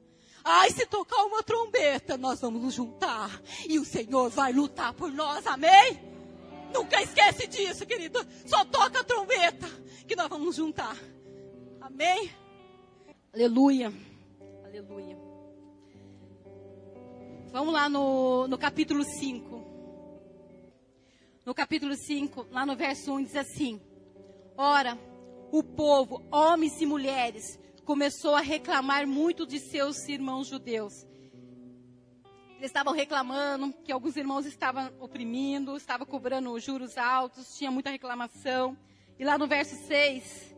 Ai, 0.43 0.71
se 0.71 0.85
tocar 0.87 1.23
uma 1.25 1.43
trombeta, 1.43 2.17
nós 2.17 2.39
vamos 2.39 2.61
nos 2.63 2.73
juntar. 2.73 3.41
E 3.67 3.77
o 3.77 3.85
Senhor 3.85 4.29
vai 4.29 4.51
lutar 4.51 4.93
por 4.93 5.11
nós, 5.11 5.45
amém? 5.45 5.99
Nunca 6.73 7.01
esquece 7.01 7.45
disso, 7.47 7.85
querido. 7.85 8.25
Só 8.45 8.65
toca 8.65 9.01
a 9.01 9.03
trombeta 9.03 9.67
que 10.07 10.15
nós 10.15 10.27
vamos 10.27 10.55
juntar. 10.55 10.97
Amém? 11.79 12.31
Aleluia. 13.33 13.93
Aleluia. 14.65 15.30
Vamos 17.51 17.73
lá 17.73 17.89
no, 17.89 18.47
no 18.47 18.57
capítulo 18.57 19.03
5. 19.03 19.61
no 21.45 21.53
capítulo 21.53 21.93
5, 21.97 22.47
lá 22.49 22.65
no 22.65 22.77
verso 22.77 23.13
1, 23.13 23.23
diz 23.23 23.35
assim: 23.35 23.81
Ora, 24.55 24.97
o 25.51 25.61
povo, 25.61 26.25
homens 26.31 26.79
e 26.79 26.85
mulheres, 26.85 27.59
começou 27.83 28.35
a 28.35 28.39
reclamar 28.39 29.05
muito 29.05 29.45
de 29.45 29.59
seus 29.59 30.07
irmãos 30.07 30.47
judeus. 30.47 31.05
Eles 32.55 32.69
estavam 32.69 32.93
reclamando 32.93 33.73
que 33.83 33.91
alguns 33.91 34.15
irmãos 34.15 34.45
estavam 34.45 34.89
oprimindo, 34.97 35.75
estavam 35.75 36.07
cobrando 36.07 36.57
juros 36.57 36.97
altos, 36.97 37.57
tinha 37.57 37.69
muita 37.69 37.89
reclamação. 37.89 38.77
E 39.19 39.25
lá 39.25 39.37
no 39.37 39.45
verso 39.45 39.75
6, 39.87 40.55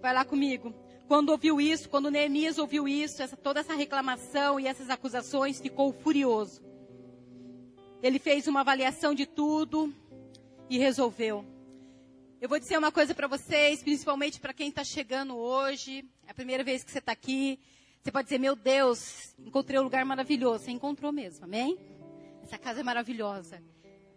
vai 0.00 0.14
lá 0.14 0.24
comigo. 0.24 0.72
Quando 1.08 1.30
ouviu 1.30 1.58
isso, 1.58 1.88
quando 1.88 2.10
Neemias 2.10 2.58
ouviu 2.58 2.86
isso, 2.86 3.22
essa, 3.22 3.34
toda 3.34 3.60
essa 3.60 3.74
reclamação 3.74 4.60
e 4.60 4.66
essas 4.66 4.90
acusações, 4.90 5.58
ficou 5.58 5.90
furioso. 5.90 6.62
Ele 8.02 8.18
fez 8.18 8.46
uma 8.46 8.60
avaliação 8.60 9.14
de 9.14 9.24
tudo 9.24 9.90
e 10.68 10.76
resolveu. 10.76 11.46
Eu 12.38 12.46
vou 12.46 12.60
dizer 12.60 12.76
uma 12.76 12.92
coisa 12.92 13.14
para 13.14 13.26
vocês, 13.26 13.82
principalmente 13.82 14.38
para 14.38 14.52
quem 14.52 14.68
está 14.68 14.84
chegando 14.84 15.34
hoje, 15.34 16.04
é 16.26 16.30
a 16.30 16.34
primeira 16.34 16.62
vez 16.62 16.84
que 16.84 16.90
você 16.90 16.98
está 16.98 17.12
aqui. 17.12 17.58
Você 18.02 18.12
pode 18.12 18.26
dizer, 18.26 18.38
meu 18.38 18.54
Deus, 18.54 19.34
encontrei 19.38 19.80
um 19.80 19.84
lugar 19.84 20.04
maravilhoso. 20.04 20.64
Você 20.64 20.72
encontrou 20.72 21.10
mesmo, 21.10 21.46
amém? 21.46 21.78
Essa 22.44 22.58
casa 22.58 22.80
é 22.80 22.82
maravilhosa. 22.82 23.62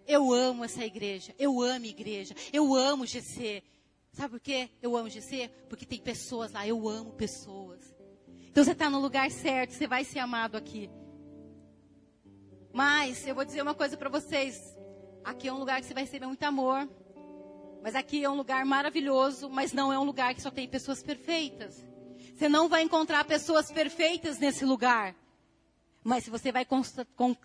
Eu 0.06 0.34
amo 0.34 0.66
essa 0.66 0.84
igreja. 0.84 1.34
Eu 1.39 1.62
amo 1.62 1.86
igreja. 1.86 2.36
Eu 2.52 2.76
amo 2.76 3.08
GC. 3.08 3.64
Sabe 4.14 4.32
por 4.32 4.39
quê? 4.39 4.70
Eu 4.82 4.97
amo 4.97 5.09
GC? 5.09 5.49
Porque 5.70 5.86
tem 5.86 5.99
pessoas 5.99 6.51
lá. 6.51 6.68
Eu 6.68 6.88
amo 6.88 7.14
pessoas. 7.14 7.95
Então 8.49 8.64
você 8.64 8.72
está 8.74 8.89
no 8.89 8.99
lugar 8.99 9.32
certo. 9.32 9.74
Você 9.74 9.88
vai 9.88 10.03
ser 10.03 10.20
amado 10.20 10.57
aqui. 10.57 10.89
Mas 12.74 13.26
eu 13.26 13.34
vou 13.34 13.45
dizer 13.45 13.62
uma 13.62 13.74
coisa 13.74 13.95
para 13.95 14.09
vocês. 14.09 14.78
Aqui 15.24 15.47
é 15.47 15.53
um 15.53 15.59
lugar 15.59 15.80
que 15.80 15.88
você 15.88 15.93
vai 15.93 16.03
receber 16.03 16.26
muito 16.26 16.43
amor. 16.43 16.89
Mas 17.82 17.95
aqui 17.95 18.24
é 18.24 18.30
um 18.30 18.36
lugar 18.36 18.66
maravilhoso. 18.66 19.49
Mas 19.49 19.72
não 19.72 19.93
é 19.93 19.97
um 19.97 20.03
lugar 20.03 20.36
que 20.36 20.41
só 20.41 20.51
tem 20.51 20.68
pessoas 20.68 21.01
perfeitas. 21.01 21.82
Você 22.36 22.49
não 22.49 22.68
vai 22.68 22.82
encontrar 22.82 23.24
pessoas 23.24 23.72
perfeitas 23.72 24.39
nesse 24.39 24.66
lugar. 24.66 25.16
Mas 26.03 26.28
você 26.28 26.51
vai 26.51 26.68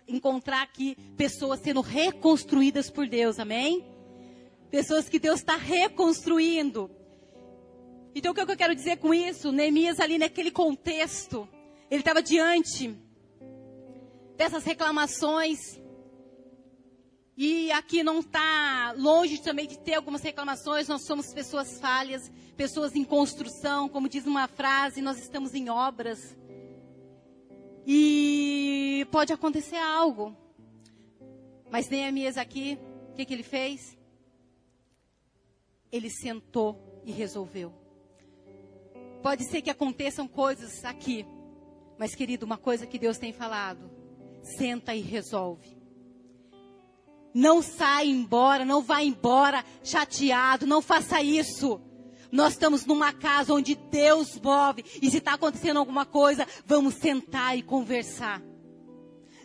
encontrar 0.07 0.63
aqui 0.63 0.95
pessoas 1.15 1.59
sendo 1.61 1.79
reconstruídas 1.79 2.89
por 2.89 3.07
Deus, 3.07 3.39
amém? 3.39 3.85
Pessoas 4.69 5.07
que 5.07 5.19
Deus 5.19 5.39
está 5.39 5.55
reconstruindo. 5.55 6.91
Então 8.13 8.31
o 8.31 8.35
que 8.35 8.41
eu 8.41 8.57
quero 8.57 8.75
dizer 8.75 8.97
com 8.97 9.13
isso? 9.13 9.51
Neemias 9.51 9.99
ali 9.99 10.17
naquele 10.17 10.51
contexto, 10.51 11.47
ele 11.89 12.01
estava 12.01 12.21
diante 12.21 12.95
dessas 14.35 14.63
reclamações. 14.63 15.79
E 17.35 17.71
aqui 17.71 18.03
não 18.03 18.19
está 18.19 18.95
longe 18.97 19.39
também 19.39 19.67
de 19.67 19.77
ter 19.77 19.93
algumas 19.93 20.21
reclamações. 20.21 20.87
Nós 20.87 21.03
somos 21.03 21.33
pessoas 21.33 21.79
falhas, 21.79 22.31
pessoas 22.55 22.95
em 22.95 23.03
construção, 23.03 23.87
como 23.87 24.09
diz 24.09 24.25
uma 24.25 24.47
frase, 24.47 25.01
nós 25.01 25.19
estamos 25.19 25.53
em 25.53 25.69
obras. 25.69 26.35
E 27.85 29.07
pode 29.11 29.31
acontecer 29.31 29.77
algo. 29.77 30.35
Mas 31.69 31.89
Neemias 31.89 32.37
aqui, 32.37 32.79
o 33.11 33.13
que, 33.13 33.25
que 33.25 33.33
ele 33.33 33.43
fez? 33.43 33.96
Ele 35.91 36.09
sentou 36.09 37.01
e 37.05 37.11
resolveu. 37.11 37.73
Pode 39.21 39.43
ser 39.49 39.61
que 39.61 39.69
aconteçam 39.69 40.27
coisas 40.27 40.83
aqui. 40.85 41.25
Mas, 41.97 42.13
querido, 42.13 42.45
uma 42.45 42.57
coisa 42.57 42.85
que 42.85 42.99
Deus 42.99 43.17
tem 43.17 43.33
falado: 43.33 43.89
senta 44.41 44.95
e 44.95 45.01
resolve. 45.01 45.77
Não 47.33 47.61
sai 47.61 48.07
embora, 48.07 48.65
não 48.65 48.81
vá 48.81 49.01
embora 49.03 49.63
chateado, 49.83 50.65
não 50.65 50.81
faça 50.81 51.21
isso. 51.21 51.81
Nós 52.31 52.53
estamos 52.53 52.85
numa 52.85 53.13
casa 53.13 53.53
onde 53.53 53.75
Deus 53.75 54.39
move. 54.39 54.83
E 55.01 55.09
se 55.09 55.17
está 55.17 55.33
acontecendo 55.33 55.77
alguma 55.77 56.05
coisa, 56.05 56.47
vamos 56.65 56.95
sentar 56.95 57.57
e 57.57 57.61
conversar. 57.61 58.41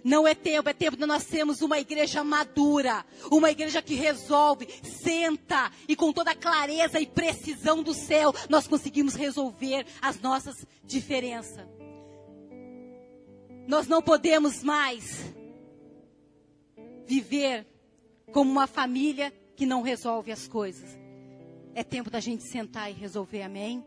Não 0.05 0.27
é 0.27 0.35
tempo, 0.35 0.69
é 0.69 0.73
tempo 0.73 0.97
de 0.97 1.07
nós 1.07 1.25
termos 1.25 1.63
uma 1.63 1.79
igreja 1.79 2.25
madura, 2.25 3.05
uma 3.31 3.51
igreja 3.51 3.81
que 3.81 3.95
resolve, 3.95 4.69
senta 4.83 5.71
e 5.87 5.95
com 5.95 6.13
toda 6.13 6.33
a 6.33 6.37
clareza 6.37 7.01
e 7.01 7.07
precisão 7.07 7.83
do 7.83 7.95
céu, 7.95 8.35
nós 8.49 8.67
conseguimos 8.67 9.15
resolver 9.15 9.87
as 10.01 10.21
nossas 10.21 10.67
diferenças. 10.85 11.67
Nós 13.67 13.87
não 13.87 14.03
podemos 14.03 14.65
mais 14.65 15.33
viver 17.07 17.67
como 18.33 18.51
uma 18.51 18.67
família 18.67 19.33
que 19.55 19.65
não 19.65 19.83
resolve 19.83 20.33
as 20.33 20.49
coisas. 20.49 20.99
É 21.75 21.85
tempo 21.85 22.11
da 22.11 22.19
gente 22.19 22.43
sentar 22.43 22.91
e 22.91 22.95
resolver, 22.95 23.43
amém? 23.43 23.85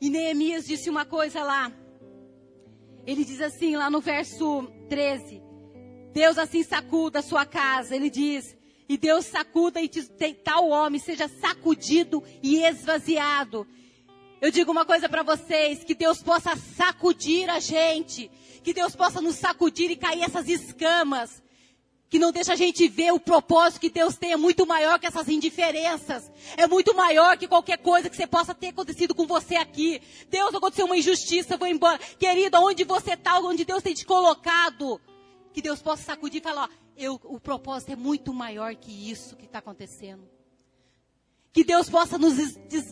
E 0.00 0.08
Neemias 0.08 0.66
disse 0.66 0.88
uma 0.88 1.04
coisa 1.04 1.42
lá. 1.42 1.72
Ele 3.06 3.24
diz 3.24 3.40
assim, 3.40 3.76
lá 3.76 3.90
no 3.90 4.00
verso 4.00 4.66
13: 4.88 5.42
Deus 6.12 6.38
assim 6.38 6.62
sacuda 6.62 7.20
a 7.20 7.22
sua 7.22 7.46
casa. 7.46 7.94
Ele 7.94 8.10
diz: 8.10 8.56
E 8.88 8.96
Deus 8.96 9.26
sacuda 9.26 9.80
e 9.80 9.88
tal 10.44 10.68
homem 10.68 11.00
seja 11.00 11.28
sacudido 11.28 12.22
e 12.42 12.62
esvaziado. 12.64 13.66
Eu 14.40 14.50
digo 14.50 14.72
uma 14.72 14.84
coisa 14.84 15.08
para 15.08 15.22
vocês: 15.22 15.84
que 15.84 15.94
Deus 15.94 16.22
possa 16.22 16.56
sacudir 16.56 17.48
a 17.48 17.60
gente, 17.60 18.30
que 18.62 18.72
Deus 18.72 18.96
possa 18.96 19.20
nos 19.20 19.36
sacudir 19.36 19.90
e 19.90 19.96
cair 19.96 20.22
essas 20.22 20.48
escamas, 20.48 21.42
que 22.10 22.18
não 22.18 22.32
deixa 22.32 22.54
a 22.54 22.56
gente 22.56 22.88
ver 22.88 23.12
o 23.12 23.20
propósito 23.20 23.80
que 23.80 23.88
Deus 23.88 24.16
tem 24.16 24.32
é 24.32 24.36
muito 24.36 24.66
maior 24.66 24.98
que 24.98 25.06
essas 25.06 25.28
indiferenças. 25.28 26.28
É 26.56 26.66
muito 26.66 26.92
maior 26.92 27.38
que 27.38 27.46
qualquer 27.46 27.78
coisa 27.78 28.10
que 28.10 28.16
você 28.16 28.26
possa 28.26 28.52
ter 28.52 28.68
acontecido 28.68 29.14
com 29.14 29.28
você 29.28 29.54
aqui. 29.54 30.02
Deus 30.28 30.52
aconteceu 30.52 30.86
uma 30.86 30.96
injustiça, 30.96 31.56
vou 31.56 31.68
embora. 31.68 31.98
Querido, 32.18 32.58
onde 32.58 32.82
você 32.82 33.12
está, 33.12 33.38
onde 33.38 33.64
Deus 33.64 33.80
tem 33.80 33.94
te 33.94 34.04
colocado, 34.04 35.00
que 35.52 35.62
Deus 35.62 35.80
possa 35.80 36.02
sacudir 36.02 36.40
e 36.40 36.42
falar, 36.42 36.64
ó, 36.64 36.68
eu, 36.96 37.20
o 37.22 37.38
propósito 37.38 37.92
é 37.92 37.96
muito 37.96 38.34
maior 38.34 38.74
que 38.74 38.90
isso 39.08 39.36
que 39.36 39.44
está 39.44 39.60
acontecendo. 39.60 40.28
Que 41.52 41.62
Deus 41.62 41.88
possa 41.88 42.18
nos 42.18 42.36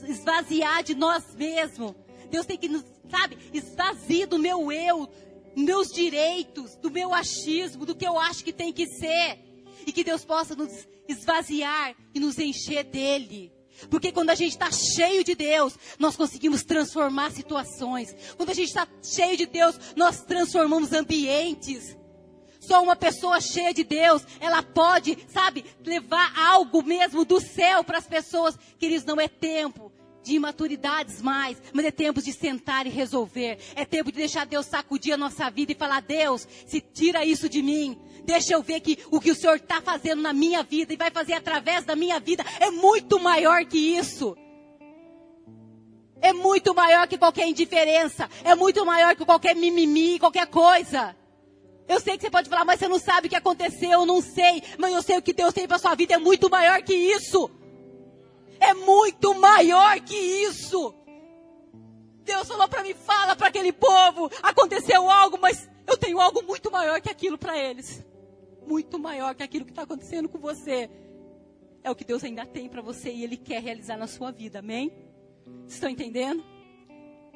esvaziar 0.08 0.84
de 0.84 0.94
nós 0.94 1.34
mesmos. 1.34 1.92
Deus 2.30 2.46
tem 2.46 2.56
que 2.56 2.68
nos, 2.68 2.84
sabe, 3.10 3.36
esvaziar 3.52 4.28
do 4.28 4.38
meu 4.38 4.70
eu, 4.70 5.08
meus 5.56 5.88
direitos, 5.88 6.76
do 6.76 6.90
meu 6.90 7.12
achismo, 7.14 7.84
do 7.84 7.94
que 7.94 8.06
eu 8.06 8.18
acho 8.18 8.44
que 8.44 8.52
tem 8.52 8.72
que 8.72 8.86
ser. 8.86 9.38
E 9.86 9.92
que 9.92 10.04
Deus 10.04 10.24
possa 10.24 10.54
nos 10.54 10.86
esvaziar 11.08 11.94
e 12.14 12.20
nos 12.20 12.38
encher 12.38 12.84
dele. 12.84 13.52
Porque 13.90 14.10
quando 14.10 14.30
a 14.30 14.34
gente 14.34 14.52
está 14.52 14.70
cheio 14.70 15.22
de 15.22 15.34
Deus, 15.34 15.74
nós 15.98 16.16
conseguimos 16.16 16.64
transformar 16.64 17.30
situações. 17.30 18.14
Quando 18.36 18.50
a 18.50 18.54
gente 18.54 18.68
está 18.68 18.86
cheio 19.02 19.36
de 19.36 19.46
Deus, 19.46 19.78
nós 19.94 20.22
transformamos 20.24 20.92
ambientes. 20.92 21.96
Só 22.60 22.82
uma 22.82 22.96
pessoa 22.96 23.40
cheia 23.40 23.72
de 23.72 23.84
Deus, 23.84 24.22
ela 24.40 24.62
pode, 24.62 25.16
sabe, 25.28 25.64
levar 25.84 26.36
algo 26.36 26.82
mesmo 26.82 27.24
do 27.24 27.40
céu 27.40 27.84
para 27.84 27.98
as 27.98 28.06
pessoas. 28.06 28.58
Queridos, 28.78 29.06
não 29.06 29.20
é 29.20 29.28
tempo 29.28 29.87
de 30.28 30.36
imaturidades 30.36 31.22
mais, 31.22 31.60
mas 31.72 31.86
é 31.86 31.90
tempo 31.90 32.22
de 32.22 32.32
sentar 32.32 32.86
e 32.86 32.90
resolver. 32.90 33.58
É 33.74 33.84
tempo 33.84 34.12
de 34.12 34.18
deixar 34.18 34.46
Deus 34.46 34.66
sacudir 34.66 35.14
a 35.14 35.16
nossa 35.16 35.50
vida 35.50 35.72
e 35.72 35.74
falar: 35.74 36.00
Deus, 36.00 36.46
se 36.66 36.80
tira 36.80 37.24
isso 37.24 37.48
de 37.48 37.62
mim. 37.62 37.98
Deixa 38.24 38.52
eu 38.52 38.62
ver 38.62 38.80
que 38.80 38.98
o 39.10 39.18
que 39.18 39.30
o 39.30 39.34
Senhor 39.34 39.56
está 39.56 39.80
fazendo 39.80 40.20
na 40.20 40.34
minha 40.34 40.62
vida 40.62 40.92
e 40.92 40.96
vai 40.96 41.10
fazer 41.10 41.32
através 41.32 41.84
da 41.86 41.96
minha 41.96 42.20
vida 42.20 42.44
é 42.60 42.70
muito 42.70 43.18
maior 43.18 43.64
que 43.64 43.78
isso. 43.78 44.36
É 46.20 46.32
muito 46.32 46.74
maior 46.74 47.08
que 47.08 47.16
qualquer 47.16 47.48
indiferença. 47.48 48.28
É 48.44 48.54
muito 48.54 48.84
maior 48.84 49.16
que 49.16 49.24
qualquer 49.24 49.56
mimimi, 49.56 50.18
qualquer 50.18 50.46
coisa. 50.48 51.16
Eu 51.88 52.00
sei 52.00 52.18
que 52.18 52.24
você 52.24 52.30
pode 52.30 52.50
falar, 52.50 52.66
mas 52.66 52.78
você 52.78 52.86
não 52.86 52.98
sabe 52.98 53.28
o 53.28 53.30
que 53.30 53.36
aconteceu, 53.36 53.92
eu 53.92 54.04
não 54.04 54.20
sei. 54.20 54.62
Mas 54.76 54.92
eu 54.92 55.02
sei 55.02 55.16
o 55.16 55.22
que 55.22 55.32
Deus 55.32 55.54
tem 55.54 55.66
para 55.66 55.78
sua 55.78 55.94
vida 55.94 56.12
é 56.12 56.18
muito 56.18 56.50
maior 56.50 56.82
que 56.82 56.92
isso 56.94 57.50
é 58.60 58.74
muito 58.74 59.34
maior 59.34 60.00
que 60.00 60.16
isso. 60.16 60.94
Deus 62.22 62.46
falou 62.46 62.68
para 62.68 62.82
mim, 62.82 62.94
fala 62.94 63.34
para 63.34 63.48
aquele 63.48 63.72
povo, 63.72 64.30
aconteceu 64.42 65.10
algo, 65.10 65.38
mas 65.40 65.68
eu 65.86 65.96
tenho 65.96 66.20
algo 66.20 66.42
muito 66.42 66.70
maior 66.70 67.00
que 67.00 67.08
aquilo 67.08 67.38
para 67.38 67.58
eles. 67.58 68.04
Muito 68.66 68.98
maior 68.98 69.34
que 69.34 69.42
aquilo 69.42 69.64
que 69.64 69.72
está 69.72 69.82
acontecendo 69.82 70.28
com 70.28 70.38
você. 70.38 70.90
É 71.82 71.90
o 71.90 71.94
que 71.94 72.04
Deus 72.04 72.22
ainda 72.22 72.44
tem 72.44 72.68
para 72.68 72.82
você 72.82 73.10
e 73.10 73.24
Ele 73.24 73.36
quer 73.36 73.62
realizar 73.62 73.96
na 73.96 74.06
sua 74.06 74.30
vida, 74.30 74.58
amém? 74.58 74.92
Estão 75.66 75.88
entendendo? 75.88 76.44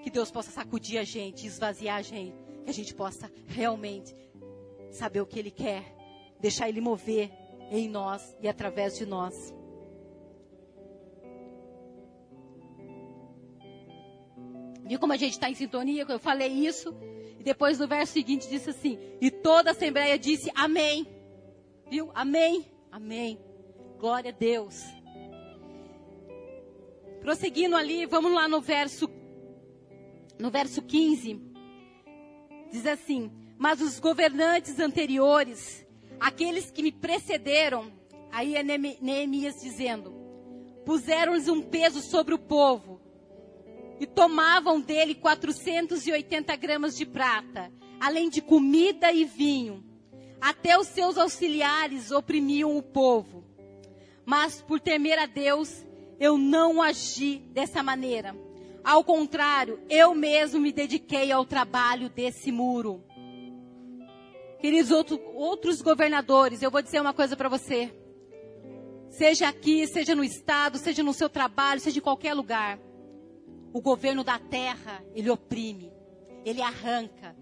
Que 0.03 0.11
Deus 0.11 0.31
possa 0.31 0.51
sacudir 0.51 0.99
a 0.99 1.05
gente, 1.05 1.47
esvaziar 1.47 1.97
a 1.97 2.03
gente, 2.03 2.37
que 2.65 2.71
a 2.71 2.75
gente 2.75 2.95
possa 2.95 3.33
realmente 3.47 4.15
saber 4.91 5.23
o 5.23 5.27
que 5.27 5.39
Ele 5.39 5.51
quer, 5.51 5.97
deixar 6.39 6.69
Ele 6.69 6.83
mover 6.83 7.31
em 7.71 7.89
nós 7.89 8.37
e 8.43 8.49
através 8.49 8.99
de 8.99 9.07
nós. 9.07 9.55
Viu 14.93 14.99
como 14.99 15.15
a 15.15 15.17
gente 15.17 15.33
está 15.33 15.49
em 15.49 15.55
sintonia? 15.55 16.05
Eu 16.07 16.19
falei 16.19 16.49
isso. 16.49 16.95
E 17.41 17.43
depois 17.43 17.79
no 17.79 17.89
verso 17.89 18.13
seguinte 18.13 18.47
disse 18.47 18.69
assim: 18.69 18.99
E 19.23 19.31
toda 19.31 19.71
a 19.71 19.73
assembleia 19.73 20.19
disse 20.19 20.51
amém. 20.55 21.07
Viu? 21.89 22.11
Amém. 22.15 22.67
Amém. 22.91 23.41
Glória 23.99 24.31
a 24.31 24.35
Deus. 24.35 24.85
Prosseguindo 27.23 27.75
ali, 27.75 28.05
vamos 28.05 28.35
lá 28.35 28.47
no 28.47 28.61
verso 28.61 29.09
no 30.39 30.51
verso 30.51 30.83
15. 30.83 31.41
Diz 32.71 32.85
assim: 32.87 33.33
"Mas 33.57 33.81
os 33.81 33.99
governantes 33.99 34.79
anteriores, 34.79 35.87
aqueles 36.21 36.71
que 36.71 36.83
me 36.83 36.93
precederam, 36.93 37.91
aí 38.31 38.57
é 38.57 38.63
Neemias 38.63 39.59
dizendo: 39.59 40.13
puseram-lhes 40.85 41.49
um 41.49 41.63
peso 41.63 42.03
sobre 42.03 42.35
o 42.35 42.39
povo 42.39 43.02
e 44.03 44.07
tomavam 44.07 44.81
dele 44.81 45.15
480 45.15 46.57
gramas 46.57 46.97
de 46.97 47.07
prata, 47.07 47.71
além 48.01 48.29
de 48.29 48.43
comida 48.43 49.13
e 49.13 49.25
vinho. 49.25 49.85
Até 50.41 50.77
os 50.77 50.89
seus 50.89 51.17
auxiliares 51.17 52.11
oprimiam 52.11 52.77
o 52.77 52.83
povo. 52.83 53.45
Mas 54.27 54.61
por 54.61 54.81
temer 54.81 55.21
a 55.21 55.27
Deus, 55.27 55.87
eu 56.19 56.37
não 56.37 56.83
agi 56.83 57.39
dessa 57.53 57.81
maneira. 57.81 58.37
Ao 58.83 59.05
contrário, 59.05 59.81
eu 59.89 60.17
mesmo 60.17 60.59
me 60.61 60.73
dediquei 60.73 61.31
ao 61.31 61.47
trabalho 61.47 62.09
desse 62.09 62.51
muro. 62.51 63.05
Queridos 64.59 64.91
outro, 64.91 65.21
outros 65.33 65.81
governadores, 65.81 66.61
eu 66.61 66.73
vou 66.73 66.83
dizer 66.83 67.01
uma 67.01 67.15
coisa 67.15 67.37
para 67.37 67.49
você. 67.49 67.95
Seja 69.11 69.47
aqui, 69.47 69.87
seja 69.87 70.13
no 70.13 70.25
estado, 70.25 70.77
seja 70.77 71.05
no 71.05 71.15
seu 71.15 71.29
trabalho, 71.29 71.81
seja 71.81 72.01
em 72.01 72.03
qualquer 72.03 72.35
lugar. 72.35 72.81
O 73.73 73.81
governo 73.81 74.23
da 74.23 74.39
terra, 74.39 75.03
ele 75.15 75.31
oprime, 75.31 75.93
ele 76.45 76.61
arranca. 76.61 77.37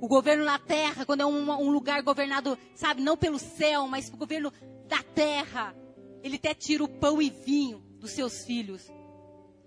O 0.00 0.08
governo 0.08 0.44
na 0.44 0.58
terra, 0.58 1.04
quando 1.04 1.22
é 1.22 1.26
um, 1.26 1.50
um 1.50 1.70
lugar 1.70 2.02
governado, 2.02 2.56
sabe, 2.74 3.02
não 3.02 3.16
pelo 3.16 3.38
céu, 3.38 3.86
mas 3.86 4.08
o 4.08 4.16
governo 4.16 4.52
da 4.86 5.02
terra, 5.02 5.74
ele 6.22 6.36
até 6.36 6.54
tira 6.54 6.84
o 6.84 6.88
pão 6.88 7.20
e 7.20 7.28
vinho 7.28 7.80
dos 7.98 8.12
seus 8.12 8.44
filhos. 8.44 8.90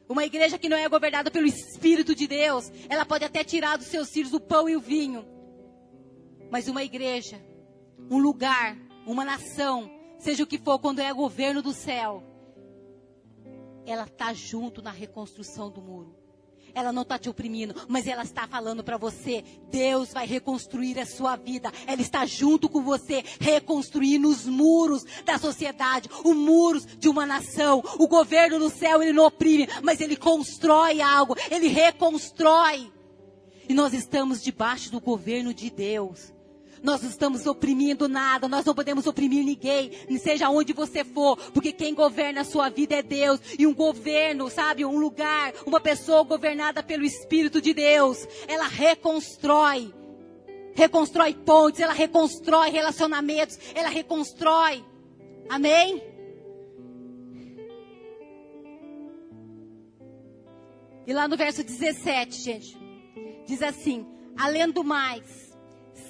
Uma 0.08 0.26
igreja 0.26 0.58
que 0.58 0.68
não 0.68 0.78
é 0.78 0.90
governada 0.90 1.30
pelo 1.30 1.46
Espírito 1.46 2.16
de 2.16 2.28
Deus, 2.28 2.72
ela 2.90 3.06
pode 3.06 3.24
até 3.24 3.44
tirar 3.44 3.78
dos 3.78 3.88
seus 3.88 4.10
filhos 4.10 4.34
o 4.34 4.40
pão 4.40 4.68
e 4.68 4.76
o 4.76 4.82
vinho. 4.82 5.26
Mas 6.50 6.68
uma 6.68 6.84
igreja, 6.84 7.42
um 8.10 8.18
lugar, 8.18 8.78
uma 9.06 9.24
nação, 9.24 9.90
seja 10.20 10.44
o 10.44 10.48
que 10.48 10.58
for, 10.58 10.80
quando 10.80 11.00
é 11.00 11.14
governo 11.14 11.62
do 11.62 11.74
céu, 11.74 12.24
ela 13.86 14.04
está 14.04 14.34
junto 14.34 14.82
na 14.82 14.92
reconstrução 14.92 15.70
do 15.70 15.82
muro. 15.82 16.16
Ela 16.74 16.92
não 16.92 17.02
está 17.02 17.20
te 17.20 17.30
oprimindo, 17.30 17.76
mas 17.88 18.08
ela 18.08 18.24
está 18.24 18.48
falando 18.48 18.84
para 18.84 18.98
você: 18.98 19.44
Deus 19.70 20.14
vai 20.14 20.26
reconstruir 20.26 20.98
a 21.00 21.06
sua 21.06 21.36
vida. 21.36 21.72
Ela 21.86 22.02
está 22.02 22.26
junto 22.26 22.70
com 22.70 22.82
você, 22.82 23.24
reconstruindo 23.40 24.30
os 24.30 24.46
muros 24.46 25.04
da 25.26 25.38
sociedade, 25.38 26.10
os 26.24 26.36
muros 26.36 26.86
de 26.86 27.10
uma 27.10 27.26
nação. 27.26 27.84
O 28.00 28.08
governo 28.08 28.60
do 28.60 28.70
céu, 28.70 29.02
ele 29.02 29.14
não 29.14 29.26
oprime, 29.26 29.68
mas 29.84 30.00
ele 30.00 30.16
constrói 30.16 31.02
algo, 31.02 31.36
ele 31.50 31.68
reconstrói. 31.68 32.92
E 33.68 33.74
nós 33.74 33.94
estamos 33.94 34.42
debaixo 34.42 34.92
do 34.92 35.00
governo 35.00 35.54
de 35.54 35.70
Deus. 35.70 36.34
Nós 36.84 37.02
não 37.02 37.10
estamos 37.10 37.46
oprimindo 37.46 38.08
nada, 38.08 38.48
nós 38.48 38.66
não 38.66 38.74
podemos 38.74 39.06
oprimir 39.06 39.46
ninguém, 39.46 39.92
seja 40.20 40.50
onde 40.50 40.74
você 40.74 41.04
for, 41.04 41.38
porque 41.52 41.72
quem 41.72 41.94
governa 41.94 42.42
a 42.42 42.46
sua 42.46 42.70
vida 42.70 42.96
é 42.96 43.04
Deus. 43.04 43.40
E 43.58 43.68
um 43.68 43.74
governo, 43.74 44.50
sabe, 44.50 44.84
um 44.84 44.98
lugar, 44.98 45.54
uma 45.66 45.80
pessoa 45.80 46.24
governada 46.24 46.82
pelo 46.82 47.06
Espírito 47.06 47.62
de 47.62 47.74
Deus, 47.74 48.28
ela 48.48 48.68
reconstrói. 48.68 49.94
Reconstrói 50.74 51.34
pontes, 51.34 51.82
ela 51.82 51.94
reconstrói 51.94 52.70
relacionamentos, 52.70 53.60
ela 53.76 53.90
reconstrói. 53.90 54.84
Amém? 55.50 56.02
E 61.06 61.14
lá 61.14 61.28
no 61.28 61.36
verso 61.36 61.64
17, 61.64 62.42
gente, 62.42 62.78
diz 63.46 63.62
assim: 63.62 64.06
além 64.38 64.72
do 64.72 64.84
mais, 64.84 65.51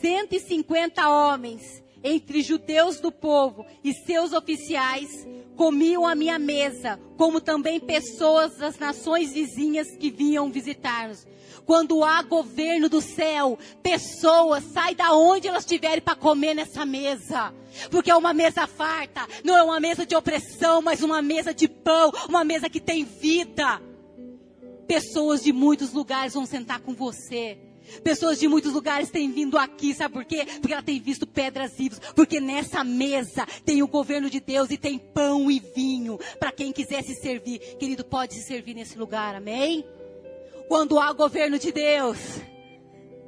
150 0.01 1.07
homens, 1.07 1.83
entre 2.03 2.41
judeus 2.41 2.99
do 2.99 3.11
povo 3.11 3.65
e 3.83 3.93
seus 3.93 4.33
oficiais, 4.33 5.27
comiam 5.55 6.07
à 6.07 6.15
minha 6.15 6.39
mesa, 6.39 6.99
como 7.15 7.39
também 7.39 7.79
pessoas 7.79 8.57
das 8.57 8.79
nações 8.79 9.31
vizinhas 9.31 9.95
que 9.95 10.09
vinham 10.09 10.51
visitar-nos. 10.51 11.27
Quando 11.65 12.03
há 12.03 12.23
governo 12.23 12.89
do 12.89 12.99
céu, 12.99 13.59
pessoas 13.83 14.63
saem 14.63 14.95
da 14.95 15.13
onde 15.13 15.47
elas 15.47 15.63
estiverem 15.63 16.01
para 16.01 16.15
comer 16.15 16.55
nessa 16.55 16.83
mesa. 16.83 17.53
Porque 17.91 18.09
é 18.09 18.15
uma 18.15 18.33
mesa 18.33 18.65
farta, 18.65 19.27
não 19.43 19.55
é 19.55 19.61
uma 19.61 19.79
mesa 19.79 20.03
de 20.03 20.15
opressão, 20.15 20.81
mas 20.81 21.03
uma 21.03 21.21
mesa 21.21 21.53
de 21.53 21.67
pão, 21.67 22.11
uma 22.27 22.43
mesa 22.43 22.67
que 22.67 22.79
tem 22.79 23.03
vida. 23.03 23.79
Pessoas 24.87 25.43
de 25.43 25.53
muitos 25.53 25.93
lugares 25.93 26.33
vão 26.33 26.45
sentar 26.47 26.79
com 26.79 26.93
você 26.95 27.70
Pessoas 28.03 28.39
de 28.39 28.47
muitos 28.47 28.73
lugares 28.73 29.09
têm 29.09 29.31
vindo 29.31 29.57
aqui, 29.57 29.93
sabe 29.93 30.13
por 30.13 30.25
quê? 30.25 30.45
Porque 30.59 30.73
ela 30.73 30.81
tem 30.81 30.99
visto 30.99 31.27
pedras 31.27 31.73
vivas. 31.77 31.99
Porque 32.15 32.39
nessa 32.39 32.83
mesa 32.83 33.45
tem 33.65 33.83
o 33.83 33.87
governo 33.87 34.29
de 34.29 34.39
Deus 34.39 34.71
e 34.71 34.77
tem 34.77 34.97
pão 34.97 35.51
e 35.51 35.59
vinho. 35.59 36.17
Para 36.39 36.51
quem 36.51 36.71
quiser 36.71 37.03
se 37.03 37.15
servir, 37.15 37.59
querido, 37.77 38.03
pode 38.03 38.33
se 38.33 38.43
servir 38.43 38.73
nesse 38.73 38.97
lugar, 38.97 39.35
amém? 39.35 39.85
Quando 40.67 40.99
há 40.99 41.11
governo 41.11 41.59
de 41.59 41.71
Deus, 41.71 42.17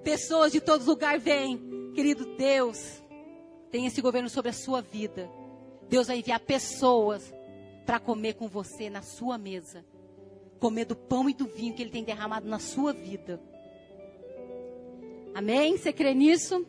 pessoas 0.03 0.51
de 0.51 0.61
todos 0.61 0.87
os 0.87 0.93
lugares 0.93 1.23
vêm. 1.23 1.59
Querido 1.93 2.25
Deus, 2.37 3.03
tem 3.71 3.85
esse 3.85 4.01
governo 4.01 4.29
sobre 4.29 4.49
a 4.49 4.53
sua 4.53 4.81
vida. 4.81 5.29
Deus 5.89 6.07
vai 6.07 6.17
enviar 6.17 6.39
pessoas 6.39 7.33
para 7.85 7.99
comer 7.99 8.33
com 8.33 8.47
você 8.47 8.89
na 8.89 9.01
sua 9.01 9.37
mesa. 9.37 9.85
Comer 10.59 10.85
do 10.85 10.95
pão 10.95 11.29
e 11.29 11.33
do 11.33 11.45
vinho 11.45 11.73
que 11.73 11.81
Ele 11.81 11.91
tem 11.91 12.03
derramado 12.03 12.47
na 12.47 12.59
sua 12.59 12.93
vida. 12.93 13.41
Amém? 15.33 15.77
Você 15.77 15.91
crê 15.91 16.13
nisso? 16.13 16.65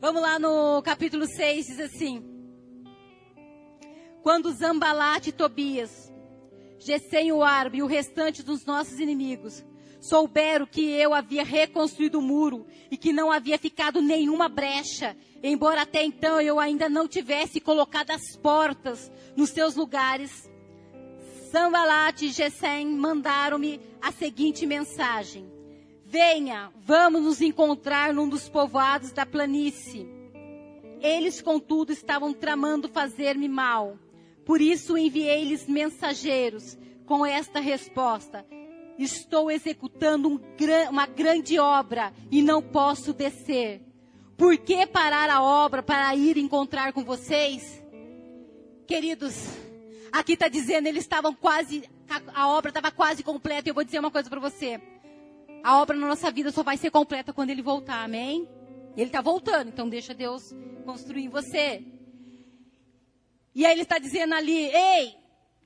Vamos 0.00 0.20
lá 0.20 0.38
no 0.38 0.82
capítulo 0.82 1.26
6, 1.26 1.66
diz 1.66 1.80
assim: 1.80 2.22
Quando 4.22 4.52
Zambalate 4.52 5.30
e 5.30 5.32
Tobias, 5.32 6.12
Gesem 6.78 7.32
o 7.32 7.42
árabe 7.42 7.78
e 7.78 7.82
o 7.82 7.86
restante 7.86 8.42
dos 8.42 8.64
nossos 8.64 9.00
inimigos 9.00 9.64
souberam 10.00 10.66
que 10.66 10.90
eu 10.90 11.14
havia 11.14 11.42
reconstruído 11.42 12.18
o 12.18 12.22
muro 12.22 12.66
e 12.90 12.96
que 12.96 13.12
não 13.12 13.32
havia 13.32 13.58
ficado 13.58 14.00
nenhuma 14.00 14.48
brecha, 14.48 15.16
embora 15.42 15.82
até 15.82 16.04
então 16.04 16.40
eu 16.40 16.60
ainda 16.60 16.88
não 16.88 17.08
tivesse 17.08 17.60
colocado 17.60 18.10
as 18.10 18.36
portas 18.36 19.10
nos 19.34 19.50
seus 19.50 19.74
lugares, 19.74 20.48
Sambalat 21.50 22.22
e 22.22 22.28
Gesem 22.30 22.86
mandaram-me 22.86 23.80
a 24.02 24.10
seguinte 24.10 24.66
mensagem: 24.66 25.46
Venha, 26.04 26.72
vamos 26.76 27.22
nos 27.22 27.40
encontrar 27.40 28.12
num 28.12 28.28
dos 28.28 28.48
povoados 28.48 29.12
da 29.12 29.24
planície. 29.24 30.08
Eles, 31.00 31.40
contudo, 31.40 31.92
estavam 31.92 32.32
tramando 32.32 32.88
fazer-me 32.88 33.48
mal. 33.48 33.98
Por 34.44 34.60
isso 34.60 34.96
enviei-lhes 34.96 35.66
mensageiros 35.66 36.76
com 37.04 37.24
esta 37.24 37.60
resposta: 37.60 38.44
Estou 38.98 39.50
executando 39.50 40.28
um, 40.28 40.40
uma 40.90 41.06
grande 41.06 41.58
obra 41.58 42.12
e 42.30 42.42
não 42.42 42.60
posso 42.60 43.12
descer. 43.12 43.82
Por 44.36 44.56
que 44.58 44.86
parar 44.86 45.30
a 45.30 45.42
obra 45.42 45.82
para 45.82 46.14
ir 46.14 46.36
encontrar 46.36 46.92
com 46.92 47.04
vocês? 47.04 47.82
Queridos, 48.86 49.65
Aqui 50.12 50.32
está 50.32 50.48
dizendo, 50.48 50.86
eles 50.86 51.04
estavam 51.04 51.34
quase, 51.34 51.88
a 52.34 52.48
obra 52.48 52.70
estava 52.70 52.90
quase 52.90 53.22
completa. 53.22 53.68
E 53.68 53.70
eu 53.70 53.74
vou 53.74 53.84
dizer 53.84 53.98
uma 53.98 54.10
coisa 54.10 54.28
para 54.28 54.40
você. 54.40 54.80
A 55.62 55.80
obra 55.80 55.96
na 55.96 56.06
nossa 56.06 56.30
vida 56.30 56.50
só 56.52 56.62
vai 56.62 56.76
ser 56.76 56.90
completa 56.90 57.32
quando 57.32 57.50
ele 57.50 57.62
voltar, 57.62 58.04
amém? 58.04 58.48
Ele 58.96 59.06
está 59.06 59.20
voltando, 59.20 59.68
então 59.68 59.88
deixa 59.88 60.14
Deus 60.14 60.54
construir 60.84 61.24
em 61.24 61.28
você. 61.28 61.84
E 63.54 63.66
aí 63.66 63.72
ele 63.72 63.82
está 63.82 63.98
dizendo 63.98 64.34
ali, 64.34 64.66
ei, 64.66 65.16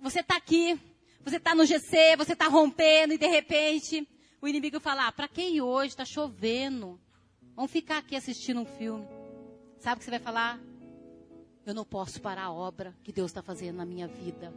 você 0.00 0.20
está 0.20 0.36
aqui, 0.36 0.80
você 1.22 1.36
está 1.36 1.54
no 1.54 1.66
GC, 1.66 2.16
você 2.16 2.32
está 2.32 2.48
rompendo, 2.48 3.12
e 3.12 3.18
de 3.18 3.26
repente 3.26 4.08
o 4.40 4.48
inimigo 4.48 4.80
fala, 4.80 5.06
ah, 5.06 5.12
para 5.12 5.28
que 5.28 5.60
hoje? 5.60 5.88
Está 5.88 6.04
chovendo. 6.04 6.98
Vamos 7.54 7.70
ficar 7.70 7.98
aqui 7.98 8.16
assistindo 8.16 8.60
um 8.60 8.64
filme. 8.64 9.06
Sabe 9.78 9.96
o 9.96 9.98
que 9.98 10.04
você 10.04 10.10
vai 10.10 10.20
falar? 10.20 10.58
Eu 11.66 11.74
não 11.74 11.84
posso 11.84 12.20
parar 12.20 12.44
a 12.44 12.52
obra 12.52 12.94
que 13.04 13.12
Deus 13.12 13.30
está 13.30 13.42
fazendo 13.42 13.76
na 13.76 13.84
minha 13.84 14.08
vida. 14.08 14.52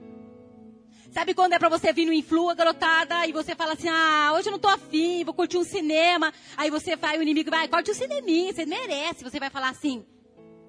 Sabe 1.12 1.34
quando 1.34 1.54
é 1.54 1.60
para 1.60 1.70
você 1.70 1.94
vir 1.94 2.06
no 2.06 2.14
Influa, 2.14 2.56
garotada, 2.56 3.28
e 3.28 3.32
você 3.32 3.54
fala 3.54 3.74
assim, 3.74 3.90
ah, 3.90 4.32
hoje 4.34 4.48
eu 4.48 4.52
não 4.52 4.60
tô 4.60 4.68
afim, 4.68 5.24
vou 5.24 5.34
curtir 5.34 5.58
um 5.58 5.64
cinema. 5.64 6.34
Aí 6.58 6.72
você 6.72 6.96
vai, 6.96 7.18
o 7.18 7.22
inimigo 7.22 7.52
vai, 7.52 7.68
corte 7.68 7.92
um 7.92 7.94
cineminha, 7.94 8.54
você 8.54 8.66
merece. 8.66 9.24
Você 9.24 9.40
vai 9.40 9.50
falar 9.50 9.70
assim, 9.70 10.06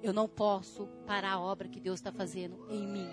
eu 0.03 0.13
não 0.13 0.27
posso 0.27 0.87
parar 1.07 1.33
a 1.33 1.39
obra 1.39 1.67
que 1.67 1.79
Deus 1.79 1.99
está 1.99 2.11
fazendo 2.11 2.67
em 2.69 2.85
mim. 2.85 3.09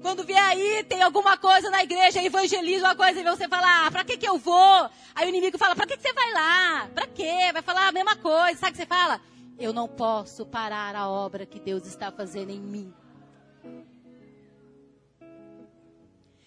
Quando 0.00 0.24
vier 0.24 0.42
aí, 0.42 0.84
tem 0.84 1.02
alguma 1.02 1.36
coisa 1.36 1.68
na 1.68 1.82
igreja, 1.82 2.22
evangeliza 2.22 2.86
uma 2.86 2.94
coisa, 2.94 3.20
e 3.20 3.24
você 3.24 3.48
fala, 3.48 3.86
ah, 3.86 3.90
pra 3.90 4.04
que 4.04 4.16
que 4.16 4.28
eu 4.28 4.38
vou? 4.38 4.90
Aí 5.14 5.26
o 5.26 5.28
inimigo 5.28 5.58
fala, 5.58 5.74
pra 5.74 5.86
que 5.86 5.96
que 5.96 6.02
você 6.02 6.12
vai 6.12 6.32
lá? 6.32 6.88
Pra 6.94 7.06
quê? 7.08 7.50
Vai 7.52 7.60
falar 7.60 7.88
a 7.88 7.92
mesma 7.92 8.16
coisa. 8.16 8.58
Sabe 8.60 8.70
o 8.70 8.72
que 8.72 8.82
você 8.82 8.86
fala? 8.86 9.20
Eu 9.58 9.72
não 9.72 9.88
posso 9.88 10.44
parar 10.44 10.94
a 10.94 11.08
obra 11.08 11.46
que 11.46 11.58
Deus 11.58 11.86
está 11.86 12.12
fazendo 12.12 12.50
em 12.50 12.60
mim. 12.60 12.92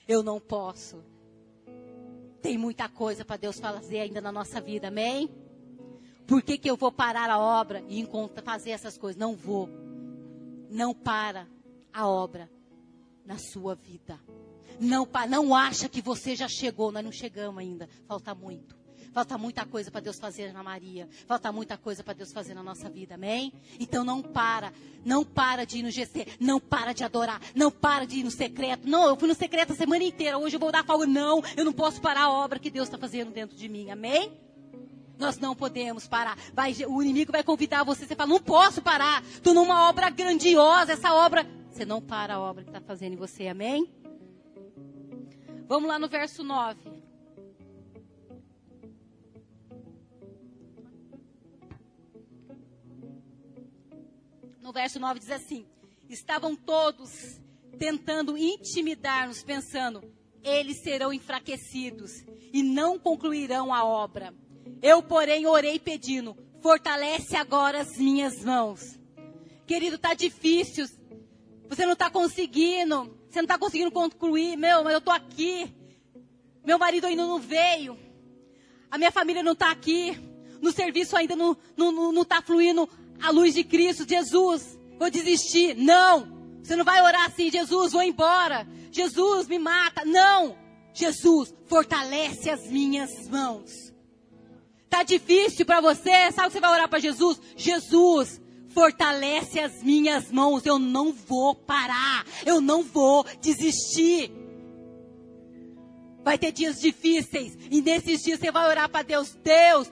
Eu 0.07 0.21
não 0.21 0.39
posso. 0.39 1.03
Tem 2.41 2.57
muita 2.57 2.87
coisa 2.87 3.25
para 3.25 3.37
Deus 3.37 3.59
fazer 3.59 3.99
ainda 3.99 4.21
na 4.21 4.31
nossa 4.31 4.61
vida, 4.61 4.87
amém? 4.87 5.29
Por 6.27 6.43
que, 6.43 6.57
que 6.57 6.69
eu 6.69 6.77
vou 6.77 6.91
parar 6.91 7.29
a 7.29 7.39
obra 7.39 7.83
e 7.89 8.07
fazer 8.43 8.71
essas 8.71 8.97
coisas? 8.97 9.19
Não 9.19 9.35
vou. 9.35 9.67
Não 10.69 10.93
para 10.93 11.47
a 11.91 12.07
obra 12.07 12.49
na 13.25 13.37
sua 13.37 13.75
vida. 13.75 14.19
Não, 14.79 15.07
não 15.27 15.53
acha 15.53 15.89
que 15.89 16.01
você 16.01 16.35
já 16.35 16.47
chegou, 16.47 16.91
nós 16.91 17.03
não 17.03 17.11
chegamos 17.11 17.59
ainda. 17.59 17.89
Falta 18.07 18.33
muito. 18.33 18.78
Falta 19.11 19.37
muita 19.37 19.65
coisa 19.65 19.89
para 19.89 20.01
Deus 20.01 20.19
fazer 20.19 20.53
na 20.53 20.61
Maria. 20.61 21.07
Falta 21.25 21.51
muita 21.51 21.77
coisa 21.77 22.03
para 22.03 22.13
Deus 22.13 22.31
fazer 22.31 22.53
na 22.53 22.61
nossa 22.61 22.89
vida, 22.89 23.15
amém? 23.15 23.51
Então 23.79 24.03
não 24.03 24.21
para. 24.21 24.71
Não 25.03 25.25
para 25.25 25.65
de 25.65 25.79
ir 25.79 25.83
no 25.83 25.89
GC. 25.89 26.27
Não 26.39 26.59
para 26.59 26.93
de 26.93 27.03
adorar. 27.03 27.41
Não 27.55 27.71
para 27.71 28.05
de 28.05 28.17
ir 28.17 28.23
no 28.23 28.31
secreto. 28.31 28.87
Não, 28.87 29.07
eu 29.07 29.15
fui 29.15 29.27
no 29.27 29.35
secreto 29.35 29.73
a 29.73 29.75
semana 29.75 30.03
inteira. 30.03 30.37
Hoje 30.37 30.55
eu 30.55 30.59
vou 30.59 30.71
dar 30.71 30.85
folga. 30.85 31.07
Não, 31.07 31.41
eu 31.57 31.65
não 31.65 31.73
posso 31.73 31.99
parar 31.99 32.23
a 32.23 32.31
obra 32.31 32.59
que 32.59 32.69
Deus 32.69 32.87
está 32.87 32.97
fazendo 32.97 33.31
dentro 33.31 33.55
de 33.55 33.67
mim, 33.67 33.89
amém? 33.89 34.31
Nós 35.17 35.37
não 35.37 35.55
podemos 35.55 36.07
parar. 36.07 36.37
Vai, 36.53 36.73
o 36.87 37.01
inimigo 37.01 37.31
vai 37.31 37.43
convidar 37.43 37.83
você. 37.83 38.05
Você 38.05 38.15
fala, 38.15 38.29
não 38.29 38.39
posso 38.39 38.81
parar. 38.81 39.23
Estou 39.23 39.53
numa 39.53 39.89
obra 39.89 40.09
grandiosa. 40.09 40.93
Essa 40.93 41.13
obra. 41.13 41.45
Você 41.71 41.83
não 41.83 42.01
para 42.01 42.35
a 42.35 42.39
obra 42.39 42.63
que 42.63 42.69
está 42.69 42.81
fazendo 42.81 43.13
em 43.13 43.17
você, 43.17 43.47
amém? 43.47 43.89
Vamos 45.67 45.89
lá 45.89 45.99
no 45.99 46.07
verso 46.07 46.43
9. 46.43 46.98
No 54.69 54.73
verso 54.73 54.99
9 54.99 55.19
diz 55.19 55.31
assim: 55.31 55.65
Estavam 56.07 56.55
todos 56.55 57.41
tentando 57.79 58.37
intimidar-nos, 58.37 59.41
pensando, 59.41 60.03
eles 60.43 60.83
serão 60.83 61.11
enfraquecidos 61.11 62.11
e 62.53 62.61
não 62.61 62.99
concluirão 62.99 63.73
a 63.73 63.83
obra. 63.83 64.31
Eu, 64.79 65.01
porém, 65.01 65.47
orei 65.47 65.79
pedindo, 65.79 66.37
fortalece 66.61 67.35
agora 67.35 67.81
as 67.81 67.97
minhas 67.97 68.43
mãos. 68.45 68.99
Querido, 69.65 69.95
está 69.95 70.13
difícil. 70.13 70.87
Você 71.67 71.83
não 71.85 71.93
está 71.93 72.11
conseguindo. 72.11 73.17
Você 73.27 73.39
não 73.39 73.45
está 73.45 73.57
conseguindo 73.57 73.91
concluir. 73.91 74.55
Meu, 74.55 74.83
mas 74.83 74.93
eu 74.93 74.99
estou 74.99 75.13
aqui. 75.13 75.73
Meu 76.63 76.77
marido 76.77 77.07
ainda 77.07 77.25
não 77.25 77.39
veio. 77.39 77.97
A 78.91 78.99
minha 78.99 79.11
família 79.11 79.41
não 79.41 79.53
está 79.53 79.71
aqui. 79.71 80.15
No 80.61 80.71
serviço 80.71 81.15
ainda 81.17 81.35
não 81.35 81.53
está 81.53 81.63
não, 81.75 81.91
não, 81.91 82.11
não 82.11 82.25
tá 82.25 82.41
fluindo 82.41 82.87
a 83.21 83.31
luz 83.31 83.53
de 83.53 83.63
Cristo, 83.63 84.07
Jesus, 84.07 84.79
vou 84.97 85.09
desistir. 85.09 85.75
Não. 85.75 86.39
Você 86.63 86.75
não 86.75 86.85
vai 86.85 87.01
orar 87.01 87.25
assim, 87.25 87.49
Jesus, 87.49 87.93
vou 87.93 88.03
embora. 88.03 88.67
Jesus, 88.91 89.47
me 89.47 89.59
mata. 89.59 90.05
Não. 90.05 90.57
Jesus, 90.93 91.53
fortalece 91.65 92.49
as 92.49 92.67
minhas 92.67 93.27
mãos. 93.27 93.71
Tá 94.89 95.03
difícil 95.03 95.65
para 95.65 95.81
você? 95.81 96.31
Sabe 96.31 96.47
o 96.47 96.51
que 96.51 96.53
você 96.53 96.59
vai 96.59 96.71
orar 96.71 96.89
para 96.89 96.99
Jesus? 96.99 97.39
Jesus, 97.55 98.41
fortalece 98.69 99.59
as 99.59 99.83
minhas 99.83 100.31
mãos. 100.31 100.65
Eu 100.65 100.79
não 100.79 101.13
vou 101.13 101.55
parar. 101.55 102.25
Eu 102.45 102.59
não 102.59 102.83
vou 102.83 103.25
desistir. 103.39 104.31
Vai 106.23 106.37
ter 106.37 106.51
dias 106.51 106.81
difíceis. 106.81 107.57
E 107.69 107.81
nesses 107.81 108.21
dias 108.21 108.39
você 108.39 108.51
vai 108.51 108.67
orar 108.67 108.89
para 108.89 109.03
Deus. 109.03 109.37
Deus, 109.43 109.91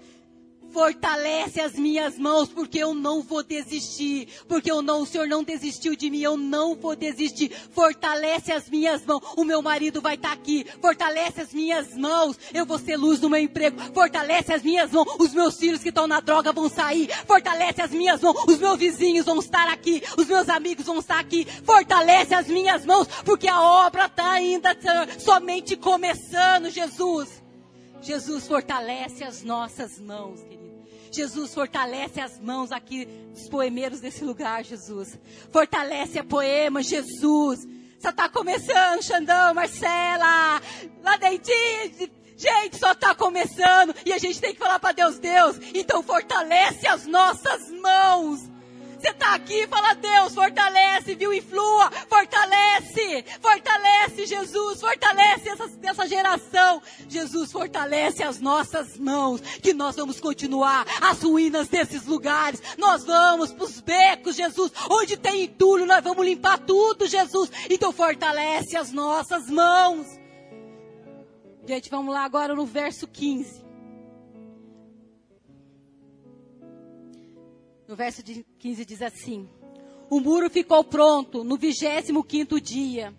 Fortalece 0.78 1.60
as 1.60 1.74
minhas 1.74 2.20
mãos, 2.20 2.50
porque 2.50 2.78
eu 2.78 2.94
não 2.94 3.24
vou 3.24 3.42
desistir. 3.42 4.28
Porque 4.48 4.70
eu 4.70 4.84
não, 4.84 5.02
o 5.02 5.06
Senhor 5.08 5.28
não 5.28 5.44
desistiu 5.44 5.96
de 5.96 6.08
mim, 6.08 6.20
eu 6.20 6.38
não 6.38 6.76
vou 6.76 6.96
desistir. 6.96 7.50
Fortalece 7.72 8.52
as 8.52 8.70
minhas 8.70 9.04
mãos. 9.04 9.24
O 9.36 9.44
meu 9.44 9.60
marido 9.60 10.04
vai 10.04 10.14
estar 10.14 10.28
tá 10.28 10.34
aqui. 10.36 10.68
Fortalece 10.80 11.42
as 11.42 11.52
minhas 11.52 11.98
mãos. 11.98 12.38
Eu 12.54 12.64
vou 12.64 12.78
ser 12.78 12.96
luz 12.96 13.20
no 13.20 13.28
meu 13.28 13.40
emprego. 13.40 13.76
Fortalece 13.92 14.54
as 14.54 14.62
minhas 14.62 14.92
mãos. 14.92 15.08
Os 15.18 15.34
meus 15.34 15.58
filhos 15.58 15.82
que 15.82 15.90
estão 15.90 16.06
na 16.06 16.20
droga 16.20 16.54
vão 16.54 16.70
sair. 16.70 17.10
Fortalece 17.26 17.82
as 17.82 17.90
minhas 17.90 18.22
mãos. 18.22 18.38
Os 18.48 18.60
meus 18.60 18.78
vizinhos 18.78 19.26
vão 19.26 19.40
estar 19.40 19.68
aqui. 19.70 20.04
Os 20.16 20.28
meus 20.28 20.48
amigos 20.48 20.86
vão 20.86 21.00
estar 21.00 21.18
aqui. 21.18 21.48
Fortalece 21.64 22.36
as 22.36 22.46
minhas 22.48 22.86
mãos, 22.86 23.08
porque 23.26 23.48
a 23.48 23.60
obra 23.60 24.06
está 24.06 24.30
ainda 24.30 24.78
somente 25.18 25.76
começando, 25.76 26.70
Jesus. 26.70 27.42
Jesus 28.00 28.48
fortalece 28.48 29.24
as 29.24 29.42
nossas 29.42 30.00
mãos, 30.00 30.44
querido. 30.44 30.67
Jesus, 31.18 31.52
fortalece 31.52 32.22
as 32.22 32.40
mãos 32.40 32.72
aqui 32.72 33.06
dos 33.06 33.50
poemeiros 33.50 34.00
desse 34.00 34.24
lugar, 34.24 34.64
Jesus. 34.64 35.18
Fortalece 35.52 36.20
a 36.20 36.24
poema, 36.24 36.84
Jesus. 36.84 37.68
Só 38.00 38.10
está 38.10 38.30
começando, 38.30 39.02
Xandão, 39.02 39.54
Marcela, 39.56 40.62
lá 41.04 41.18
dentinho. 41.18 42.12
Gente, 42.38 42.78
só 42.78 42.92
está 42.92 43.16
começando 43.16 43.96
e 44.06 44.14
a 44.14 44.20
gente 44.20 44.40
tem 44.40 44.54
que 44.54 44.60
falar 44.60 44.78
para 44.78 44.92
Deus, 44.92 45.18
Deus, 45.18 45.58
então 45.74 46.04
fortalece 46.04 46.86
as 46.86 47.08
nossas 47.08 47.72
mãos. 47.72 48.57
Você 49.00 49.10
está 49.10 49.36
aqui, 49.36 49.68
fala 49.68 49.94
Deus, 49.94 50.34
fortalece, 50.34 51.14
viu? 51.14 51.32
E 51.32 51.40
flua, 51.40 51.92
fortalece, 52.10 53.24
fortalece 53.40 54.26
Jesus, 54.26 54.82
fortalece 54.82 55.50
essa, 55.50 55.70
essa 55.84 56.08
geração. 56.08 56.82
Jesus, 57.08 57.52
fortalece 57.52 58.24
as 58.24 58.40
nossas 58.40 58.98
mãos, 58.98 59.40
que 59.62 59.74
nós 59.74 59.96
vamos 59.96 60.20
continuar 60.20 60.86
as 61.00 61.22
ruínas 61.22 61.68
desses 61.68 62.06
lugares. 62.06 62.62
Nós 62.78 63.06
vamos 63.06 63.54
para 63.54 63.66
os 63.66 63.80
becos, 63.82 64.36
Jesus, 64.36 64.72
onde 64.90 65.16
tem 65.16 65.44
entulho, 65.44 65.86
nós 65.86 66.04
vamos 66.04 66.26
limpar 66.26 66.58
tudo, 66.60 67.08
Jesus. 67.08 67.52
Então 67.70 67.92
fortalece 67.92 68.76
as 68.76 68.92
nossas 68.92 69.48
mãos. 69.48 70.08
Gente, 71.68 71.90
vamos 71.90 72.14
lá 72.14 72.24
agora 72.24 72.56
no 72.56 72.66
verso 72.66 73.08
15. 73.08 73.67
No 77.88 77.96
verso 77.96 78.22
15 78.24 78.86
diz 78.86 79.02
assim: 79.02 79.48
O 80.10 80.20
muro 80.20 80.50
ficou 80.50 80.84
pronto 80.84 81.44
no 81.44 81.58
25 81.58 82.24
quinto 82.24 82.60
dia. 82.60 83.16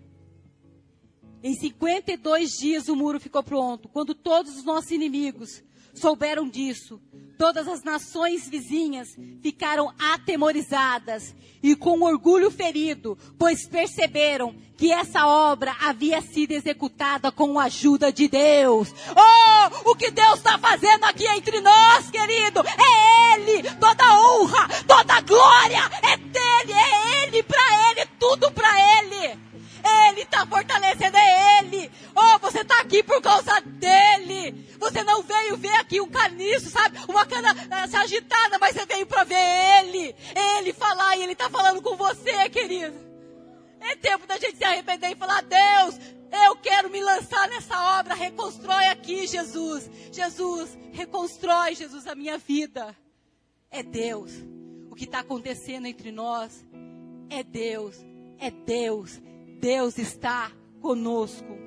Em 1.42 1.54
52 1.54 2.50
dias 2.50 2.88
o 2.88 2.96
muro 2.96 3.18
ficou 3.18 3.42
pronto. 3.42 3.88
Quando 3.88 4.14
todos 4.14 4.56
os 4.56 4.64
nossos 4.64 4.90
inimigos 4.90 5.62
souberam 5.98 6.48
disso, 6.48 7.00
todas 7.38 7.68
as 7.68 7.82
nações 7.82 8.48
vizinhas 8.48 9.16
ficaram 9.42 9.92
atemorizadas 9.98 11.34
e 11.62 11.74
com 11.76 12.02
orgulho 12.02 12.50
ferido, 12.50 13.16
pois 13.38 13.66
perceberam 13.66 14.54
que 14.76 14.92
essa 14.92 15.26
obra 15.26 15.74
havia 15.80 16.20
sido 16.20 16.52
executada 16.52 17.32
com 17.32 17.58
a 17.58 17.64
ajuda 17.64 18.12
de 18.12 18.28
Deus. 18.28 18.94
Oh, 19.10 19.90
o 19.90 19.96
que 19.96 20.10
Deus 20.10 20.38
está 20.38 20.56
fazendo 20.58 21.04
aqui 21.04 21.26
entre 21.26 21.60
nós, 21.60 22.10
querido, 22.10 22.60
é 22.60 23.34
Ele, 23.34 23.62
toda 23.74 24.20
honra, 24.20 24.68
toda 24.86 25.20
glória 25.22 25.82
é 26.02 26.16
dele, 26.16 26.72
é 26.72 27.24
Ele, 27.24 27.42
para 27.42 27.90
Ele, 27.90 28.08
tudo 28.18 28.50
para 28.52 29.00
Ele. 29.00 29.47
Ele 30.08 30.22
está 30.22 30.46
fortalecendo, 30.46 31.16
é 31.16 31.58
Ele. 31.60 31.90
Oh, 32.14 32.38
você 32.38 32.60
está 32.60 32.80
aqui 32.80 33.02
por 33.02 33.20
causa 33.20 33.60
dele. 33.60 34.66
Você 34.78 35.02
não 35.02 35.22
veio 35.22 35.56
ver 35.56 35.74
aqui 35.76 36.00
um 36.00 36.08
caniço, 36.08 36.70
sabe? 36.70 36.98
Uma 37.08 37.26
cana 37.26 37.54
se 37.86 37.96
agitada, 37.96 38.58
mas 38.58 38.74
você 38.74 38.86
veio 38.86 39.06
para 39.06 39.24
ver 39.24 39.36
Ele. 39.36 40.14
Ele 40.58 40.72
falar 40.72 41.16
e 41.16 41.22
Ele 41.22 41.32
está 41.32 41.48
falando 41.50 41.82
com 41.82 41.96
você, 41.96 42.48
querido. 42.48 42.96
É 43.80 43.96
tempo 43.96 44.26
da 44.26 44.36
gente 44.38 44.56
se 44.56 44.64
arrepender 44.64 45.10
e 45.10 45.16
falar: 45.16 45.42
Deus, 45.42 45.98
eu 46.46 46.56
quero 46.56 46.90
me 46.90 47.00
lançar 47.00 47.48
nessa 47.48 47.98
obra. 47.98 48.14
Reconstrói 48.14 48.86
aqui, 48.86 49.26
Jesus. 49.26 49.88
Jesus, 50.12 50.76
reconstrói, 50.92 51.74
Jesus, 51.74 52.06
a 52.06 52.14
minha 52.14 52.38
vida. 52.38 52.94
É 53.70 53.82
Deus. 53.82 54.32
O 54.90 54.94
que 54.94 55.04
está 55.04 55.20
acontecendo 55.20 55.86
entre 55.86 56.10
nós 56.10 56.64
é 57.30 57.42
Deus. 57.42 57.96
É 58.38 58.50
Deus. 58.50 59.20
Deus 59.60 59.98
está 59.98 60.52
conosco. 60.80 61.58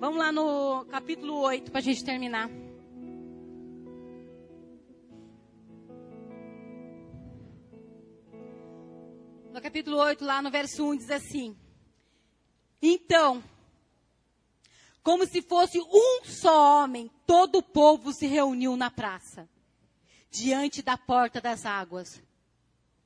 Vamos 0.00 0.18
lá 0.18 0.32
no 0.32 0.84
capítulo 0.86 1.38
8 1.38 1.70
para 1.70 1.78
a 1.78 1.82
gente 1.82 2.04
terminar. 2.04 2.50
No 9.52 9.62
capítulo 9.62 9.98
8, 9.98 10.24
lá 10.24 10.42
no 10.42 10.50
verso 10.50 10.84
1, 10.84 10.96
diz 10.96 11.10
assim: 11.12 11.56
Então, 12.82 13.42
como 15.00 15.24
se 15.26 15.40
fosse 15.42 15.78
um 15.78 16.24
só 16.24 16.82
homem, 16.82 17.08
todo 17.24 17.58
o 17.58 17.62
povo 17.62 18.12
se 18.12 18.26
reuniu 18.26 18.76
na 18.76 18.90
praça 18.90 19.48
diante 20.30 20.82
da 20.82 20.96
porta 20.96 21.40
das 21.40 21.64
águas. 21.64 22.22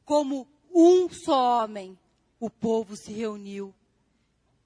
Como 0.04 0.48
um 0.72 1.08
só 1.08 1.62
homem, 1.64 1.98
o 2.40 2.50
povo 2.50 2.96
se 2.96 3.12
reuniu. 3.12 3.74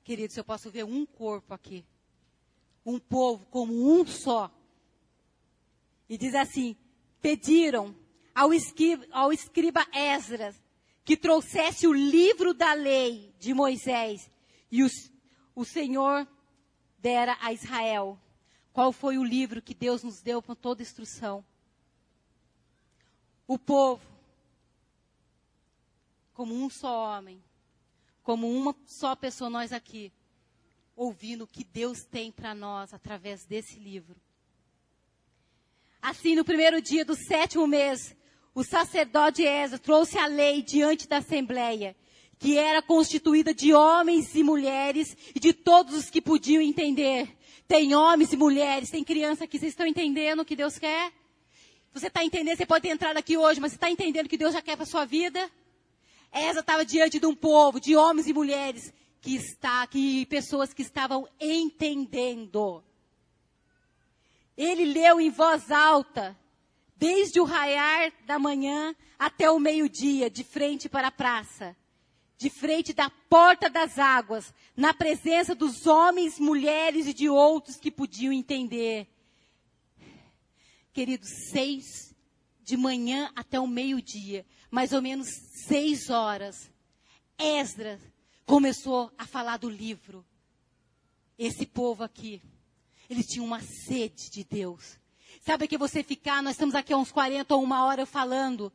Queridos, 0.05 0.37
eu 0.37 0.45
posso 0.45 0.71
ver 0.71 0.85
um 0.85 1.05
corpo 1.05 1.53
aqui. 1.53 1.85
um 2.85 3.01
povo 3.01 3.45
como 3.47 3.73
um 3.93 4.07
só. 4.07 4.51
E 6.09 6.17
diz 6.17 6.35
assim: 6.35 6.77
pediram 7.21 7.95
ao 8.33 8.55
escriba, 8.55 9.05
ao 9.11 9.33
escriba 9.33 9.85
Esdras 9.93 10.55
que 11.05 11.17
trouxesse 11.17 11.87
o 11.87 11.93
livro 11.93 12.55
da 12.55 12.73
lei 12.73 13.35
de 13.39 13.53
Moisés. 13.53 14.31
E 14.71 14.83
os, 14.83 15.11
o 15.55 15.65
Senhor 15.65 16.27
dera 16.99 17.37
a 17.41 17.53
Israel. 17.53 18.19
Qual 18.73 18.93
foi 18.93 19.19
o 19.19 19.25
livro 19.25 19.63
que 19.63 19.75
Deus 19.75 20.03
nos 20.03 20.21
deu 20.21 20.41
com 20.41 20.55
toda 20.55 20.83
instrução? 20.83 21.45
O 23.47 23.59
povo, 23.59 24.03
como 26.35 26.55
um 26.55 26.69
só 26.69 27.17
homem, 27.17 27.43
como 28.23 28.51
uma 28.51 28.75
só 28.87 29.15
pessoa, 29.15 29.49
nós 29.49 29.73
aqui, 29.73 30.13
ouvindo 30.97 31.45
o 31.45 31.47
que 31.47 31.63
Deus 31.63 32.03
tem 32.05 32.33
para 32.33 32.55
nós 32.55 32.93
através 32.93 33.45
desse 33.45 33.79
livro. 33.79 34.17
Assim, 36.03 36.35
no 36.35 36.45
primeiro 36.45 36.83
dia 36.83 37.05
do 37.05 37.15
sétimo 37.15 37.67
mês, 37.67 38.17
o 38.55 38.65
sacerdote 38.65 39.43
Ezra 39.45 39.79
trouxe 39.79 40.19
a 40.19 40.27
lei 40.27 40.63
diante 40.63 41.07
da 41.07 41.19
assembleia, 41.19 41.95
que 42.39 42.59
era 42.59 42.83
constituída 42.83 43.55
de 43.55 43.73
homens 43.73 44.35
e 44.35 44.43
mulheres 44.43 45.17
e 45.35 45.39
de 45.39 45.53
todos 45.53 45.95
os 45.95 46.11
que 46.11 46.21
podiam 46.21 46.63
entender. 46.63 47.37
Tem 47.69 47.95
homens 47.95 48.33
e 48.33 48.37
mulheres, 48.37 48.91
tem 48.91 49.05
criança 49.05 49.45
aqui, 49.45 49.59
vocês 49.59 49.73
estão 49.73 49.87
entendendo 49.87 50.41
o 50.41 50.45
que 50.45 50.57
Deus 50.57 50.79
quer? 50.79 51.13
Você 51.97 52.09
está 52.09 52.23
entendendo, 52.23 52.59
você 52.59 52.67
pode 52.67 52.83
ter 52.83 52.91
entrado 52.91 53.17
aqui 53.17 53.39
hoje, 53.39 53.59
mas 53.59 53.73
você 53.73 53.77
está 53.79 53.91
entendendo 53.91 54.29
que 54.29 54.37
Deus 54.37 54.53
já 54.53 54.61
quer 54.61 54.77
para 54.77 54.83
a 54.83 54.87
sua 54.87 55.07
vida? 55.07 55.51
Esa 56.31 56.61
estava 56.61 56.85
diante 56.85 57.19
de 57.19 57.25
um 57.25 57.35
povo, 57.35 57.81
de 57.81 57.97
homens 57.97 58.27
e 58.27 58.35
mulheres, 58.35 58.93
que 59.23 59.35
está, 59.35 59.87
que 59.87 60.27
pessoas 60.27 60.75
que 60.75 60.83
estavam 60.83 61.27
entendendo. 61.41 62.85
Ele 64.59 64.85
leu 64.85 65.19
em 65.19 65.31
voz 65.31 65.71
alta, 65.71 66.39
desde 66.97 67.41
o 67.41 67.45
raiar 67.45 68.13
da 68.27 68.39
manhã 68.39 68.95
até 69.19 69.51
o 69.51 69.59
meio-dia, 69.59 70.29
de 70.29 70.45
frente 70.45 70.91
para 70.91 71.09
a 71.09 71.11
praça, 71.13 71.75
de 72.37 72.51
frente 72.51 72.93
da 72.93 73.09
porta 73.09 73.71
das 73.71 73.99
águas, 73.99 74.53
na 74.77 74.93
presença 74.93 75.55
dos 75.55 75.87
homens, 75.87 76.39
mulheres 76.39 77.07
e 77.07 77.15
de 77.15 77.31
outros 77.31 77.79
que 77.79 77.91
podiam 77.91 78.35
entender. 78.35 79.09
Queridos, 80.97 81.29
seis 81.51 82.15
de 82.63 82.75
manhã 82.75 83.31
até 83.37 83.61
o 83.61 83.67
meio-dia, 83.67 84.47
mais 84.71 84.95
ou 84.95 85.03
menos 85.03 85.29
seis 85.69 86.09
horas, 86.09 86.71
Esdras 87.39 88.01
começou 88.47 89.13
a 89.19 89.27
falar 89.27 89.59
do 89.59 89.69
livro. 89.69 90.25
Esse 91.39 91.67
povo 91.67 92.03
aqui, 92.03 92.41
eles 93.11 93.27
tinham 93.27 93.45
uma 93.45 93.61
sede 93.61 94.31
de 94.31 94.43
Deus. 94.43 94.99
Sabe 95.43 95.69
que 95.69 95.77
você 95.77 96.03
ficar, 96.03 96.43
nós 96.43 96.53
estamos 96.53 96.75
aqui 96.75 96.95
há 96.95 96.97
uns 96.97 97.13
40 97.13 97.55
ou 97.55 97.63
uma 97.63 97.85
hora 97.85 98.07
falando, 98.07 98.73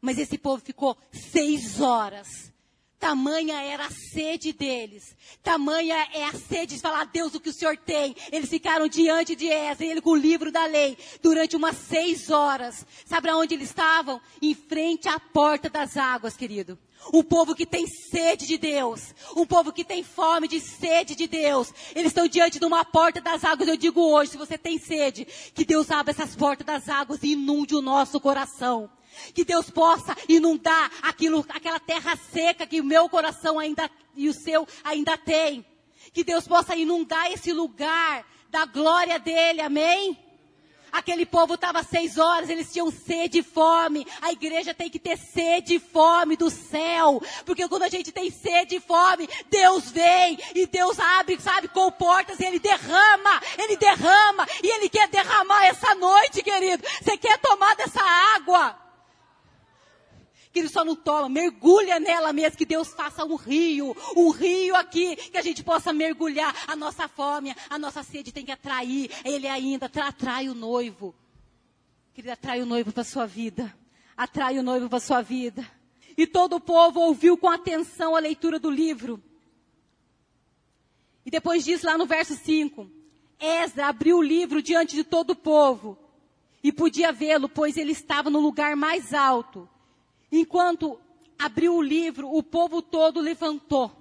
mas 0.00 0.18
esse 0.18 0.36
povo 0.36 0.60
ficou 0.60 0.98
seis 1.12 1.80
horas 1.80 2.51
Tamanha 3.02 3.60
era 3.60 3.86
a 3.86 3.90
sede 3.90 4.52
deles. 4.52 5.16
Tamanha 5.42 6.06
é 6.14 6.24
a 6.24 6.34
sede 6.34 6.76
de 6.76 6.80
falar, 6.80 7.04
Deus, 7.06 7.34
o 7.34 7.40
que 7.40 7.48
o 7.48 7.52
Senhor 7.52 7.76
tem. 7.76 8.14
Eles 8.30 8.48
ficaram 8.48 8.86
diante 8.86 9.34
de 9.34 9.48
Ezra, 9.48 9.84
ele 9.84 10.00
com 10.00 10.10
o 10.10 10.16
livro 10.16 10.52
da 10.52 10.66
lei, 10.66 10.96
durante 11.20 11.56
umas 11.56 11.76
seis 11.78 12.30
horas. 12.30 12.86
Sabe 13.04 13.28
aonde 13.28 13.54
eles 13.54 13.70
estavam? 13.70 14.20
Em 14.40 14.54
frente 14.54 15.08
à 15.08 15.18
porta 15.18 15.68
das 15.68 15.96
águas, 15.96 16.36
querido. 16.36 16.78
Um 17.12 17.22
povo 17.22 17.54
que 17.54 17.64
tem 17.64 17.86
sede 17.86 18.46
de 18.46 18.58
Deus. 18.58 19.14
Um 19.36 19.46
povo 19.46 19.72
que 19.72 19.84
tem 19.84 20.02
fome 20.02 20.46
de 20.46 20.60
sede 20.60 21.14
de 21.14 21.26
Deus. 21.26 21.72
Eles 21.94 22.08
estão 22.08 22.28
diante 22.28 22.58
de 22.58 22.64
uma 22.64 22.84
porta 22.84 23.20
das 23.20 23.44
águas. 23.44 23.68
Eu 23.68 23.76
digo 23.76 24.00
hoje, 24.00 24.32
se 24.32 24.36
você 24.36 24.58
tem 24.58 24.78
sede, 24.78 25.26
que 25.54 25.64
Deus 25.64 25.90
abra 25.90 26.12
essas 26.12 26.36
portas 26.36 26.66
das 26.66 26.88
águas 26.88 27.22
e 27.22 27.32
inunde 27.32 27.74
o 27.74 27.82
nosso 27.82 28.20
coração. 28.20 28.90
Que 29.34 29.44
Deus 29.44 29.70
possa 29.70 30.16
inundar 30.28 30.90
aquilo, 31.02 31.44
aquela 31.48 31.80
terra 31.80 32.16
seca 32.32 32.66
que 32.66 32.80
o 32.80 32.84
meu 32.84 33.08
coração 33.08 33.58
ainda 33.58 33.90
e 34.14 34.28
o 34.28 34.34
seu 34.34 34.66
ainda 34.84 35.16
tem. 35.18 35.64
Que 36.12 36.24
Deus 36.24 36.46
possa 36.46 36.76
inundar 36.76 37.30
esse 37.32 37.52
lugar 37.52 38.24
da 38.50 38.64
glória 38.66 39.18
dele, 39.18 39.60
amém? 39.60 40.18
Aquele 40.92 41.24
povo 41.24 41.54
estava 41.54 41.82
seis 41.82 42.18
horas, 42.18 42.50
eles 42.50 42.70
tinham 42.70 42.90
sede 42.90 43.38
e 43.38 43.42
fome. 43.42 44.06
A 44.20 44.30
igreja 44.30 44.74
tem 44.74 44.90
que 44.90 44.98
ter 44.98 45.16
sede 45.16 45.76
e 45.76 45.80
fome 45.80 46.36
do 46.36 46.50
céu. 46.50 47.22
Porque 47.46 47.66
quando 47.66 47.84
a 47.84 47.88
gente 47.88 48.12
tem 48.12 48.30
sede 48.30 48.76
e 48.76 48.80
fome, 48.80 49.28
Deus 49.48 49.90
vem 49.90 50.38
e 50.54 50.66
Deus 50.66 50.98
abre, 51.00 51.40
sabe, 51.40 51.68
com 51.68 51.90
portas 51.90 52.38
e 52.38 52.44
Ele 52.44 52.58
derrama, 52.58 53.40
Ele 53.56 53.76
derrama. 53.76 54.46
E 54.62 54.66
Ele 54.66 54.88
quer 54.90 55.08
derramar 55.08 55.64
essa 55.64 55.94
noite, 55.94 56.42
querido. 56.42 56.86
Você 57.02 57.16
quer 57.16 57.38
tomar 57.38 57.74
dessa 57.74 58.02
água? 58.36 58.81
Que 60.52 60.58
ele 60.58 60.68
só 60.68 60.84
não 60.84 60.94
toma, 60.94 61.28
mergulha 61.28 61.98
nela 61.98 62.32
mesmo, 62.32 62.58
que 62.58 62.66
Deus 62.66 62.88
faça 62.88 63.24
um 63.24 63.36
rio, 63.36 63.96
um 64.14 64.30
rio 64.30 64.76
aqui, 64.76 65.16
que 65.16 65.38
a 65.38 65.42
gente 65.42 65.64
possa 65.64 65.92
mergulhar 65.92 66.54
a 66.66 66.76
nossa 66.76 67.08
fome, 67.08 67.54
a 67.70 67.78
nossa 67.78 68.02
sede 68.02 68.30
tem 68.30 68.44
que 68.44 68.52
atrair, 68.52 69.10
ele 69.24 69.48
ainda 69.48 69.86
atrai 69.86 70.48
o 70.48 70.54
noivo. 70.54 71.14
Querida, 72.12 72.34
atrai 72.34 72.60
o 72.60 72.66
noivo 72.66 72.92
para 72.92 73.02
sua 73.02 73.24
vida, 73.24 73.74
atrai 74.14 74.58
o 74.58 74.62
noivo 74.62 74.88
para 74.88 75.00
sua 75.00 75.22
vida. 75.22 75.66
E 76.16 76.26
todo 76.26 76.56
o 76.56 76.60
povo 76.60 77.00
ouviu 77.00 77.38
com 77.38 77.48
atenção 77.48 78.14
a 78.14 78.20
leitura 78.20 78.58
do 78.58 78.70
livro. 78.70 79.22
E 81.24 81.30
depois 81.30 81.64
diz 81.64 81.82
lá 81.82 81.96
no 81.96 82.04
verso 82.04 82.34
5, 82.34 82.90
Esdra 83.40 83.86
abriu 83.86 84.18
o 84.18 84.22
livro 84.22 84.60
diante 84.60 84.94
de 84.94 85.02
todo 85.02 85.30
o 85.30 85.36
povo 85.36 85.98
e 86.62 86.70
podia 86.70 87.10
vê-lo, 87.10 87.48
pois 87.48 87.78
ele 87.78 87.92
estava 87.92 88.28
no 88.28 88.40
lugar 88.40 88.76
mais 88.76 89.14
alto. 89.14 89.66
Enquanto 90.32 90.98
abriu 91.38 91.76
o 91.76 91.82
livro, 91.82 92.34
o 92.34 92.42
povo 92.42 92.80
todo 92.80 93.20
levantou. 93.20 93.92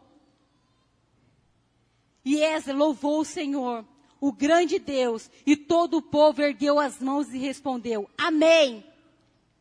E 2.24 2.42
Ezra 2.42 2.74
louvou 2.74 3.20
o 3.20 3.26
Senhor, 3.26 3.86
o 4.20 4.32
grande 4.32 4.80
Deus, 4.80 5.30
e 5.46 5.58
todo 5.58 5.98
o 5.98 6.02
povo 6.02 6.42
ergueu 6.42 6.80
as 6.80 7.02
mãos 7.02 7.34
e 7.34 7.38
respondeu: 7.38 8.10
Amém. 8.18 8.86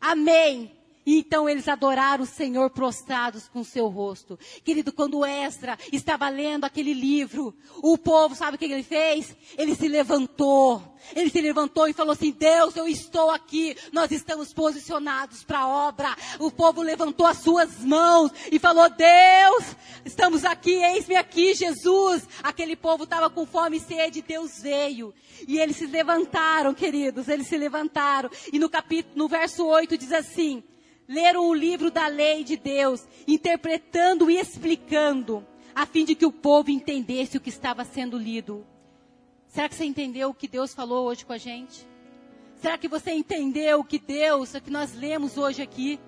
Amém. 0.01 0.80
E 1.05 1.19
então 1.19 1.49
eles 1.49 1.67
adoraram 1.67 2.25
o 2.25 2.27
Senhor 2.27 2.71
prostrados 2.71 3.49
com 3.49 3.65
seu 3.65 3.89
rosto. 3.89 4.39
Querido, 4.63 4.93
quando 4.93 5.25
Esdra 5.25 5.79
estava 5.93 6.29
lendo 6.29 6.65
aquele 6.65 6.93
livro, 6.93 7.55
o 7.83 7.97
povo, 7.97 8.35
sabe 8.35 8.57
o 8.57 8.59
que 8.59 8.67
ele 8.67 8.83
fez? 8.83 9.35
Ele 9.57 9.75
se 9.75 9.89
levantou. 9.89 10.83
Ele 11.17 11.31
se 11.31 11.41
levantou 11.41 11.89
e 11.89 11.95
falou 11.95 12.13
assim: 12.13 12.31
Deus, 12.31 12.77
eu 12.77 12.87
estou 12.87 13.31
aqui, 13.31 13.75
nós 13.93 14.11
estamos 14.11 14.53
posicionados 14.53 15.43
para 15.43 15.61
a 15.61 15.69
obra. 15.69 16.15
O 16.39 16.51
povo 16.51 16.83
levantou 16.83 17.27
as 17.27 17.39
suas 17.39 17.79
mãos 17.79 18.31
e 18.53 18.59
falou: 18.59 18.89
Deus, 18.91 19.77
estamos 20.05 20.45
aqui, 20.45 20.75
eis-me 20.75 21.17
aqui, 21.17 21.55
Jesus. 21.55 22.29
Aquele 22.43 22.77
povo 22.77 23.05
estava 23.05 23.31
com 23.31 23.47
fome 23.47 23.79
e 23.79 23.81
sede, 23.81 24.21
Deus 24.21 24.61
veio. 24.61 25.15
E 25.49 25.59
eles 25.59 25.77
se 25.77 25.87
levantaram, 25.87 26.75
queridos, 26.75 27.29
eles 27.29 27.47
se 27.47 27.57
levantaram. 27.57 28.31
E 28.53 28.59
no 28.59 28.69
capítulo, 28.69 29.17
no 29.17 29.29
verso 29.29 29.67
8 29.67 29.97
diz 29.97 30.13
assim: 30.13 30.63
leram 31.11 31.49
o 31.49 31.53
livro 31.53 31.91
da 31.91 32.07
lei 32.07 32.45
de 32.45 32.57
Deus, 32.57 33.05
interpretando 33.27 34.31
e 34.31 34.39
explicando, 34.39 35.45
a 35.75 35.85
fim 35.85 36.05
de 36.05 36.15
que 36.15 36.25
o 36.25 36.31
povo 36.31 36.71
entendesse 36.71 37.37
o 37.37 37.41
que 37.41 37.49
estava 37.49 37.85
sendo 37.85 38.17
lido. 38.17 38.65
Será 39.49 39.69
que 39.69 39.75
você 39.75 39.85
entendeu 39.85 40.31
o 40.31 40.35
que 40.35 40.47
Deus 40.47 40.73
falou 40.73 41.09
hoje 41.09 41.27
com 41.27 41.33
a 41.33 41.39
gente? 41.39 41.85
Será 42.55 42.79
que 42.79 42.87
você 42.87 43.11
entendeu 43.11 43.81
o 43.81 43.85
que 43.85 43.99
Deus, 43.99 44.55
o 44.55 44.61
que 44.61 44.71
nós 44.71 44.95
lemos 44.95 45.37
hoje 45.37 45.61
aqui? 45.61 45.99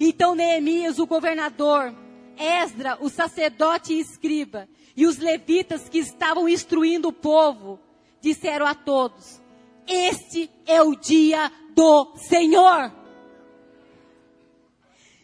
Então 0.00 0.34
Neemias, 0.34 0.98
o 0.98 1.06
governador, 1.06 1.94
Esdra, 2.34 2.96
o 2.98 3.10
sacerdote 3.10 3.92
e 3.92 4.00
escriba, 4.00 4.66
e 4.96 5.06
os 5.06 5.18
levitas 5.18 5.86
que 5.86 5.98
estavam 5.98 6.48
instruindo 6.48 7.08
o 7.08 7.12
povo, 7.12 7.78
disseram 8.22 8.64
a 8.64 8.74
todos: 8.74 9.38
Este 9.86 10.50
é 10.64 10.82
o 10.82 10.94
dia 10.94 11.52
do 11.74 12.16
Senhor. 12.16 12.97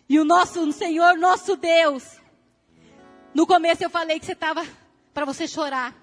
E 0.08 0.18
o 0.18 0.24
nosso 0.24 0.70
Senhor, 0.72 1.16
nosso 1.16 1.56
Deus. 1.56 2.20
No 3.34 3.46
começo 3.46 3.82
eu 3.82 3.90
falei 3.90 4.20
que 4.20 4.26
você 4.26 4.32
estava 4.32 4.64
para 5.12 5.24
você 5.24 5.48
chorar. 5.48 5.94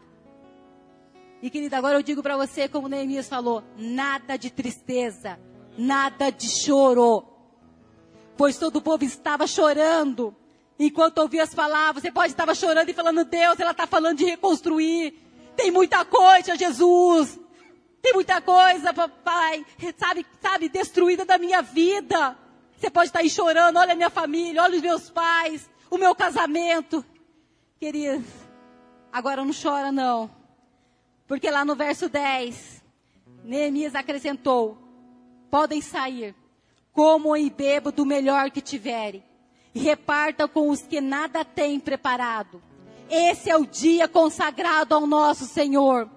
E 1.42 1.50
querida, 1.50 1.78
agora 1.78 1.98
eu 1.98 2.04
digo 2.04 2.22
para 2.22 2.38
você, 2.38 2.68
como 2.68 2.88
Neemias 2.88 3.28
falou, 3.28 3.64
nada 3.78 4.38
de 4.38 4.52
tristeza, 4.52 5.40
nada 5.78 6.30
de 6.30 6.48
choro. 6.48 7.26
Pois 8.38 8.58
todo 8.58 8.78
o 8.78 8.82
povo 8.82 9.04
estava 9.04 9.48
chorando. 9.48 10.36
Enquanto 10.80 11.20
ouvia 11.20 11.44
as 11.44 11.54
palavras, 11.54 12.02
você 12.02 12.12
pode 12.12 12.34
estar 12.34 12.56
chorando 12.56 12.90
e 12.90 12.94
falando, 12.94 13.24
Deus, 13.24 13.60
ela 13.60 13.72
está 13.72 13.86
falando 13.86 14.18
de 14.18 14.26
reconstruir. 14.26 15.14
Tem 15.56 15.70
muita 15.72 16.04
coisa, 16.06 16.56
Jesus. 16.56 17.40
Tem 18.02 18.14
muita 18.14 18.42
coisa, 18.42 18.94
papai, 18.94 19.64
sabe, 19.96 20.26
sabe, 20.42 20.70
destruída 20.70 21.24
da 21.24 21.38
minha 21.38 21.62
vida. 21.62 22.36
Você 22.82 22.90
pode 22.90 23.10
estar 23.10 23.20
aí 23.20 23.30
chorando, 23.30 23.78
olha 23.78 23.94
a 23.94 23.96
minha 23.96 24.10
família, 24.10 24.64
olha 24.64 24.76
os 24.76 24.82
meus 24.82 25.08
pais, 25.08 25.70
o 25.88 26.00
meu 26.00 26.16
casamento. 26.16 27.06
Querido, 27.80 28.26
agora 29.14 29.46
não 29.46 29.54
chora 29.54 29.92
não. 29.92 30.32
Porque 31.28 31.52
lá 31.52 31.64
no 31.64 31.76
verso 31.76 32.10
10, 32.10 32.84
Neemias 33.44 33.94
acrescentou: 33.94 34.80
Podem 35.48 35.80
sair, 35.80 36.34
comam 36.92 37.38
e 37.38 37.52
bebam 37.52 37.94
do 37.94 38.04
melhor 38.04 38.50
que 38.50 38.62
tiverem, 38.62 39.24
e 39.76 39.80
repartam 39.80 40.48
com 40.48 40.68
os 40.68 40.82
que 40.82 41.00
nada 41.00 41.46
têm 41.46 41.80
preparado. 41.80 42.64
Esse 43.08 43.52
é 43.52 43.56
o 43.56 43.64
dia 43.64 44.08
consagrado 44.08 44.96
ao 44.96 45.06
nosso 45.06 45.46
Senhor. 45.46 46.10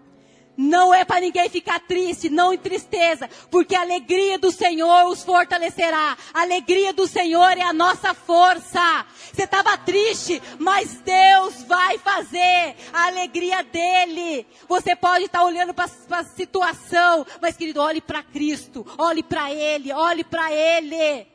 Não 0.57 0.95
é 0.95 1.05
para 1.05 1.21
ninguém 1.21 1.49
ficar 1.49 1.81
triste, 1.81 2.31
não 2.31 2.53
em 2.53 2.59
tristeza, 2.59 3.29
porque 3.51 3.75
a 3.75 3.81
alegria 3.81 4.39
do 4.39 4.53
Senhor 4.53 5.07
os 5.07 5.23
fortalecerá. 5.23 6.17
A 6.33 6.43
alegria 6.43 6.93
do 6.93 7.09
Senhor 7.09 7.59
é 7.59 7.63
a 7.63 7.73
nossa 7.73 8.15
força. 8.15 9.05
Você 9.33 9.45
estava 9.45 9.77
triste, 9.77 10.41
mas 10.59 11.01
Deus 11.01 11.65
vai 11.65 11.99
fazer 11.99 12.77
a 12.93 13.07
alegria 13.09 13.65
dele. 13.65 14.47
Você 14.69 14.95
pode 14.95 15.25
estar 15.25 15.41
tá 15.41 15.45
olhando 15.45 15.75
para 15.75 15.91
a 16.11 16.25
situação, 16.25 17.27
mas 17.43 17.57
querido, 17.57 17.81
olhe 17.81 18.01
para 18.01 18.23
Cristo, 18.23 18.87
olhe 18.97 19.25
para 19.25 19.53
Ele, 19.53 19.93
olhe 19.93 20.23
para 20.23 20.53
Ele. 20.53 21.27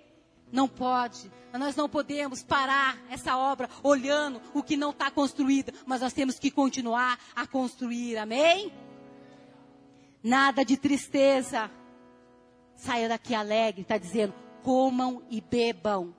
Não 0.50 0.68
pode. 0.68 1.30
Nós 1.52 1.76
não 1.76 1.90
podemos 1.90 2.44
parar 2.44 2.98
essa 3.10 3.36
obra 3.36 3.70
olhando 3.84 4.40
o 4.54 4.64
que 4.64 4.78
não 4.78 4.92
está 4.92 5.12
construído, 5.12 5.74
mas 5.86 6.02
nós 6.02 6.14
temos 6.14 6.40
que 6.40 6.52
continuar 6.52 7.20
a 7.36 7.46
construir. 7.46 8.18
Amém? 8.18 8.72
Nada 10.24 10.64
de 10.66 10.78
tristeza. 10.78 11.72
Saia 12.76 13.10
daqui 13.10 13.36
alegre, 13.36 13.82
está 13.82 13.98
dizendo, 13.98 14.34
comam 14.64 15.24
e 15.30 15.42
bebam. 15.42 16.16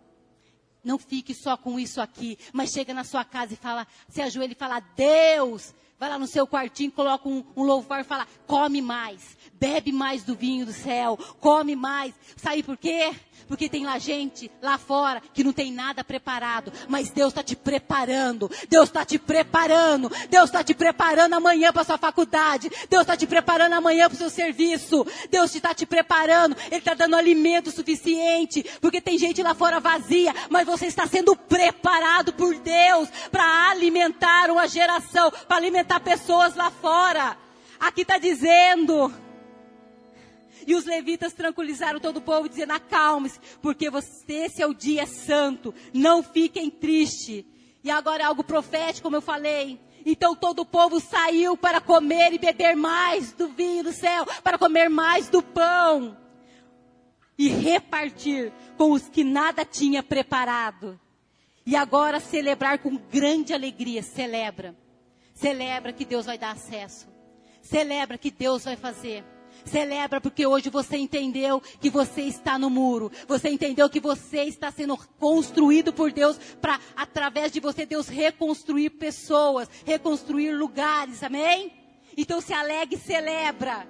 Não 0.83 0.99
fique 0.99 1.35
só 1.35 1.57
com 1.57 1.79
isso 1.79 2.01
aqui, 2.01 2.39
mas 2.53 2.71
chega 2.71 2.95
na 2.95 3.05
sua 3.05 3.25
casa 3.25 3.53
e 3.53 3.57
fala, 3.57 3.87
se 4.09 4.23
ajoelha 4.23 4.53
e 4.53 4.57
fala, 4.57 4.81
Deus, 4.81 5.75
vai 5.99 6.09
lá 6.09 6.19
no 6.19 6.27
seu 6.27 6.47
quartinho, 6.47 6.91
coloca 6.91 7.29
um, 7.29 7.45
um 7.55 7.63
louvor 7.63 7.99
e 7.99 8.05
fala, 8.05 8.27
come 8.47 8.81
mais, 8.81 9.37
bebe 9.53 9.93
mais 9.93 10.25
do 10.25 10.35
vinho 10.35 10.65
do 10.65 10.73
céu, 10.73 11.19
come 11.39 11.77
mais. 11.77 12.15
Sabe 12.37 12.63
por 12.63 12.79
quê? 12.79 13.15
Porque 13.49 13.69
tem 13.69 13.85
lá 13.85 13.99
gente 13.99 14.51
lá 14.63 14.79
fora 14.79 15.23
que 15.33 15.45
não 15.45 15.53
tem 15.53 15.73
nada 15.73 16.05
preparado, 16.05 16.73
mas 16.89 17.11
Deus 17.11 17.29
está 17.29 17.43
te 17.43 17.57
preparando. 17.57 18.51
Deus 18.69 18.89
está 18.89 19.05
te 19.05 19.19
preparando. 19.19 20.11
Deus 20.29 20.45
está 20.47 20.63
te 20.63 20.75
preparando 20.75 21.35
amanhã 21.35 21.73
para 21.73 21.85
sua 21.85 21.99
faculdade. 21.99 22.71
Deus 22.89 23.03
está 23.03 23.17
te 23.17 23.27
preparando 23.27 23.75
amanhã 23.75 24.09
para 24.09 24.15
o 24.15 24.19
seu 24.19 24.31
serviço. 24.31 25.07
Deus 25.31 25.55
está 25.55 25.75
te 25.75 25.87
preparando. 25.87 26.57
Ele 26.67 26.77
está 26.77 26.95
dando 26.95 27.17
alimento 27.17 27.71
suficiente, 27.71 28.65
porque 28.81 29.01
tem 29.01 29.19
gente 29.19 29.43
lá 29.43 29.55
fora 29.55 29.81
vazia, 29.81 30.35
mas 30.49 30.67
você 30.67 30.87
está 30.87 31.07
sendo 31.07 31.35
preparado 31.37 32.33
por 32.33 32.55
Deus 32.57 33.09
para 33.31 33.71
alimentar 33.71 34.51
uma 34.51 34.67
geração, 34.69 35.31
para 35.47 35.57
alimentar 35.57 36.01
pessoas 36.01 36.55
lá 36.55 36.71
fora. 36.71 37.37
Aqui 37.79 38.03
está 38.03 38.19
dizendo 38.19 39.13
e 40.71 40.75
os 40.77 40.85
levitas 40.85 41.33
tranquilizaram 41.33 41.99
todo 41.99 42.19
o 42.19 42.23
povo, 42.23 42.49
dizendo: 42.49 42.73
acalme-se, 42.73 43.41
porque 43.61 43.91
esse 44.29 44.63
é 44.63 44.67
o 44.67 44.73
dia 44.73 45.05
santo, 45.05 45.75
não 45.93 46.23
fiquem 46.23 46.71
tristes. 46.71 47.45
E 47.83 47.91
agora 47.91 48.23
é 48.23 48.27
algo 48.27 48.45
profético, 48.45 49.03
como 49.03 49.17
eu 49.17 49.21
falei. 49.21 49.81
Então 50.07 50.37
todo 50.37 50.61
o 50.61 50.65
povo 50.67 51.01
saiu 51.01 51.57
para 51.57 51.81
comer 51.81 52.33
e 52.33 52.39
beber 52.39 52.77
mais 52.77 53.33
do 53.33 53.49
vinho 53.49 53.83
do 53.83 53.93
céu, 53.93 54.25
para 54.45 54.57
comer 54.57 54.89
mais 54.89 55.29
do 55.29 55.43
pão 55.43 56.17
e 57.37 57.49
repartir 57.49 58.53
com 58.79 58.93
os 58.93 59.09
que 59.09 59.25
nada 59.25 59.65
tinha 59.65 60.05
preparado. 60.05 61.01
E 61.67 61.75
agora 61.75 62.21
celebrar 62.21 62.79
com 62.79 62.97
grande 62.97 63.53
alegria, 63.53 64.05
celebra. 64.05 64.77
Celebra 65.35 65.93
que 65.93 66.05
Deus 66.05 66.27
vai 66.27 66.39
dar 66.39 66.53
acesso. 66.53 67.09
Celebra 67.61 68.17
que 68.17 68.31
Deus 68.31 68.65
vai 68.65 68.77
fazer. 68.77 69.25
Celebra 69.65 70.21
porque 70.21 70.47
hoje 70.47 70.71
você 70.71 70.97
entendeu 70.97 71.61
que 71.81 71.91
você 71.91 72.23
está 72.23 72.59
no 72.59 72.71
muro. 72.71 73.11
Você 73.27 73.49
entendeu 73.49 73.89
que 73.89 74.01
você 74.01 74.45
está 74.45 74.71
sendo 74.71 74.97
construído 75.19 75.93
por 75.93 76.13
Deus 76.13 76.39
para 76.61 76.79
através 76.97 77.53
de 77.53 77.61
você 77.61 77.87
Deus 77.87 78.09
reconstruir 78.09 78.91
pessoas, 78.91 79.69
reconstruir 79.85 80.53
lugares. 80.53 81.23
Amém? 81.23 81.73
Então 82.17 82.41
se 82.41 82.53
alegre 82.53 82.97
e 82.97 82.99
celebra. 82.99 83.89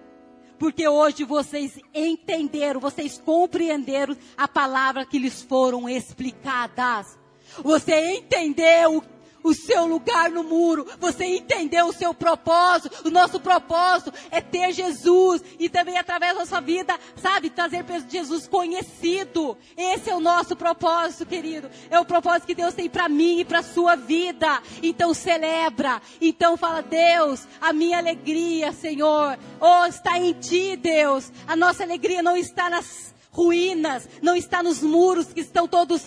Porque 0.59 0.87
hoje 0.87 1.25
vocês 1.25 1.81
entenderam, 1.95 2.81
vocês 2.81 3.17
compreenderam 3.17 4.15
a 4.37 4.47
palavra 4.47 5.07
que 5.07 5.19
lhes 5.19 5.41
foram 5.41 5.89
explicadas. 5.89 7.19
Você 7.65 8.17
entendeu 8.17 9.03
o 9.43 9.55
seu 9.55 9.87
lugar 9.87 10.31
no 10.31 10.43
muro, 10.43 10.87
você 10.99 11.25
entendeu 11.25 11.87
o 11.87 11.93
seu 11.93 12.13
propósito. 12.13 13.09
O 13.09 13.11
nosso 13.11 13.41
propósito 13.41 14.13
é 14.31 14.41
ter 14.41 14.73
Jesus 14.73 15.43
e 15.59 15.69
também 15.69 15.99
através 15.99 16.35
da 16.35 16.41
nossa 16.41 16.61
vida, 16.61 16.99
sabe, 17.17 17.51
trazer 17.51 17.85
Jesus 18.09 18.47
conhecido. 18.47 19.57
Esse 19.77 20.11
é 20.11 20.15
o 20.15 20.21
nosso 20.21 20.57
propósito, 20.57 21.27
querido. 21.27 21.71
É 21.91 21.99
o 21.99 22.05
propósito 22.05 22.47
que 22.47 22.55
Deus 22.55 22.75
tem 22.75 22.89
para 22.89 23.09
mim 23.09 23.41
e 23.41 23.45
para 23.45 23.63
sua 23.63 23.97
vida. 23.97 24.63
Então 24.83 25.15
celebra. 25.15 26.01
Então 26.21 26.57
fala, 26.57 26.83
Deus, 26.83 27.47
a 27.61 27.73
minha 27.73 27.99
alegria, 27.99 28.73
Senhor, 28.73 29.39
oh, 29.61 29.87
está 29.87 30.19
em 30.19 30.33
ti, 30.33 30.77
Deus. 30.77 31.33
A 31.47 31.57
nossa 31.57 31.83
alegria 31.83 32.23
não 32.23 32.37
está 32.37 32.69
nas 32.69 33.11
ruínas, 33.33 34.09
não 34.21 34.35
está 34.35 34.63
nos 34.63 34.83
muros 34.83 35.33
que 35.33 35.41
estão 35.41 35.69
todos, 35.69 36.03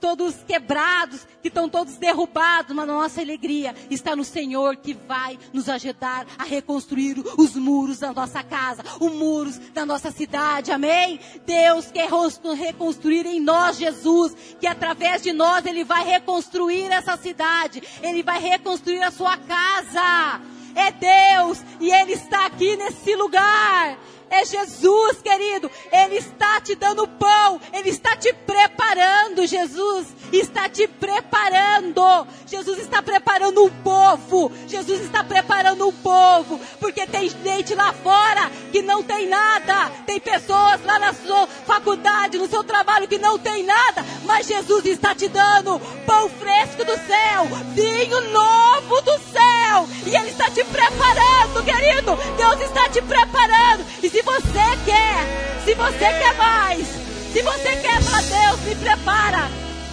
todos 0.00 0.36
quebrados, 0.46 1.26
que 1.42 1.48
estão 1.48 1.68
todos 1.68 1.96
derrubados, 1.96 2.74
mas 2.74 2.88
a 2.88 2.92
nossa 2.92 3.20
alegria 3.20 3.74
está 3.90 4.14
no 4.14 4.24
Senhor 4.24 4.76
que 4.76 4.94
vai 4.94 5.38
nos 5.52 5.68
ajudar 5.68 6.26
a 6.38 6.44
reconstruir 6.44 7.16
os 7.36 7.56
muros 7.56 7.98
da 7.98 8.12
nossa 8.12 8.42
casa, 8.42 8.84
os 9.00 9.12
muros 9.12 9.58
da 9.72 9.84
nossa 9.84 10.10
cidade, 10.12 10.70
amém? 10.70 11.18
Deus 11.44 11.90
quer 11.90 12.08
reconstruir 12.56 13.26
em 13.26 13.40
nós 13.40 13.76
Jesus, 13.76 14.36
que 14.60 14.66
através 14.66 15.22
de 15.22 15.32
nós 15.32 15.66
Ele 15.66 15.82
vai 15.82 16.04
reconstruir 16.04 16.90
essa 16.92 17.16
cidade, 17.16 17.82
Ele 18.02 18.22
vai 18.22 18.40
reconstruir 18.40 19.02
a 19.02 19.10
sua 19.10 19.36
casa. 19.36 20.40
É 20.72 20.92
Deus 20.92 21.58
e 21.80 21.90
Ele 21.90 22.12
está 22.12 22.46
aqui 22.46 22.76
nesse 22.76 23.16
lugar. 23.16 23.98
É 24.30 24.44
Jesus, 24.44 25.20
querido. 25.22 25.68
Ele 25.90 26.16
está 26.16 26.60
te 26.60 26.76
dando 26.76 27.06
pão. 27.08 27.60
Ele 27.72 27.90
está 27.90 28.16
te 28.16 28.32
preparando. 28.32 29.44
Jesus 29.44 30.06
está 30.32 30.68
te 30.68 30.86
preparando. 30.86 32.00
Jesus 32.46 32.78
está 32.78 33.02
preparando 33.02 33.64
um 33.64 33.70
povo. 33.82 34.52
Jesus 34.68 35.00
está 35.00 35.24
preparando 35.24 35.88
um 35.88 35.92
povo. 35.92 36.60
Porque 36.78 37.06
tem 37.08 37.28
gente 37.28 37.74
lá 37.74 37.92
fora 37.92 38.48
que 38.70 38.82
não 38.82 39.02
tem 39.02 39.26
nada. 39.26 39.90
Tem 40.06 40.20
pessoas 40.20 40.80
lá 40.84 40.98
na 40.98 41.12
sua 41.12 41.48
faculdade, 41.66 42.38
no 42.38 42.48
seu 42.48 42.62
trabalho 42.62 43.08
que 43.08 43.18
não 43.18 43.38
tem 43.38 43.64
nada. 43.64 44.04
Mas 44.24 44.46
Jesus 44.46 44.84
está 44.86 45.14
te 45.14 45.28
dando 45.28 45.80
pão 46.06 46.28
fresco 46.28 46.84
do 46.84 46.96
céu, 47.06 47.46
vinho 47.74 48.20
novo 48.30 49.00
do 49.02 49.18
céu. 49.32 49.88
E 50.06 50.14
Ele 50.14 50.30
está 50.30 50.50
te 50.50 50.64
preparando, 50.64 51.64
querido. 51.64 52.16
Deus 52.36 52.60
está 52.60 52.88
te 52.88 53.02
preparando. 53.02 53.84
E 54.02 54.10
se 54.10 54.19
se 54.20 54.24
você 54.24 54.76
quer, 54.84 55.64
se 55.64 55.74
você 55.74 55.98
quer 55.98 56.34
mais, 56.36 56.86
se 57.32 57.42
você 57.42 57.76
quer 57.76 58.04
para 58.04 58.20
Deus, 58.20 58.60
me 58.66 58.74
prepara. 58.74 59.48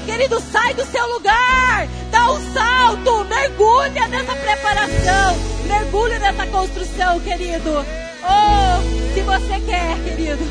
Querido, 0.05 0.41
sai 0.51 0.73
do 0.73 0.85
seu 0.85 1.05
lugar, 1.13 1.87
dá 2.11 2.31
um 2.31 2.53
salto, 2.53 3.23
mergulha 3.25 4.07
nessa 4.09 4.35
preparação, 4.35 5.37
mergulha 5.65 6.19
nessa 6.19 6.45
construção, 6.47 7.19
querido. 7.21 7.85
Oh, 8.23 9.13
se 9.13 9.21
você 9.21 9.61
quer, 9.65 9.97
querido, 10.03 10.43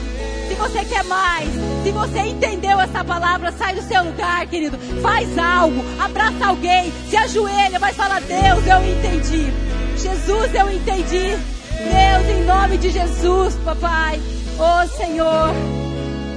se 0.49 0.55
você 0.55 0.85
quer 0.85 1.05
mais, 1.05 1.49
se 1.85 1.93
você 1.93 2.21
entendeu 2.21 2.81
essa 2.81 3.05
palavra, 3.05 3.53
sai 3.53 3.75
do 3.75 3.83
seu 3.83 4.05
lugar, 4.05 4.47
querido. 4.47 4.79
Faz 5.03 5.37
algo, 5.37 5.85
abraça 6.01 6.47
alguém, 6.47 6.91
se 7.11 7.17
ajoelha, 7.17 7.79
vai 7.79 7.93
falar: 7.93 8.23
Deus, 8.23 8.67
eu 8.67 8.91
entendi. 8.91 9.53
Jesus, 9.99 10.55
eu 10.55 10.71
entendi. 10.71 11.56
Deus, 11.77 12.37
em 12.37 12.45
nome 12.45 12.79
de 12.79 12.91
Jesus, 12.91 13.55
papai. 13.65 14.21
Oh 14.59 14.89
Senhor, 14.97 15.53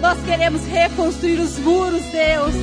nós 0.02 0.18
queremos 0.26 0.66
reconstruir 0.66 1.40
os 1.40 1.58
muros, 1.60 2.04
Deus. 2.06 2.54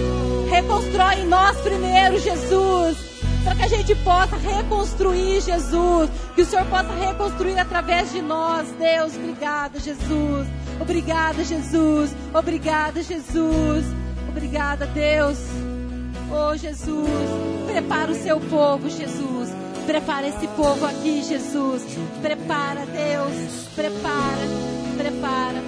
Reconstrói 0.51 1.20
em 1.20 1.27
nós 1.27 1.57
primeiro, 1.59 2.19
Jesus. 2.19 2.98
Para 3.44 3.55
que 3.55 3.62
a 3.62 3.69
gente 3.69 3.94
possa 3.97 4.36
reconstruir, 4.36 5.40
Jesus. 5.40 6.11
Que 6.35 6.43
o 6.43 6.47
Senhor 6.47 6.66
possa 6.66 6.93
reconstruir 6.93 7.59
através 7.59 8.12
de 8.12 8.20
nós, 8.20 8.69
Deus. 8.73 9.15
Obrigada, 9.15 9.78
Jesus. 9.78 10.48
Obrigada, 10.81 11.44
Jesus. 11.44 12.11
Obrigada, 12.35 13.03
Jesus. 13.03 13.85
Obrigada, 14.28 14.86
Deus. 14.86 15.39
Oh, 16.31 16.57
Jesus. 16.57 17.09
Prepara 17.66 18.11
o 18.11 18.15
seu 18.15 18.40
povo, 18.40 18.89
Jesus. 18.90 19.48
Prepara 19.87 20.27
esse 20.29 20.47
povo 20.49 20.85
aqui, 20.85 21.23
Jesus. 21.23 21.83
Prepara, 22.21 22.85
Deus. 22.87 23.69
Prepara, 23.75 24.47
prepara. 24.97 25.63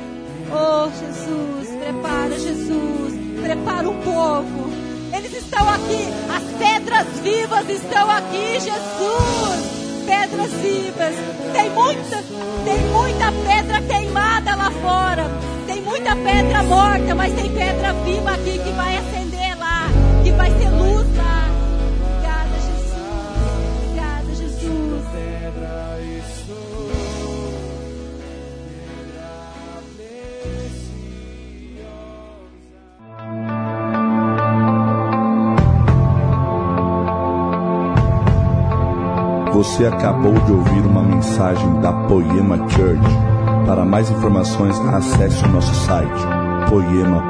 Oh, 0.51 0.91
Jesus. 0.91 1.69
Prepara, 1.79 2.39
Jesus. 2.39 3.15
Prepara 3.43 3.89
o 3.89 3.95
povo. 4.03 4.71
Eles 5.17 5.33
estão 5.37 5.69
aqui. 5.71 6.09
As 6.35 6.43
pedras 6.59 7.07
vivas 7.23 7.69
estão 7.69 8.11
aqui, 8.11 8.61
Jesus. 8.61 9.79
pedras 10.05 10.51
vivas. 10.63 11.15
Tem 11.53 11.71
muita, 11.71 12.25
tem 12.65 12.79
muita 12.91 13.33
pedra 13.47 13.83
queimada 13.83 14.57
lá 14.57 14.71
fora. 14.71 15.31
Tem 15.67 15.81
muita 15.83 16.17
pedra 16.17 16.63
morta, 16.65 17.15
mas 17.15 17.33
tem 17.35 17.51
pedra 17.53 17.93
viva 18.05 18.31
aqui 18.31 18.59
que 18.59 18.73
vai 18.73 18.97
acender 18.97 19.59
lá, 19.59 19.87
que 20.25 20.33
vai 20.33 20.51
ser 20.51 20.71
luz 20.71 20.98
Você 39.59 39.87
acabou 39.87 40.35
de 40.35 40.53
ouvir 40.53 40.87
uma 40.87 41.03
mensagem 41.03 41.81
da 41.81 41.93
Poema 41.93 42.59
Church. 42.69 43.03
Para 43.67 43.85
mais 43.85 44.09
informações, 44.09 44.79
acesse 44.95 45.45
o 45.45 45.49
nosso 45.49 45.75
site 45.75 46.23
poema.com.br 46.71 47.29